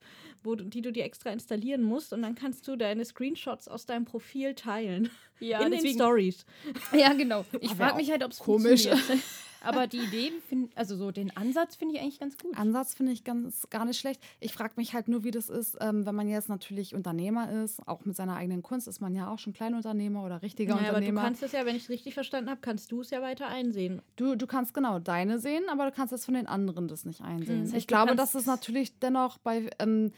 wo 0.42 0.54
die 0.56 0.82
du 0.82 0.92
dir 0.92 1.04
extra 1.04 1.30
installieren 1.30 1.82
musst 1.82 2.12
und 2.12 2.22
dann 2.22 2.34
kannst 2.34 2.66
du 2.68 2.76
deine 2.76 3.04
Screenshots 3.04 3.68
aus 3.68 3.86
deinem 3.86 4.04
Profil 4.04 4.54
teilen. 4.54 5.10
Ja, 5.40 5.58
in 5.58 5.64
den 5.64 5.72
deswegen- 5.72 5.94
Stories. 5.94 6.44
Ja, 6.92 7.12
genau. 7.12 7.44
Ich 7.60 7.72
frage 7.74 7.96
mich 7.96 8.10
halt, 8.10 8.22
ob 8.24 8.30
es 8.32 8.38
komisch. 8.38 8.86
funktioniert. 8.86 9.24
Aber 9.64 9.86
die 9.86 9.98
Idee, 9.98 10.32
find, 10.48 10.76
also 10.76 10.96
so 10.96 11.10
den 11.10 11.36
Ansatz 11.36 11.76
finde 11.76 11.94
ich 11.94 12.00
eigentlich 12.00 12.20
ganz 12.20 12.38
gut. 12.38 12.56
Ansatz 12.56 12.94
finde 12.94 13.12
ich 13.12 13.24
ganz 13.24 13.68
gar 13.70 13.84
nicht 13.84 13.98
schlecht. 13.98 14.20
Ich 14.40 14.52
frage 14.52 14.74
mich 14.76 14.94
halt 14.94 15.08
nur, 15.08 15.24
wie 15.24 15.30
das 15.30 15.48
ist, 15.48 15.76
ähm, 15.80 16.06
wenn 16.06 16.14
man 16.14 16.28
jetzt 16.28 16.48
natürlich 16.48 16.94
Unternehmer 16.94 17.50
ist, 17.64 17.86
auch 17.88 18.04
mit 18.04 18.16
seiner 18.16 18.36
eigenen 18.36 18.62
Kunst 18.62 18.88
ist 18.88 19.00
man 19.00 19.14
ja 19.14 19.28
auch 19.28 19.38
schon 19.38 19.52
Kleinunternehmer 19.52 20.24
oder 20.24 20.42
richtiger 20.42 20.74
Naja, 20.74 20.88
aber 20.90 21.00
du 21.00 21.06
Unternehmer. 21.06 21.22
kannst 21.22 21.42
es 21.42 21.52
ja, 21.52 21.66
wenn 21.66 21.76
ich 21.76 21.84
es 21.84 21.88
richtig 21.88 22.14
verstanden 22.14 22.50
habe, 22.50 22.60
kannst 22.60 22.92
du 22.92 23.00
es 23.00 23.10
ja 23.10 23.22
weiter 23.22 23.46
einsehen. 23.48 24.02
Du, 24.16 24.34
du 24.36 24.46
kannst 24.46 24.74
genau 24.74 24.98
deine 24.98 25.38
sehen, 25.38 25.64
aber 25.70 25.86
du 25.86 25.92
kannst 25.92 26.12
jetzt 26.12 26.24
von 26.24 26.34
den 26.34 26.46
anderen 26.46 26.88
das 26.88 27.04
nicht 27.04 27.20
einsehen. 27.22 27.60
Das 27.62 27.68
heißt, 27.72 27.78
ich 27.78 27.86
glaube, 27.86 28.16
dass 28.16 28.34
es 28.34 28.46
natürlich 28.46 28.98
dennoch 28.98 29.38
bei 29.38 29.70
ähm, 29.78 30.12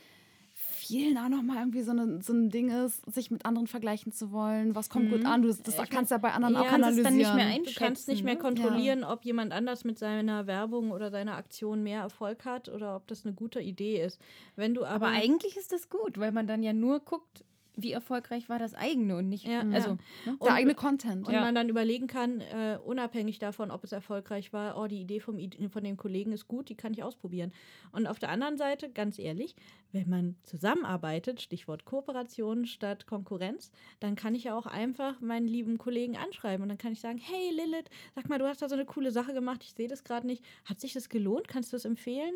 vielen 0.87 1.19
auch 1.19 1.29
nochmal 1.29 1.59
irgendwie 1.59 1.83
so, 1.83 1.91
eine, 1.93 2.21
so 2.23 2.33
ein 2.33 2.51
Ding 2.51 2.71
ist, 2.71 3.03
sich 3.13 3.31
mit 3.31 3.45
anderen 3.47 3.67
vergleichen 3.67 4.13
zu 4.13 4.33
wollen. 4.33 4.75
Was 4.75 4.89
kommt 4.91 5.11
gut 5.11 5.21
Mhm. 5.21 5.27
an? 5.27 5.43
Du, 5.43 5.49
das 5.49 5.61
Ich 5.79 5.91
kannst 5.91 6.11
du 6.11 6.15
ja 6.15 6.19
bei 6.19 6.33
anderen 6.33 6.55
ja, 6.55 6.61
auch 6.61 6.65
das 6.67 6.75
analysieren. 6.75 7.05
dann 7.05 7.17
nicht 7.17 7.35
mehr 7.35 7.59
Du 7.65 7.73
kannst 7.75 8.09
nicht 8.09 8.25
mehr 8.25 8.35
ne? 8.35 8.41
kontrollieren, 8.41 9.05
ob 9.05 9.25
jemand 9.25 9.53
anders 9.53 9.85
mit 9.85 9.99
seiner 9.99 10.47
Werbung 10.47 10.91
oder 10.91 11.11
seiner 11.11 11.37
Aktion 11.37 11.83
mehr 11.83 12.01
Erfolg 12.03 12.45
hat 12.45 12.69
oder 12.69 12.97
ob 12.97 13.07
das 13.09 13.25
eine 13.25 13.35
gute 13.35 13.61
Idee 13.61 14.03
ist. 14.05 14.21
Wenn 14.57 14.75
du 14.75 14.85
aber, 14.85 15.07
Aber 15.07 15.17
eigentlich 15.17 15.57
ist 15.57 15.73
das 15.73 15.89
gut, 15.89 16.19
weil 16.19 16.33
man 16.33 16.47
dann 16.47 16.63
ja 16.63 16.73
nur 16.73 17.01
guckt, 17.01 17.45
wie 17.77 17.93
erfolgreich 17.93 18.49
war 18.49 18.59
das 18.59 18.75
eigene 18.75 19.17
und 19.17 19.29
nicht. 19.29 19.47
Ja, 19.47 19.61
also, 19.61 19.91
ja. 19.91 20.33
ne? 20.33 20.39
Der 20.43 20.55
eigene 20.55 20.75
Content. 20.75 21.27
und 21.27 21.33
Ja. 21.33 21.43
man 21.43 21.55
dann 21.55 21.69
überlegen 21.69 22.07
kann, 22.07 22.41
äh, 22.41 22.79
unabhängig 22.85 23.39
davon, 23.39 23.71
ob 23.71 23.85
es 23.85 23.93
erfolgreich 23.93 24.53
war, 24.53 24.79
oh, 24.79 24.87
die 24.87 25.01
Idee 25.01 25.21
vom, 25.21 25.39
von 25.71 25.85
dem 25.85 25.97
Kollegen 25.97 26.33
ist 26.33 26.49
gut, 26.49 26.69
die 26.71 26.75
kann 26.75 26.93
ich 26.93 27.03
ausprobieren. 27.03 27.53
Und 27.93 28.07
auf 28.07 28.19
der 28.19 28.31
anderen 28.31 28.57
Seite, 28.57 28.91
ganz 28.91 29.19
ehrlich, 29.19 29.55
wenn 29.93 30.09
man 30.09 30.37
zusammenarbeitet, 30.43 31.41
Stichwort 31.43 31.85
Kooperation 31.85 32.67
statt 32.67 33.07
Konkurrenz, 33.07 33.71
dann 34.01 34.17
kann 34.17 34.35
ich 34.35 34.45
ja 34.45 34.57
auch 34.57 34.67
einfach 34.67 35.21
meinen 35.21 35.47
lieben 35.47 35.79
Kollegen 35.79 36.17
anschreiben 36.17 36.63
und 36.63 36.69
dann 36.69 36.79
kann 36.79 36.93
ich 36.93 37.01
sagen, 37.01 37.19
hey 37.19 37.51
Lilith, 37.51 37.91
sag 38.15 38.29
mal, 38.29 38.39
du 38.39 38.47
hast 38.47 38.63
da 38.63 38.69
so 38.69 38.75
eine 38.75 38.87
coole 38.87 39.11
Sache 39.11 39.35
gemacht, 39.35 39.63
ich 39.63 39.75
sehe 39.75 39.89
das 39.89 40.03
gerade 40.03 40.27
nicht. 40.27 40.45
Hat 40.65 40.81
sich 40.81 40.95
das 40.95 41.09
gelohnt? 41.09 41.49
Kannst 41.49 41.73
du 41.73 41.77
es 41.77 41.85
empfehlen? 41.85 42.35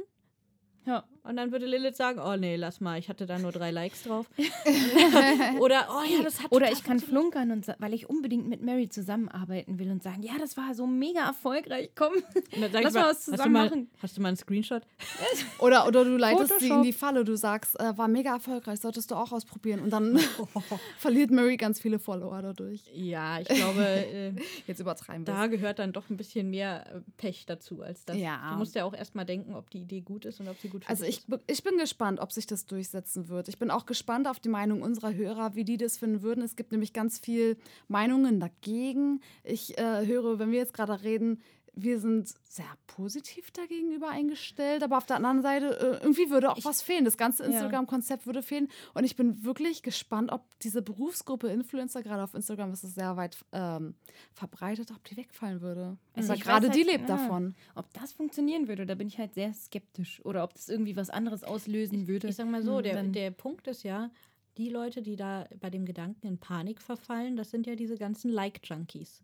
Ja. 0.87 1.05
Und 1.23 1.37
dann 1.37 1.53
würde 1.53 1.67
Lilith 1.67 1.97
sagen, 1.97 2.19
oh 2.19 2.35
nee, 2.37 2.57
lass 2.57 2.81
mal, 2.81 2.99
ich 2.99 3.11
hatte 3.11 3.27
da 3.27 3.39
nur 3.39 3.53
drei 3.53 3.71
Likes 3.71 4.05
drauf. 4.05 4.27
Oder, 5.61 5.87
oh 5.91 6.03
ja, 6.03 6.23
das 6.23 6.43
hat 6.43 6.51
Oder 6.51 6.73
ich 6.73 6.83
kann 6.83 6.99
flunkern, 6.99 7.51
und 7.51 7.67
weil 7.79 7.93
ich 7.93 8.09
unbedingt 8.09 8.49
mit 8.49 8.63
Mary 8.63 8.89
zusammenarbeiten 8.89 9.79
will 9.79 9.91
und 9.91 10.03
sagen, 10.03 10.23
ja, 10.23 10.33
das 10.41 10.57
war 10.57 10.75
so 10.75 10.87
mega 10.87 11.27
erfolgreich. 11.27 11.91
Komm, 11.95 12.15
lass 12.57 12.73
ich 12.73 12.73
mal 12.73 12.85
was 12.85 12.97
hast 12.97 13.29
du 13.29 13.33
zusammen 13.33 13.53
mal, 13.53 13.65
machen. 13.67 13.91
Hast 14.03 14.17
du 14.17 14.23
mal 14.23 14.29
einen 14.29 14.39
Screenshot? 14.39 14.83
Oder, 15.59 15.87
oder 15.87 16.05
du 16.05 16.17
leitest 16.17 16.59
sie 16.59 16.67
in 16.67 16.71
Photoshop. 16.71 16.83
die 16.85 16.93
Falle. 16.93 17.25
Du 17.25 17.37
sagst, 17.37 17.79
äh, 17.79 17.97
war 17.97 18.09
mega 18.09 18.33
erfolgreich, 18.33 18.81
solltest 18.81 19.11
du 19.11 19.15
auch 19.15 19.31
ausprobieren. 19.31 19.81
Und 19.81 19.91
dann 19.91 20.19
verliert 20.99 21.31
Mary 21.31 21.57
ganz 21.59 21.81
viele 21.81 21.99
Follower 21.99 22.41
dadurch. 22.41 22.83
Ja, 22.95 23.41
ich 23.41 23.49
glaube, 23.49 23.85
äh, 23.85 24.33
Jetzt 24.67 24.81
übertreiben 24.81 25.27
wir 25.27 25.35
da 25.35 25.47
gehört 25.47 25.79
dann 25.79 25.93
doch 25.93 26.09
ein 26.09 26.17
bisschen 26.17 26.51
mehr 26.51 26.87
äh, 26.87 27.01
Pech 27.17 27.45
dazu 27.47 27.83
als 27.83 28.05
das. 28.05 28.17
Ja. 28.17 28.53
Du 28.53 28.59
musst 28.59 28.75
ja 28.75 28.85
auch 28.85 28.95
erstmal 28.95 29.27
denken, 29.27 29.55
ob 29.55 29.71
die 29.71 29.83
Idee 29.83 30.01
gut 30.01 30.25
ist 30.25 30.41
und 30.41 30.49
ob 30.49 30.59
sie 30.59 30.69
gut 30.71 30.89
Also 30.89 31.05
ich, 31.05 31.23
ich 31.47 31.63
bin 31.63 31.77
gespannt, 31.77 32.21
ob 32.21 32.33
sich 32.33 32.47
das 32.47 32.67
durchsetzen 32.67 33.29
wird. 33.29 33.49
Ich 33.49 33.59
bin 33.59 33.71
auch 33.71 33.87
gespannt 33.87 34.27
auf 34.27 34.41
die 34.41 34.49
Meinung 34.49 34.83
unserer 34.83 35.15
Hörer, 35.15 35.55
wie 35.55 35.65
die 35.65 35.77
das 35.77 35.99
finden 35.99 36.23
würden. 36.23 36.43
Es 36.43 36.57
gibt 36.57 36.73
nämlich 36.73 36.93
ganz 36.93 37.19
viel 37.19 37.57
Meinungen 37.89 38.41
dagegen. 38.41 39.21
Ich 39.45 39.79
äh, 39.79 40.07
höre, 40.07 40.39
wenn 40.39 40.51
wir 40.51 40.59
jetzt 40.59 40.75
gerade 40.75 41.03
reden, 41.03 41.41
wir 41.75 42.01
sind 42.01 42.29
sehr 42.49 42.67
positiv 42.87 43.51
dagegenüber 43.53 44.09
eingestellt, 44.09 44.83
aber 44.83 44.97
auf 44.99 45.07
der 45.07 45.17
anderen 45.17 45.41
Seite 45.43 45.79
äh, 46.01 46.03
irgendwie 46.05 46.31
würde 46.31 46.51
auch 46.51 46.57
Ich- 46.59 46.65
was 46.65 46.83
fehlen. 46.83 47.05
Das 47.05 47.17
ganze 47.17 47.45
Ja. 47.45 47.51
Instagram-Konzept 47.51 48.27
würde 48.27 48.43
fehlen. 48.43 48.69
Und 48.95 49.05
ich 49.05 49.17
bin 49.17 49.45
wirklich 49.45 49.83
gespannt, 49.83 50.33
ob 50.33 50.43
diese 50.61 50.83
Berufsgruppe 50.83 51.49
Influencer, 51.49 52.03
gerade 52.03 52.23
auf 52.25 52.35
Instagram 52.35 52.73
ist 52.73 52.85
es 52.85 52.95
sehr 52.95 53.17
weit 53.17 53.37
ähm, 53.53 53.95
verbreitet, 54.35 54.91
ob 54.91 55.03
die 55.05 55.17
wegfallen 55.17 55.61
würde. 55.61 55.97
Also 56.15 56.33
ich 56.35 56.41
gerade 56.43 56.69
weiß 56.69 56.75
die 56.75 56.83
halt, 56.83 56.93
lebt 56.99 57.09
ja. 57.09 57.17
davon. 57.17 57.55
Ob 57.75 57.93
das 57.95 58.13
funktionieren 58.13 58.69
würde, 58.69 58.87
da 58.87 58.95
bin 58.95 59.09
ich 59.09 59.19
halt 59.19 59.35
sehr 59.35 59.53
skeptisch. 59.55 60.25
Oder 60.25 60.45
ob 60.45 60.55
das 60.55 60.69
irgendwie 60.69 60.97
was 60.97 61.11
anderes 61.11 61.45
auslösen 61.45 62.09
würde. 62.09 62.29
Ich 62.29 62.37
sag 62.37 62.49
mal 62.49 62.63
so, 62.63 62.77
Hm, 62.79 62.83
der, 62.83 63.03
der 63.05 63.31
Punkt 63.31 63.67
ist 63.69 63.83
ja, 63.85 64.11
die 64.59 64.69
Leute, 64.69 65.01
die 65.03 65.17
da 65.17 65.47
bei 65.61 65.71
dem 65.71 65.87
Gedanken 65.87 66.27
in 66.27 66.39
Panik 66.39 66.83
verfallen, 66.83 67.37
das 67.37 67.51
sind 67.51 67.67
ja 67.67 67.77
diese 67.77 67.97
ganzen 67.97 68.31
Like-Junkies. 68.31 69.23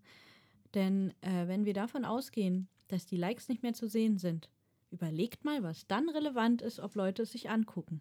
Denn 0.77 1.12
äh, 1.22 1.49
wenn 1.49 1.64
wir 1.64 1.74
davon 1.74 2.05
ausgehen, 2.05 2.68
dass 2.87 3.05
die 3.07 3.16
Likes 3.16 3.49
nicht 3.49 3.64
mehr 3.64 3.72
zu 3.74 3.89
sehen 3.89 4.18
sind, 4.18 4.49
überlegt 4.93 5.45
mal, 5.45 5.64
was 5.64 5.89
dann 5.89 6.09
relevant 6.09 6.62
ist, 6.62 6.79
ob 6.79 6.95
Leute 6.95 7.22
es 7.22 7.33
sich 7.33 7.51
angucken. 7.51 8.01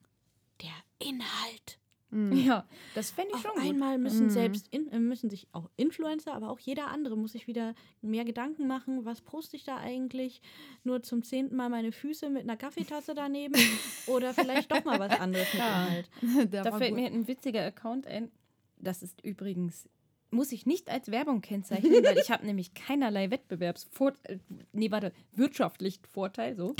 Der 0.61 0.69
Inhalt. 0.99 1.79
Mhm. 2.11 2.33
Ja, 2.45 2.67
das 2.93 3.09
fände 3.11 3.31
ich 3.31 3.35
Auf 3.37 3.41
schon 3.41 3.53
gut. 3.61 3.63
einmal 3.71 3.97
müssen 3.97 4.27
Mhm. 4.27 4.29
selbst 4.29 4.67
in, 4.71 4.87
äh, 4.91 4.99
müssen 4.99 5.29
sich 5.31 5.47
auch 5.53 5.69
Influencer, 5.75 6.33
aber 6.33 6.49
auch 6.51 6.59
jeder 6.59 6.87
andere 6.89 7.17
muss 7.17 7.31
sich 7.31 7.47
wieder 7.47 7.73
mehr 8.01 8.23
Gedanken 8.25 8.67
machen, 8.67 9.03
was 9.05 9.21
poste 9.21 9.55
ich 9.57 9.63
da 9.63 9.77
eigentlich? 9.77 10.41
Nur 10.83 11.01
zum 11.01 11.23
zehnten 11.23 11.55
Mal 11.55 11.69
meine 11.69 11.91
Füße 11.91 12.29
mit 12.29 12.43
einer 12.43 12.57
Kaffeetasse 12.57 13.15
daneben 13.15 13.55
oder 14.07 14.33
vielleicht 14.35 14.71
doch 14.71 14.83
mal 14.85 14.99
was 14.99 15.19
anderes 15.19 15.47
mit 15.51 15.59
Ja. 15.59 15.87
Inhalt. 15.87 16.09
Der 16.51 16.63
Da 16.63 16.71
war 16.71 16.77
fällt 16.77 16.91
gut. 16.91 16.99
mir 16.99 17.07
ein 17.07 17.27
witziger 17.27 17.65
Account 17.65 18.05
ein. 18.05 18.31
Das 18.77 19.01
ist 19.01 19.21
übrigens, 19.23 19.89
muss 20.35 20.51
ich 20.51 20.65
nicht 20.65 20.89
als 20.89 21.11
Werbung 21.11 21.41
kennzeichnen, 21.41 22.03
weil 22.03 22.17
ich 22.17 22.31
habe 22.31 22.45
nämlich 22.45 22.73
keinerlei 22.73 23.31
Wettbewerbsvorteil, 23.31 24.39
nee, 24.73 24.91
warte, 24.91 25.11
wirtschaftlichen 25.33 26.05
Vorteil, 26.05 26.55
so. 26.55 26.75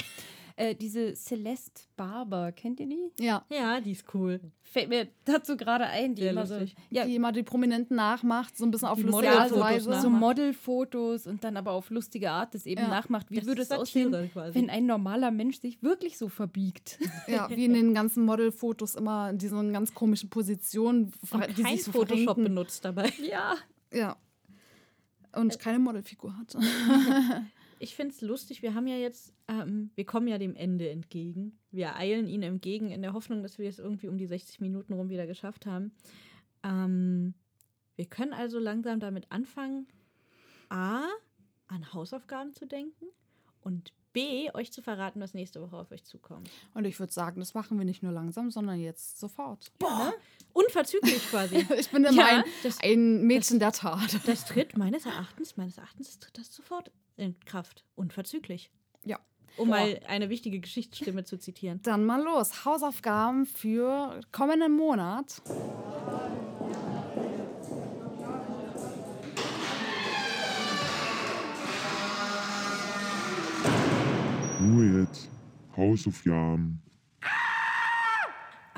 Äh, 0.58 0.74
diese 0.74 1.14
Celeste 1.16 1.82
Barber, 1.98 2.54
kennt 2.54 2.80
ihr 2.80 2.88
die? 2.88 3.12
Ja. 3.20 3.44
Ja, 3.50 3.82
die 3.82 3.92
ist 3.92 4.06
cool. 4.14 4.40
Fällt 4.64 4.88
mir 4.88 5.10
dazu 5.26 5.58
gerade 5.58 5.86
ein, 5.86 6.16
die 6.16 6.22
Sehr 6.22 6.32
immer 6.32 6.46
so, 6.46 6.58
ja, 6.90 7.04
die 7.06 7.16
immer 7.16 7.34
die 7.34 7.44
Prominenten 7.44 7.98
nachmacht, 7.98 8.56
so 8.58 8.64
ein 8.64 8.72
bisschen 8.72 8.88
auf 8.88 8.98
Die 8.98 9.04
lustige 9.04 9.32
Art 9.38 9.52
und 9.52 9.60
Weise. 9.60 10.00
so 10.00 10.10
Modelfotos 10.10 11.28
und 11.28 11.44
dann 11.44 11.58
aber 11.58 11.72
auf 11.74 11.90
lustige 11.90 12.32
Art 12.32 12.54
das 12.56 12.66
eben 12.66 12.82
Ja. 12.84 12.88
nachmacht. 12.88 13.30
Wie 13.32 13.36
Das 13.36 13.46
würde 13.48 13.64
es 13.64 13.72
aussehen, 13.72 14.12
quasi. 14.32 14.56
wenn 14.56 14.70
ein 14.70 14.86
normaler 14.86 15.30
Mensch 15.32 15.60
sich 15.60 15.84
wirklich 15.84 16.18
so 16.18 16.30
verbiegt? 16.30 17.00
Ja, 17.28 17.50
wie 17.50 17.66
in 17.66 17.74
den 17.74 17.94
ganzen 17.94 18.24
Modelfotos 18.24 18.96
immer 18.96 19.30
in 19.32 19.38
diesen 19.38 19.74
ganz 19.74 19.94
komischen 19.94 20.30
Positionen, 20.30 21.12
Und 21.32 21.58
die 21.58 21.64
kein 21.64 21.74
sich 21.76 21.84
so 21.84 21.92
Photoshop 21.92 22.24
verrenken. 22.24 22.44
benutzt 22.46 22.86
dabei. 22.86 23.12
ja. 23.30 23.56
Ja. 23.92 24.16
Und 25.34 25.60
keine 25.60 25.80
Modelfigur 25.80 26.34
hat. 26.38 26.56
Ich 27.80 27.96
finde 27.96 28.14
es 28.14 28.22
lustig, 28.22 28.62
wir 28.62 28.74
haben 28.74 28.88
ja 28.88 28.96
jetzt, 28.96 29.34
ähm, 29.48 29.92
wir 29.96 30.06
kommen 30.06 30.28
ja 30.28 30.38
dem 30.38 30.56
Ende 30.56 30.90
entgegen. 30.90 31.60
Wir 31.72 31.96
eilen 31.96 32.28
ihnen 32.28 32.44
entgegen 32.44 32.90
in 32.90 33.02
der 33.02 33.14
Hoffnung, 33.14 33.44
dass 33.44 33.58
wir 33.60 33.68
es 33.68 33.80
irgendwie 33.80 34.08
um 34.08 34.18
die 34.18 34.28
60 34.28 34.60
Minuten 34.62 34.94
rum 34.94 35.10
wieder 35.10 35.28
geschafft 35.28 35.66
haben. 35.66 35.92
Ähm, 36.64 37.34
wir 37.96 38.06
können 38.06 38.34
also 38.34 38.60
langsam 38.60 39.00
damit 39.00 39.32
anfangen, 39.32 39.88
A, 40.70 41.04
an 41.68 41.94
Hausaufgaben 41.94 42.54
zu 42.54 42.66
denken 42.66 43.06
und 43.62 43.94
B, 44.14 44.50
euch 44.54 44.72
zu 44.72 44.82
verraten, 44.82 45.20
was 45.20 45.34
nächste 45.34 45.62
Woche 45.62 45.76
auf 45.76 45.92
euch 45.92 46.06
zukommt. 46.06 46.50
Und 46.74 46.86
ich 46.86 46.98
würde 47.00 47.12
sagen, 47.12 47.42
das 47.42 47.54
machen 47.54 47.78
wir 47.78 47.84
nicht 47.84 48.02
nur 48.02 48.14
langsam, 48.14 48.50
sondern 48.50 48.80
jetzt 48.80 49.20
sofort. 49.20 49.74
Boah, 49.78 50.14
unverzüglich 50.54 51.22
quasi. 51.30 51.58
Ich 51.78 51.90
bin 51.92 52.06
immer 52.06 52.14
Ja, 52.16 52.38
ein, 52.38 52.44
das- 52.64 52.80
ein 52.82 53.24
Mädchen 53.28 53.60
der 53.60 53.74
Tat. 53.74 54.18
Das 54.26 54.46
tritt 54.46 54.78
meines 54.78 55.06
Erachtens, 55.06 55.58
meines 55.58 55.78
Erachtens 55.78 56.18
tritt 56.20 56.38
das 56.38 56.54
sofort 56.54 56.92
in 57.18 57.40
Kraft. 57.42 57.84
Unverzüglich. 57.96 58.72
Ja. 59.04 59.20
Um 59.58 59.70
mal 59.70 60.00
eine 60.08 60.30
wichtige 60.30 60.60
Geschichtsstimme 60.60 61.24
zu 61.24 61.38
zitieren. 61.38 61.82
Dann 61.84 62.06
mal 62.06 62.22
los. 62.22 62.66
Hausaufgaben 62.66 63.46
für 63.46 64.20
kommenden 64.32 64.76
Monat. 64.76 65.42
Ruhe 74.62 75.02
jetzt. 75.02 75.30
Hausaufgaben. 75.78 76.85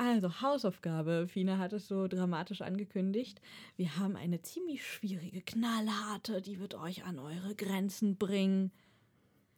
Also, 0.08 0.40
Hausaufgabe. 0.40 1.26
Fina 1.28 1.58
hat 1.58 1.74
es 1.74 1.86
so 1.86 2.08
dramatisch 2.08 2.62
angekündigt. 2.62 3.42
Wir 3.76 3.98
haben 3.98 4.16
eine 4.16 4.40
ziemlich 4.40 4.86
schwierige, 4.86 5.42
knallharte, 5.42 6.40
die 6.40 6.58
wird 6.58 6.74
euch 6.74 7.04
an 7.04 7.18
eure 7.18 7.54
Grenzen 7.54 8.16
bringen. 8.16 8.72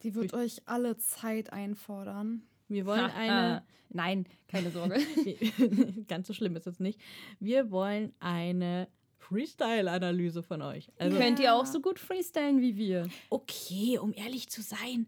Die 0.03 0.15
wird 0.17 0.35
euch 0.35 0.63
alle 0.67 0.97
Zeit 0.97 1.53
einfordern. 1.53 2.43
Wir 2.67 2.85
wollen 2.85 3.11
eine. 3.11 3.63
Nein, 3.91 4.27
keine 4.49 4.71
Sorge. 4.71 4.99
ganz 6.09 6.27
so 6.27 6.33
schlimm 6.33 6.57
ist 6.57 6.67
es 6.67 6.81
nicht. 6.81 7.01
Wir 7.39 7.71
wollen 7.71 8.13
eine 8.19 8.89
Freestyle-Analyse 9.19 10.43
von 10.43 10.63
euch. 10.63 10.91
Also, 10.99 11.17
Könnt 11.17 11.39
ihr 11.39 11.55
auch 11.55 11.67
so 11.67 11.81
gut 11.81 12.01
freestylen 12.01 12.61
wie 12.61 12.77
wir? 12.77 13.09
okay, 13.29 13.99
um 13.99 14.13
ehrlich 14.15 14.49
zu 14.49 14.63
sein, 14.63 15.07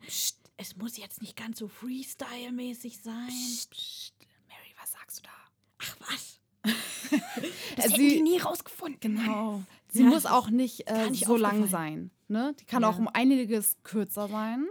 es 0.56 0.76
muss 0.76 0.96
jetzt 0.96 1.20
nicht 1.20 1.36
ganz 1.36 1.58
so 1.58 1.66
Freestyle-mäßig 1.66 3.00
sein. 3.02 3.28
Mary, 3.28 3.32
was 3.32 4.11
sagst 5.02 5.18
du 5.18 5.22
da? 5.24 5.30
Ach 5.82 5.96
was? 6.10 6.40
Das 7.76 7.86
hätten 7.86 7.96
Sie- 7.96 8.08
die 8.16 8.22
nie 8.22 8.38
rausgefunden. 8.38 9.16
Genau. 9.16 9.62
Sie 9.88 10.02
Ja, 10.04 10.08
muss 10.08 10.24
auch 10.26 10.48
nicht, 10.48 10.88
äh, 10.90 11.12
so 11.12 11.36
lang 11.36 11.66
sein. 11.66 12.10
Ne? 12.28 12.54
Die 12.60 12.64
kann 12.64 12.82
Ja. 12.82 12.88
auch 12.90 12.98
um 12.98 13.08
einiges 13.08 13.76
kürzer 13.82 14.28
sein. 14.28 14.66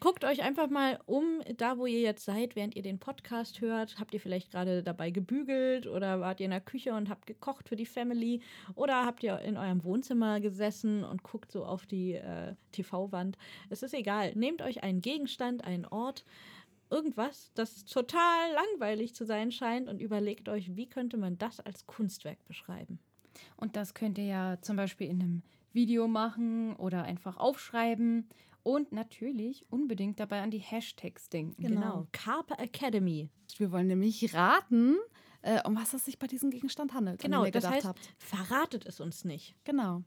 Guckt 0.00 0.24
euch 0.24 0.42
einfach 0.42 0.68
mal 0.68 0.98
um, 1.06 1.40
da 1.56 1.78
wo 1.78 1.86
ihr 1.86 2.00
jetzt 2.00 2.24
seid, 2.24 2.56
während 2.56 2.74
ihr 2.76 2.82
den 2.82 2.98
Podcast 2.98 3.60
hört. 3.60 3.96
Habt 3.98 4.12
ihr 4.12 4.20
vielleicht 4.20 4.50
gerade 4.50 4.82
dabei 4.82 5.10
gebügelt 5.10 5.86
oder 5.86 6.20
wart 6.20 6.40
ihr 6.40 6.44
in 6.46 6.50
der 6.50 6.60
Küche 6.60 6.92
und 6.94 7.08
habt 7.08 7.26
gekocht 7.26 7.68
für 7.68 7.76
die 7.76 7.86
Family 7.86 8.40
oder 8.74 9.06
habt 9.06 9.22
ihr 9.22 9.38
in 9.40 9.56
eurem 9.56 9.82
Wohnzimmer 9.84 10.40
gesessen 10.40 11.04
und 11.04 11.22
guckt 11.22 11.52
so 11.52 11.64
auf 11.64 11.86
die 11.86 12.14
äh, 12.14 12.54
TV-Wand. 12.72 13.38
Es 13.70 13.82
ist 13.82 13.94
egal. 13.94 14.32
Nehmt 14.34 14.60
euch 14.62 14.82
einen 14.82 15.00
Gegenstand, 15.00 15.64
einen 15.64 15.86
Ort, 15.86 16.24
irgendwas, 16.94 17.50
das 17.54 17.84
total 17.84 18.52
langweilig 18.52 19.14
zu 19.14 19.26
sein 19.26 19.50
scheint 19.50 19.88
und 19.88 20.00
überlegt 20.00 20.48
euch, 20.48 20.76
wie 20.76 20.88
könnte 20.88 21.16
man 21.16 21.36
das 21.36 21.60
als 21.60 21.86
Kunstwerk 21.86 22.44
beschreiben. 22.44 22.98
Und 23.56 23.76
das 23.76 23.94
könnt 23.94 24.16
ihr 24.18 24.26
ja 24.26 24.58
zum 24.62 24.76
Beispiel 24.76 25.08
in 25.08 25.20
einem 25.20 25.42
Video 25.72 26.06
machen 26.06 26.76
oder 26.76 27.02
einfach 27.02 27.36
aufschreiben. 27.36 28.28
Und 28.62 28.92
natürlich 28.92 29.66
unbedingt 29.70 30.18
dabei 30.20 30.40
an 30.40 30.50
die 30.50 30.58
Hashtags 30.58 31.28
denken. 31.28 31.60
Genau. 31.60 32.06
Carpe 32.12 32.58
Academy. 32.58 33.28
Wir 33.58 33.70
wollen 33.72 33.88
nämlich 33.88 34.32
raten, 34.32 34.96
äh, 35.42 35.60
um 35.66 35.76
was 35.76 35.92
es 35.92 36.06
sich 36.06 36.18
bei 36.18 36.26
diesem 36.26 36.50
Gegenstand 36.50 36.94
handelt. 36.94 37.22
an 37.22 37.30
Genau, 37.30 37.42
das 37.42 37.52
gedacht 37.52 37.74
heißt, 37.74 37.86
habt. 37.86 38.14
verratet 38.16 38.86
es 38.86 39.00
uns 39.00 39.24
nicht. 39.26 39.54
Genau. 39.64 40.02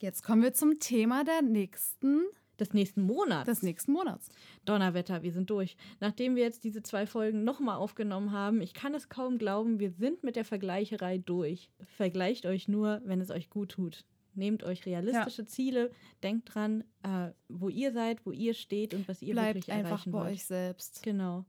Jetzt 0.00 0.22
kommen 0.22 0.42
wir 0.42 0.52
zum 0.52 0.78
Thema 0.80 1.24
der 1.24 1.40
nächsten, 1.40 2.24
Des 2.58 2.74
nächsten 2.74 3.02
Monats. 3.02 3.46
des 3.46 3.62
nächsten 3.62 3.92
Monats. 3.92 4.30
Donnerwetter, 4.64 5.22
wir 5.22 5.32
sind 5.32 5.48
durch. 5.50 5.76
Nachdem 6.00 6.36
wir 6.36 6.42
jetzt 6.42 6.64
diese 6.64 6.82
zwei 6.82 7.06
Folgen 7.06 7.44
nochmal 7.44 7.76
aufgenommen 7.76 8.32
haben, 8.32 8.60
ich 8.60 8.74
kann 8.74 8.94
es 8.94 9.08
kaum 9.08 9.38
glauben, 9.38 9.78
wir 9.78 9.90
sind 9.90 10.24
mit 10.24 10.36
der 10.36 10.44
Vergleicherei 10.44 11.18
durch. 11.18 11.70
Vergleicht 11.96 12.46
euch 12.46 12.68
nur, 12.68 13.00
wenn 13.04 13.20
es 13.20 13.30
euch 13.30 13.48
gut 13.48 13.70
tut. 13.70 14.04
Nehmt 14.34 14.62
euch 14.62 14.86
realistische 14.86 15.46
Ziele, 15.46 15.90
denkt 16.22 16.54
dran, 16.54 16.84
äh, 17.02 17.30
wo 17.48 17.68
ihr 17.68 17.92
seid, 17.92 18.24
wo 18.24 18.30
ihr 18.30 18.54
steht 18.54 18.94
und 18.94 19.08
was 19.08 19.22
ihr 19.22 19.34
Bleibt 19.34 19.56
wirklich 19.56 19.72
einfach 19.72 19.90
erreichen 19.90 20.12
bei 20.12 20.18
wollt. 20.18 20.32
euch 20.32 20.44
selbst. 20.44 21.02
Genau. 21.02 21.44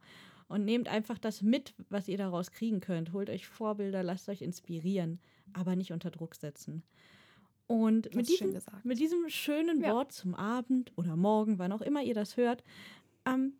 Und 0.47 0.65
nehmt 0.65 0.87
einfach 0.87 1.19
das 1.19 1.43
mit, 1.43 1.75
was 1.89 2.07
ihr 2.07 2.17
daraus 2.17 2.51
kriegen 2.51 2.79
könnt. 2.79 3.13
Holt 3.13 3.29
euch 3.29 3.47
Vorbilder, 3.47 4.01
lasst 4.01 4.29
euch 4.29 4.41
inspirieren, 4.41 5.19
aber 5.53 5.75
nicht 5.75 5.91
unter 5.91 6.09
Druck 6.09 6.33
setzen. 6.33 6.81
Und 7.69 8.15
mit 8.15 8.27
diesem, 8.27 8.57
mit 8.83 8.99
diesem 8.99 9.29
schönen 9.29 9.81
Ja. 9.81 9.93
Wort 9.93 10.11
zum 10.11 10.33
Abend 10.33 10.91
oder 10.97 11.15
morgen, 11.15 11.59
wann 11.59 11.71
auch 11.71 11.81
immer 11.81 12.01
ihr 12.01 12.15
das 12.15 12.35
hört, 12.35 12.63
ähm, 13.27 13.53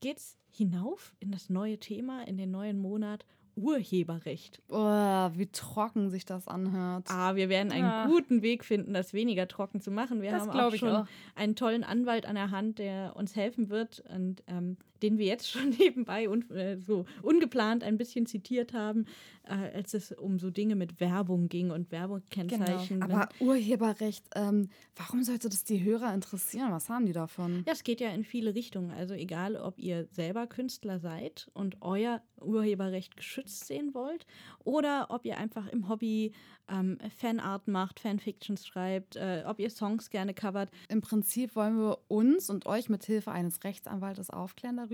geht's 0.00 0.36
hinauf 0.50 1.14
in 1.20 1.30
das 1.30 1.48
neue 1.48 1.78
Thema, 1.78 2.26
in 2.26 2.36
den 2.36 2.50
neuen 2.50 2.76
Monat 2.78 3.24
Urheberrecht. 3.54 4.60
Oh, 4.68 4.76
wie 4.78 5.46
trocken 5.52 6.10
sich 6.10 6.24
das 6.24 6.48
anhört. 6.48 7.06
Ah, 7.08 7.36
wir 7.36 7.48
werden 7.48 7.70
einen 7.70 7.84
Ah. 7.84 8.06
guten 8.06 8.42
Weg 8.42 8.64
finden, 8.64 8.94
das 8.94 9.12
weniger 9.12 9.46
trocken 9.46 9.80
zu 9.80 9.90
machen. 9.92 10.22
Wir 10.22 10.32
Das 10.32 10.48
haben 10.48 10.58
auch 10.58 10.74
schon 10.74 10.88
auch. 10.88 11.06
einen 11.36 11.54
tollen 11.54 11.84
Anwalt 11.84 12.26
an 12.26 12.34
der 12.34 12.50
Hand, 12.50 12.78
der 12.78 13.14
uns 13.14 13.36
helfen 13.36 13.68
wird 13.68 14.02
und 14.12 14.42
ähm, 14.48 14.76
den 15.02 15.18
wir 15.18 15.26
jetzt 15.26 15.48
schon 15.50 15.70
nebenbei 15.70 16.28
und 16.28 16.50
äh, 16.50 16.78
so 16.78 17.04
ungeplant 17.22 17.84
ein 17.84 17.98
bisschen 17.98 18.26
zitiert 18.26 18.72
haben, 18.72 19.06
äh, 19.44 19.76
als 19.76 19.94
es 19.94 20.12
um 20.12 20.38
so 20.38 20.50
Dinge 20.50 20.76
mit 20.76 21.00
Werbung 21.00 21.48
ging 21.48 21.70
und 21.70 21.90
Werbekennzeichen. 21.90 23.00
Genau. 23.00 23.14
Aber 23.14 23.28
Urheberrecht, 23.40 24.24
ähm, 24.34 24.68
warum 24.96 25.22
sollte 25.24 25.48
das 25.48 25.64
die 25.64 25.82
Hörer 25.82 26.14
interessieren? 26.14 26.70
Was 26.70 26.88
haben 26.88 27.06
die 27.06 27.12
davon? 27.12 27.64
Ja, 27.66 27.72
es 27.72 27.82
geht 27.82 28.00
ja 28.00 28.10
in 28.10 28.24
viele 28.24 28.54
Richtungen. 28.54 28.90
Also 28.90 29.14
egal, 29.14 29.56
ob 29.56 29.78
ihr 29.78 30.06
selber 30.12 30.46
Künstler 30.46 31.00
seid 31.00 31.50
und 31.54 31.76
euer 31.80 32.22
Urheberrecht 32.40 33.16
geschützt 33.16 33.66
sehen 33.66 33.94
wollt 33.94 34.26
oder 34.64 35.06
ob 35.10 35.24
ihr 35.24 35.38
einfach 35.38 35.68
im 35.68 35.88
Hobby 35.88 36.32
ähm, 36.68 36.98
Fanart 37.16 37.68
macht, 37.68 38.00
Fanfictions 38.00 38.66
schreibt, 38.66 39.16
äh, 39.16 39.44
ob 39.46 39.58
ihr 39.58 39.70
Songs 39.70 40.10
gerne 40.10 40.34
covert. 40.34 40.70
Im 40.88 41.00
Prinzip 41.00 41.56
wollen 41.56 41.76
wir 41.78 41.98
uns 42.08 42.50
und 42.50 42.66
euch 42.66 42.88
mit 42.88 43.04
Hilfe 43.04 43.32
eines 43.32 43.64
Rechtsanwaltes 43.64 44.30
aufklären 44.30 44.76
darüber 44.76 44.91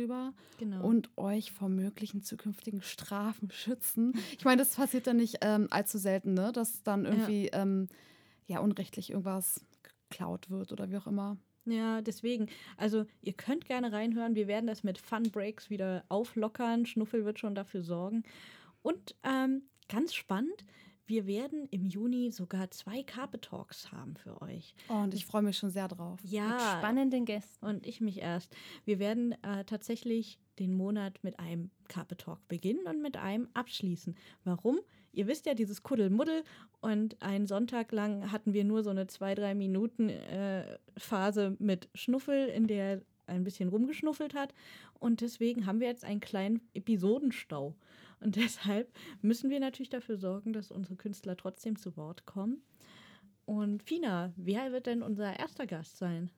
Genau. 0.58 0.84
und 0.84 1.10
euch 1.16 1.52
vor 1.52 1.68
möglichen 1.68 2.22
zukünftigen 2.22 2.82
Strafen 2.82 3.50
schützen. 3.50 4.14
Ich 4.38 4.44
meine, 4.44 4.62
das 4.62 4.76
passiert 4.76 5.06
ja 5.06 5.14
nicht 5.14 5.38
ähm, 5.40 5.68
allzu 5.70 5.98
selten, 5.98 6.34
ne? 6.34 6.52
dass 6.52 6.82
dann 6.82 7.04
irgendwie 7.04 7.48
ähm, 7.48 7.88
ja 8.46 8.60
unrechtlich 8.60 9.10
irgendwas 9.10 9.60
geklaut 10.08 10.50
wird 10.50 10.72
oder 10.72 10.90
wie 10.90 10.96
auch 10.96 11.06
immer. 11.06 11.36
Ja, 11.64 12.00
deswegen. 12.00 12.48
Also, 12.76 13.04
ihr 13.20 13.34
könnt 13.34 13.66
gerne 13.66 13.92
reinhören. 13.92 14.34
Wir 14.34 14.48
werden 14.48 14.66
das 14.66 14.84
mit 14.84 14.98
Fun 14.98 15.24
Breaks 15.24 15.68
wieder 15.68 16.04
auflockern. 16.08 16.86
Schnuffel 16.86 17.24
wird 17.24 17.38
schon 17.38 17.54
dafür 17.54 17.82
sorgen. 17.82 18.22
Und 18.82 19.16
ähm, 19.22 19.62
ganz 19.88 20.14
spannend, 20.14 20.64
wir 21.08 21.26
werden 21.26 21.66
im 21.70 21.84
Juni 21.84 22.30
sogar 22.30 22.70
zwei 22.70 23.02
Carpe 23.02 23.40
Talks 23.40 23.90
haben 23.90 24.14
für 24.16 24.40
euch. 24.42 24.74
Oh, 24.88 24.94
und 25.02 25.14
ich 25.14 25.24
freue 25.26 25.42
mich 25.42 25.56
schon 25.58 25.70
sehr 25.70 25.88
drauf. 25.88 26.22
Mit 26.22 26.32
Ja, 26.32 26.78
spannenden 26.78 27.24
Gästen. 27.24 27.64
und 27.64 27.86
ich 27.86 28.00
mich 28.00 28.18
erst. 28.18 28.54
Wir 28.84 28.98
werden 28.98 29.32
äh, 29.42 29.64
tatsächlich 29.64 30.38
den 30.58 30.74
Monat 30.74 31.18
mit 31.22 31.38
einem 31.40 31.70
Carpe 31.88 32.16
Talk 32.16 32.46
beginnen 32.48 32.86
und 32.86 33.00
mit 33.02 33.16
einem 33.16 33.48
abschließen. 33.54 34.14
Warum? 34.44 34.78
Ihr 35.12 35.26
wisst 35.26 35.46
ja, 35.46 35.54
dieses 35.54 35.82
Kuddelmuddel 35.82 36.44
und 36.80 37.20
einen 37.22 37.46
Sonntag 37.46 37.90
lang 37.92 38.30
hatten 38.30 38.52
wir 38.52 38.64
nur 38.64 38.82
so 38.84 38.90
eine 38.90 39.06
zwei, 39.06 39.34
drei 39.34 39.54
Minuten 39.54 40.10
äh, 40.10 40.78
Phase 40.96 41.56
mit 41.58 41.88
Schnuffel, 41.94 42.48
in 42.48 42.66
der 42.66 42.84
er 43.26 43.34
ein 43.34 43.44
bisschen 43.44 43.68
rumgeschnuffelt 43.68 44.34
hat. 44.34 44.54
Und 45.00 45.20
deswegen 45.20 45.66
haben 45.66 45.80
wir 45.80 45.86
jetzt 45.88 46.04
einen 46.04 46.20
kleinen 46.20 46.60
Episodenstau. 46.74 47.74
Und 48.20 48.36
deshalb 48.36 48.92
müssen 49.22 49.50
wir 49.50 49.60
natürlich 49.60 49.90
dafür 49.90 50.16
sorgen, 50.16 50.52
dass 50.52 50.70
unsere 50.70 50.96
Künstler 50.96 51.36
trotzdem 51.36 51.76
zu 51.76 51.96
Wort 51.96 52.26
kommen. 52.26 52.62
Und 53.44 53.82
Fina, 53.82 54.32
wer 54.36 54.72
wird 54.72 54.86
denn 54.86 55.02
unser 55.02 55.38
erster 55.38 55.66
Gast 55.66 55.96
sein? 55.96 56.30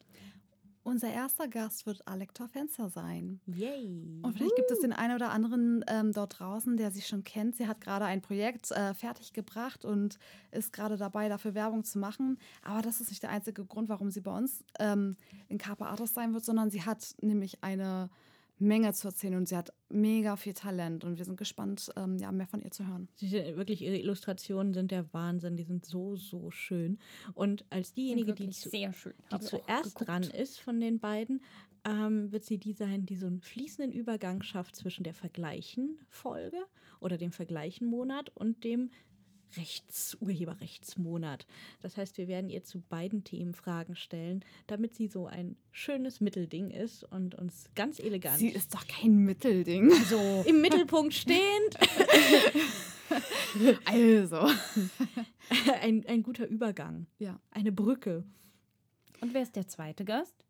Unser 0.82 1.12
erster 1.12 1.46
Gast 1.46 1.84
wird 1.84 2.06
Alektor 2.08 2.48
Fenster 2.48 2.88
sein. 2.88 3.40
Yay! 3.46 4.20
Und 4.22 4.32
vielleicht 4.34 4.56
gibt 4.56 4.70
es 4.70 4.80
den 4.80 4.94
einen 4.94 5.14
oder 5.14 5.30
anderen 5.30 5.84
ähm, 5.88 6.12
dort 6.12 6.38
draußen, 6.38 6.78
der 6.78 6.90
sie 6.90 7.02
schon 7.02 7.22
kennt. 7.22 7.56
Sie 7.56 7.68
hat 7.68 7.82
gerade 7.82 8.06
ein 8.06 8.22
Projekt 8.22 8.70
äh, 8.70 8.94
fertiggebracht 8.94 9.84
und 9.84 10.18
ist 10.52 10.72
gerade 10.72 10.96
dabei, 10.96 11.28
dafür 11.28 11.54
Werbung 11.54 11.84
zu 11.84 11.98
machen. 11.98 12.38
Aber 12.62 12.80
das 12.80 13.00
ist 13.02 13.10
nicht 13.10 13.22
der 13.22 13.30
einzige 13.30 13.66
Grund, 13.66 13.90
warum 13.90 14.10
sie 14.10 14.22
bei 14.22 14.34
uns 14.34 14.64
ähm, 14.78 15.16
in 15.48 15.58
Carpe 15.58 15.86
Artis 15.86 16.14
sein 16.14 16.32
wird, 16.32 16.44
sondern 16.46 16.70
sie 16.70 16.82
hat 16.82 17.14
nämlich 17.20 17.62
eine 17.62 18.08
Menge 18.60 18.92
zu 18.92 19.08
erzählen 19.08 19.36
und 19.36 19.48
sie 19.48 19.56
hat 19.56 19.72
mega 19.88 20.36
viel 20.36 20.52
Talent 20.52 21.04
und 21.04 21.16
wir 21.16 21.24
sind 21.24 21.36
gespannt, 21.36 21.90
ähm, 21.96 22.18
ja, 22.18 22.30
mehr 22.30 22.46
von 22.46 22.60
ihr 22.60 22.70
zu 22.70 22.86
hören. 22.86 23.08
Sie 23.14 23.28
sind, 23.28 23.56
wirklich, 23.56 23.82
ihre 23.82 23.96
Illustrationen 23.96 24.74
sind 24.74 24.90
der 24.90 25.12
Wahnsinn. 25.12 25.56
Die 25.56 25.64
sind 25.64 25.86
so, 25.86 26.16
so 26.16 26.50
schön. 26.50 26.98
Und 27.34 27.64
als 27.70 27.94
diejenige, 27.94 28.34
die, 28.34 28.50
zu, 28.50 28.68
sehr 28.68 28.92
schön. 28.92 29.14
die 29.32 29.40
zuerst 29.40 30.06
dran 30.06 30.22
ist 30.22 30.60
von 30.60 30.78
den 30.78 31.00
beiden, 31.00 31.42
ähm, 31.84 32.30
wird 32.30 32.44
sie 32.44 32.58
die 32.58 32.74
sein, 32.74 33.06
die 33.06 33.16
so 33.16 33.26
einen 33.26 33.40
fließenden 33.40 33.92
Übergang 33.92 34.42
schafft 34.42 34.76
zwischen 34.76 35.04
der 35.04 35.14
Vergleichen-Folge 35.14 36.58
oder 37.00 37.16
dem 37.16 37.32
Vergleichen-Monat 37.32 38.30
und 38.34 38.64
dem 38.64 38.90
Rechts 39.56 40.16
Urheberrechtsmonat. 40.20 41.46
Das 41.80 41.96
heißt, 41.96 42.18
wir 42.18 42.28
werden 42.28 42.50
ihr 42.50 42.62
zu 42.62 42.80
beiden 42.80 43.24
Themen 43.24 43.54
Fragen 43.54 43.96
stellen, 43.96 44.44
damit 44.66 44.94
sie 44.94 45.08
so 45.08 45.26
ein 45.26 45.56
schönes 45.72 46.20
Mittelding 46.20 46.70
ist 46.70 47.04
und 47.04 47.34
uns 47.34 47.64
ganz 47.74 47.98
elegant. 47.98 48.38
Sie 48.38 48.48
ist 48.48 48.74
doch 48.74 48.86
kein 48.86 49.16
Mittelding. 49.16 49.90
so 50.08 50.44
im 50.46 50.60
Mittelpunkt 50.60 51.14
stehend. 51.14 51.76
also. 53.84 54.48
ein, 55.82 56.04
ein 56.06 56.22
guter 56.22 56.46
Übergang. 56.46 57.06
Ja. 57.18 57.40
Eine 57.50 57.72
Brücke. 57.72 58.24
Und 59.20 59.34
wer 59.34 59.42
ist 59.42 59.56
der 59.56 59.68
zweite 59.68 60.04
Gast? 60.04 60.44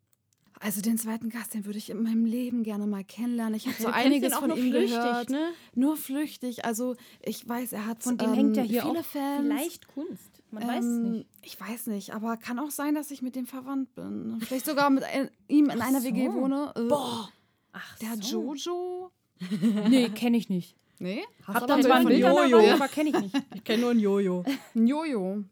Also 0.63 0.83
den 0.83 0.99
zweiten 0.99 1.31
Gast, 1.31 1.55
den 1.55 1.65
würde 1.65 1.79
ich 1.79 1.89
in 1.89 2.03
meinem 2.03 2.27
Leben 2.27 2.63
gerne 2.65 2.87
mal 2.87 3.03
kennenlernen. 3.03 3.55
Ich 3.55 3.67
habe 3.67 3.77
so 3.81 3.89
einiges 3.93 4.35
von 4.35 4.49
nur 4.49 4.59
ihm 4.59 4.71
flüchtig, 4.71 4.91
gehört. 4.97 5.31
ne? 5.31 5.49
Nur 5.75 5.97
flüchtig. 5.97 6.65
Also 6.67 6.97
ich 7.23 7.49
weiß, 7.49 7.73
er 7.73 7.87
hat 7.87 8.03
Von 8.03 8.19
dem 8.19 8.29
ähm, 8.31 8.35
hängt 8.37 8.57
ja 8.59 8.63
hier 8.63 8.83
viele 8.83 9.01
auch 9.01 9.05
Fans. 9.05 9.41
vielleicht 9.43 9.89
Kunst. 9.89 10.31
Man 10.51 10.67
weiß 10.69 10.85
es 10.85 10.97
Ähm, 10.99 11.11
nicht. 11.13 11.29
Ich 11.43 11.59
weiß 11.61 11.87
nicht, 11.87 12.13
aber 12.15 12.37
kann 12.37 12.59
auch 12.59 12.71
sein, 12.71 12.95
dass 12.95 13.11
ich 13.11 13.23
mit 13.23 13.37
dem 13.37 13.47
verwandt 13.47 13.95
bin. 13.95 14.39
Vielleicht 14.43 14.67
sogar 14.67 14.91
mit 14.91 15.03
ein, 15.05 15.31
ihm 15.49 15.71
in 15.71 15.81
Ach 15.81 15.87
einer 15.89 16.03
WG 16.05 16.27
so. 16.29 16.35
wohne. 16.35 16.73
Äh, 16.77 16.83
Boah. 16.89 17.31
Ach 17.73 17.99
Der 17.99 18.17
so. 18.21 18.43
Jojo? 18.55 19.11
Nee, 19.89 20.11
kenne 20.11 20.37
ich 20.37 20.51
nicht. 20.51 20.77
Nee? 20.99 21.23
Hast 21.45 21.55
Hab 21.63 21.67
dann 21.69 21.79
ein 21.79 21.85
zwar 21.87 21.97
ein 21.97 22.07
Bild 22.07 22.21
Jojo. 22.21 22.59
aber 22.75 22.89
kenne 22.89 23.09
ich 23.11 23.19
nicht. 23.21 23.35
Ich 23.55 23.65
kenne 23.65 23.81
nur 23.81 23.93
ein 23.93 23.99
Jojo. 23.99 24.45
Ein 24.75 24.87
Jojo. 24.87 25.45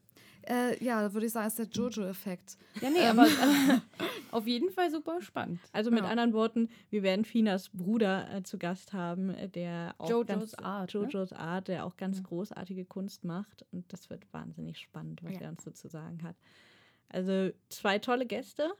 Äh, 0.49 0.82
ja, 0.82 1.03
da 1.03 1.12
würde 1.12 1.26
ich 1.26 1.32
sagen, 1.32 1.46
ist 1.49 1.59
der 1.59 1.66
Jojo-Effekt. 1.66 2.57
Ja, 2.80 2.88
nee, 2.90 3.07
aber 3.07 3.26
äh, 3.26 3.28
auf 4.30 4.46
jeden 4.46 4.70
Fall 4.70 4.90
super 4.90 5.20
spannend. 5.20 5.61
Also 5.72 5.90
mit 5.90 6.05
Ja. 6.05 6.09
anderen 6.09 6.32
Worten, 6.32 6.70
wir 6.90 7.03
werden 7.03 7.24
Finas 7.26 7.68
Bruder 7.68 8.32
äh, 8.34 8.42
zu 8.42 8.57
Gast 8.59 8.92
haben, 8.94 9.30
äh, 9.30 9.49
der 9.49 9.94
auch 9.99 10.09
Jojo's 10.09 10.26
ganz, 10.26 10.55
Art, 10.55 10.94
ne? 10.94 11.01
Jojo's 11.01 11.32
Art, 11.32 11.68
der 11.68 11.84
auch 11.84 11.96
ganz 11.99 12.18
Ja. 12.18 12.24
großartige 12.24 12.84
Kunst 12.86 13.24
macht. 13.24 13.66
Und 13.72 13.92
das 13.92 14.09
wird 14.09 14.24
wahnsinnig 14.32 14.78
spannend, 14.78 15.22
was 15.22 15.34
Ja. 15.34 15.42
er 15.42 15.49
uns 15.51 15.64
so 15.64 15.70
zu 15.70 15.88
sagen 15.88 16.22
hat. 16.22 16.36
Also 17.11 17.51
zwei 17.68 17.99
tolle 17.99 18.24
Gäste 18.26 18.70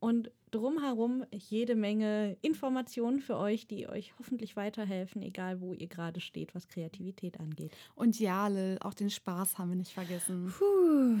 und 0.00 0.30
drumherum 0.50 1.24
jede 1.30 1.76
Menge 1.76 2.36
Informationen 2.42 3.20
für 3.20 3.36
euch, 3.36 3.66
die 3.66 3.88
euch 3.88 4.14
hoffentlich 4.18 4.56
weiterhelfen, 4.56 5.22
egal 5.22 5.60
wo 5.60 5.72
ihr 5.72 5.86
gerade 5.86 6.20
steht, 6.20 6.54
was 6.54 6.66
Kreativität 6.68 7.38
angeht. 7.38 7.72
Und 7.94 8.18
ja, 8.18 8.48
Lil, 8.48 8.78
auch 8.80 8.94
den 8.94 9.10
Spaß 9.10 9.58
haben 9.58 9.68
wir 9.68 9.76
nicht 9.76 9.92
vergessen. 9.92 10.52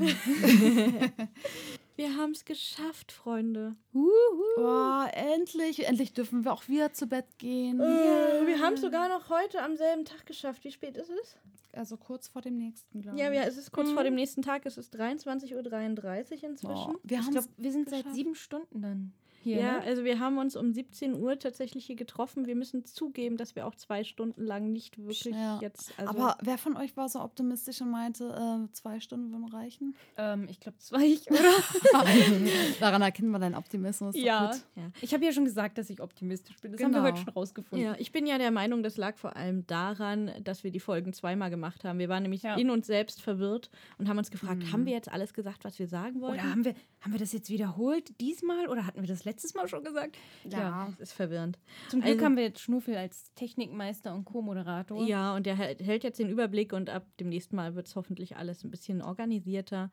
Wir 1.96 2.16
haben 2.16 2.30
es 2.30 2.46
geschafft, 2.46 3.12
Freunde. 3.12 3.76
Oh, 3.92 5.04
endlich, 5.12 5.86
endlich 5.86 6.14
dürfen 6.14 6.46
wir 6.46 6.52
auch 6.54 6.66
wieder 6.66 6.94
zu 6.94 7.06
Bett 7.06 7.26
gehen. 7.36 7.78
Äh, 7.78 8.46
Wir 8.46 8.60
haben 8.60 8.72
es 8.72 8.80
sogar 8.80 9.10
noch 9.10 9.28
heute 9.28 9.62
am 9.62 9.76
selben 9.76 10.06
Tag 10.06 10.24
geschafft. 10.24 10.64
Wie 10.64 10.72
spät 10.72 10.96
ist 10.96 11.10
es? 11.10 11.36
Also 11.72 11.96
kurz 11.96 12.28
vor 12.28 12.42
dem 12.42 12.56
nächsten, 12.56 13.00
glaube 13.02 13.18
Ja, 13.18 13.30
ich. 13.30 13.36
ja, 13.36 13.42
es 13.44 13.56
ist 13.56 13.70
kurz 13.72 13.90
vor 13.90 14.02
dem 14.04 14.14
nächsten 14.14 14.42
Tag. 14.42 14.66
Es 14.66 14.76
ist 14.76 14.94
23.33 14.96 15.54
Uhr 15.54 16.50
inzwischen. 16.50 16.74
Boah, 16.74 16.94
wir 17.02 17.20
Ich 17.20 17.30
glaube, 17.30 17.48
wir 17.56 17.72
sind 17.72 17.88
seit 17.88 18.00
geschafft. 18.00 18.14
sieben 18.16 18.34
Stunden 18.34 18.82
dann 18.82 19.12
hier. 19.42 19.58
Ja, 19.58 19.72
ne? 19.78 19.82
also 19.82 20.04
wir 20.04 20.18
haben 20.20 20.38
uns 20.38 20.56
um 20.56 20.72
17 20.72 21.14
Uhr 21.14 21.38
tatsächlich 21.38 21.84
hier 21.86 21.96
getroffen. 21.96 22.46
Wir 22.46 22.54
müssen 22.56 22.84
zugeben, 22.84 23.36
dass 23.36 23.56
wir 23.56 23.66
auch 23.66 23.74
zwei 23.74 24.04
Stunden 24.04 24.44
lang 24.44 24.72
nicht 24.72 24.98
wirklich 24.98 25.34
Ja. 25.34 25.58
jetzt. 25.60 25.92
Also 25.98 26.10
Aber 26.10 26.36
wer 26.42 26.58
von 26.58 26.76
euch 26.76 26.96
war 26.96 27.08
so 27.08 27.20
optimistisch 27.20 27.80
und 27.80 27.90
meinte, 27.90 28.24
äh, 28.68 28.72
zwei 28.72 29.00
Stunden 29.00 29.30
würden 29.32 29.46
reichen? 29.48 29.94
Ähm, 30.16 30.46
ich 30.50 30.60
glaube, 30.60 30.76
das 30.78 30.92
war 30.92 31.00
ich, 31.00 31.30
oder? 31.30 31.40
Daran 32.80 33.02
erkennen 33.02 33.30
wir 33.30 33.38
deinen 33.38 33.54
Optimismus. 33.54 34.14
Ja. 34.16 34.50
ja. 34.76 34.90
Ich 35.00 35.12
habe 35.14 35.24
ja 35.24 35.32
schon 35.32 35.44
gesagt, 35.44 35.78
dass 35.78 35.90
ich 35.90 36.00
optimistisch 36.00 36.56
bin. 36.60 36.72
Das 36.72 36.82
haben 36.82 36.92
wir 36.92 37.00
Genau. 37.00 37.08
heute 37.12 37.18
schon 37.24 37.28
rausgefunden. 37.32 37.84
ja, 37.86 37.94
ich 37.98 38.12
bin 38.12 38.26
ja 38.26 38.38
der 38.38 38.50
Meinung, 38.50 38.82
das 38.82 38.96
lag 38.96 39.16
vor 39.16 39.36
allem 39.36 39.66
daran, 39.66 40.30
dass 40.44 40.64
wir 40.64 40.70
die 40.70 40.80
Folgen 40.80 41.12
zweimal 41.12 41.50
gemacht 41.50 41.84
haben. 41.84 41.98
Wir 41.98 42.08
waren 42.08 42.22
nämlich 42.22 42.42
Ja. 42.42 42.54
in 42.56 42.70
uns 42.70 42.86
selbst 42.86 43.20
verwirrt 43.22 43.70
und 43.98 44.08
haben 44.08 44.18
uns 44.18 44.30
gefragt, 44.30 44.62
Mhm. 44.64 44.72
haben 44.72 44.86
wir 44.86 44.92
jetzt 44.92 45.10
alles 45.10 45.34
gesagt, 45.34 45.64
was 45.64 45.78
wir 45.78 45.86
sagen 45.86 46.20
wollten? 46.20 46.40
Oder 46.40 46.50
haben 46.50 46.64
wir, 46.64 46.74
haben 47.00 47.12
wir 47.12 47.18
das 47.20 47.32
jetzt 47.32 47.50
wiederholt 47.50 48.12
diesmal 48.20 48.68
oder 48.68 48.86
hatten 48.86 49.00
wir 49.00 49.08
das 49.08 49.24
letztes 49.30 49.54
Mal 49.54 49.68
schon 49.68 49.84
gesagt? 49.84 50.16
Ja. 50.44 50.88
Das 50.98 51.10
ist 51.10 51.12
verwirrend. 51.12 51.58
Zum 51.88 52.00
Glück 52.00 52.14
Also- 52.14 52.24
haben 52.24 52.36
wir 52.36 52.42
jetzt 52.44 52.60
Schnuffel 52.60 52.96
als 52.96 53.32
Technikmeister 53.34 54.14
und 54.14 54.24
Co-Moderator. 54.24 55.02
Ja, 55.06 55.34
und 55.34 55.46
der 55.46 55.56
hält 55.56 55.80
hält 55.82 56.04
jetzt 56.04 56.18
den 56.18 56.28
Überblick 56.28 56.72
und 56.72 56.90
ab 56.90 57.06
dem 57.18 57.28
nächsten 57.28 57.56
Mal 57.56 57.74
wird 57.74 57.86
es 57.86 57.96
hoffentlich 57.96 58.36
alles 58.36 58.64
ein 58.64 58.70
bisschen 58.70 59.02
organisierter. 59.02 59.90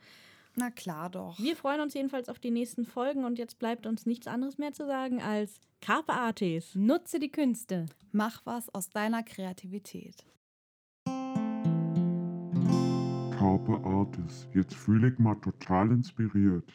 Na 0.59 0.71
klar 0.71 1.09
doch. 1.11 1.37
Wir 1.39 1.55
freuen 1.55 1.81
uns 1.81 1.93
jedenfalls 1.93 2.29
auf 2.29 2.39
die 2.39 2.49
nächsten 2.49 2.83
Folgen 2.85 3.25
und 3.25 3.37
jetzt 3.37 3.59
bleibt 3.59 3.85
uns 3.85 4.07
nichts 4.07 4.25
anderes 4.25 4.57
mehr 4.57 4.73
zu 4.73 4.87
sagen 4.87 5.21
als 5.21 5.61
Carpe 5.81 6.13
Artis. 6.13 6.73
Nutze 6.73 7.19
die 7.19 7.31
Künste. 7.31 7.85
Mach 8.11 8.43
was 8.45 8.73
aus 8.73 8.89
deiner 8.89 9.21
Kreativität. 9.21 10.25
Carpe 13.37 13.79
Artis. 13.83 14.47
Jetzt 14.55 14.73
fühle 14.73 15.09
ich 15.09 15.19
mal 15.19 15.35
total 15.35 15.91
inspiriert. 15.91 16.73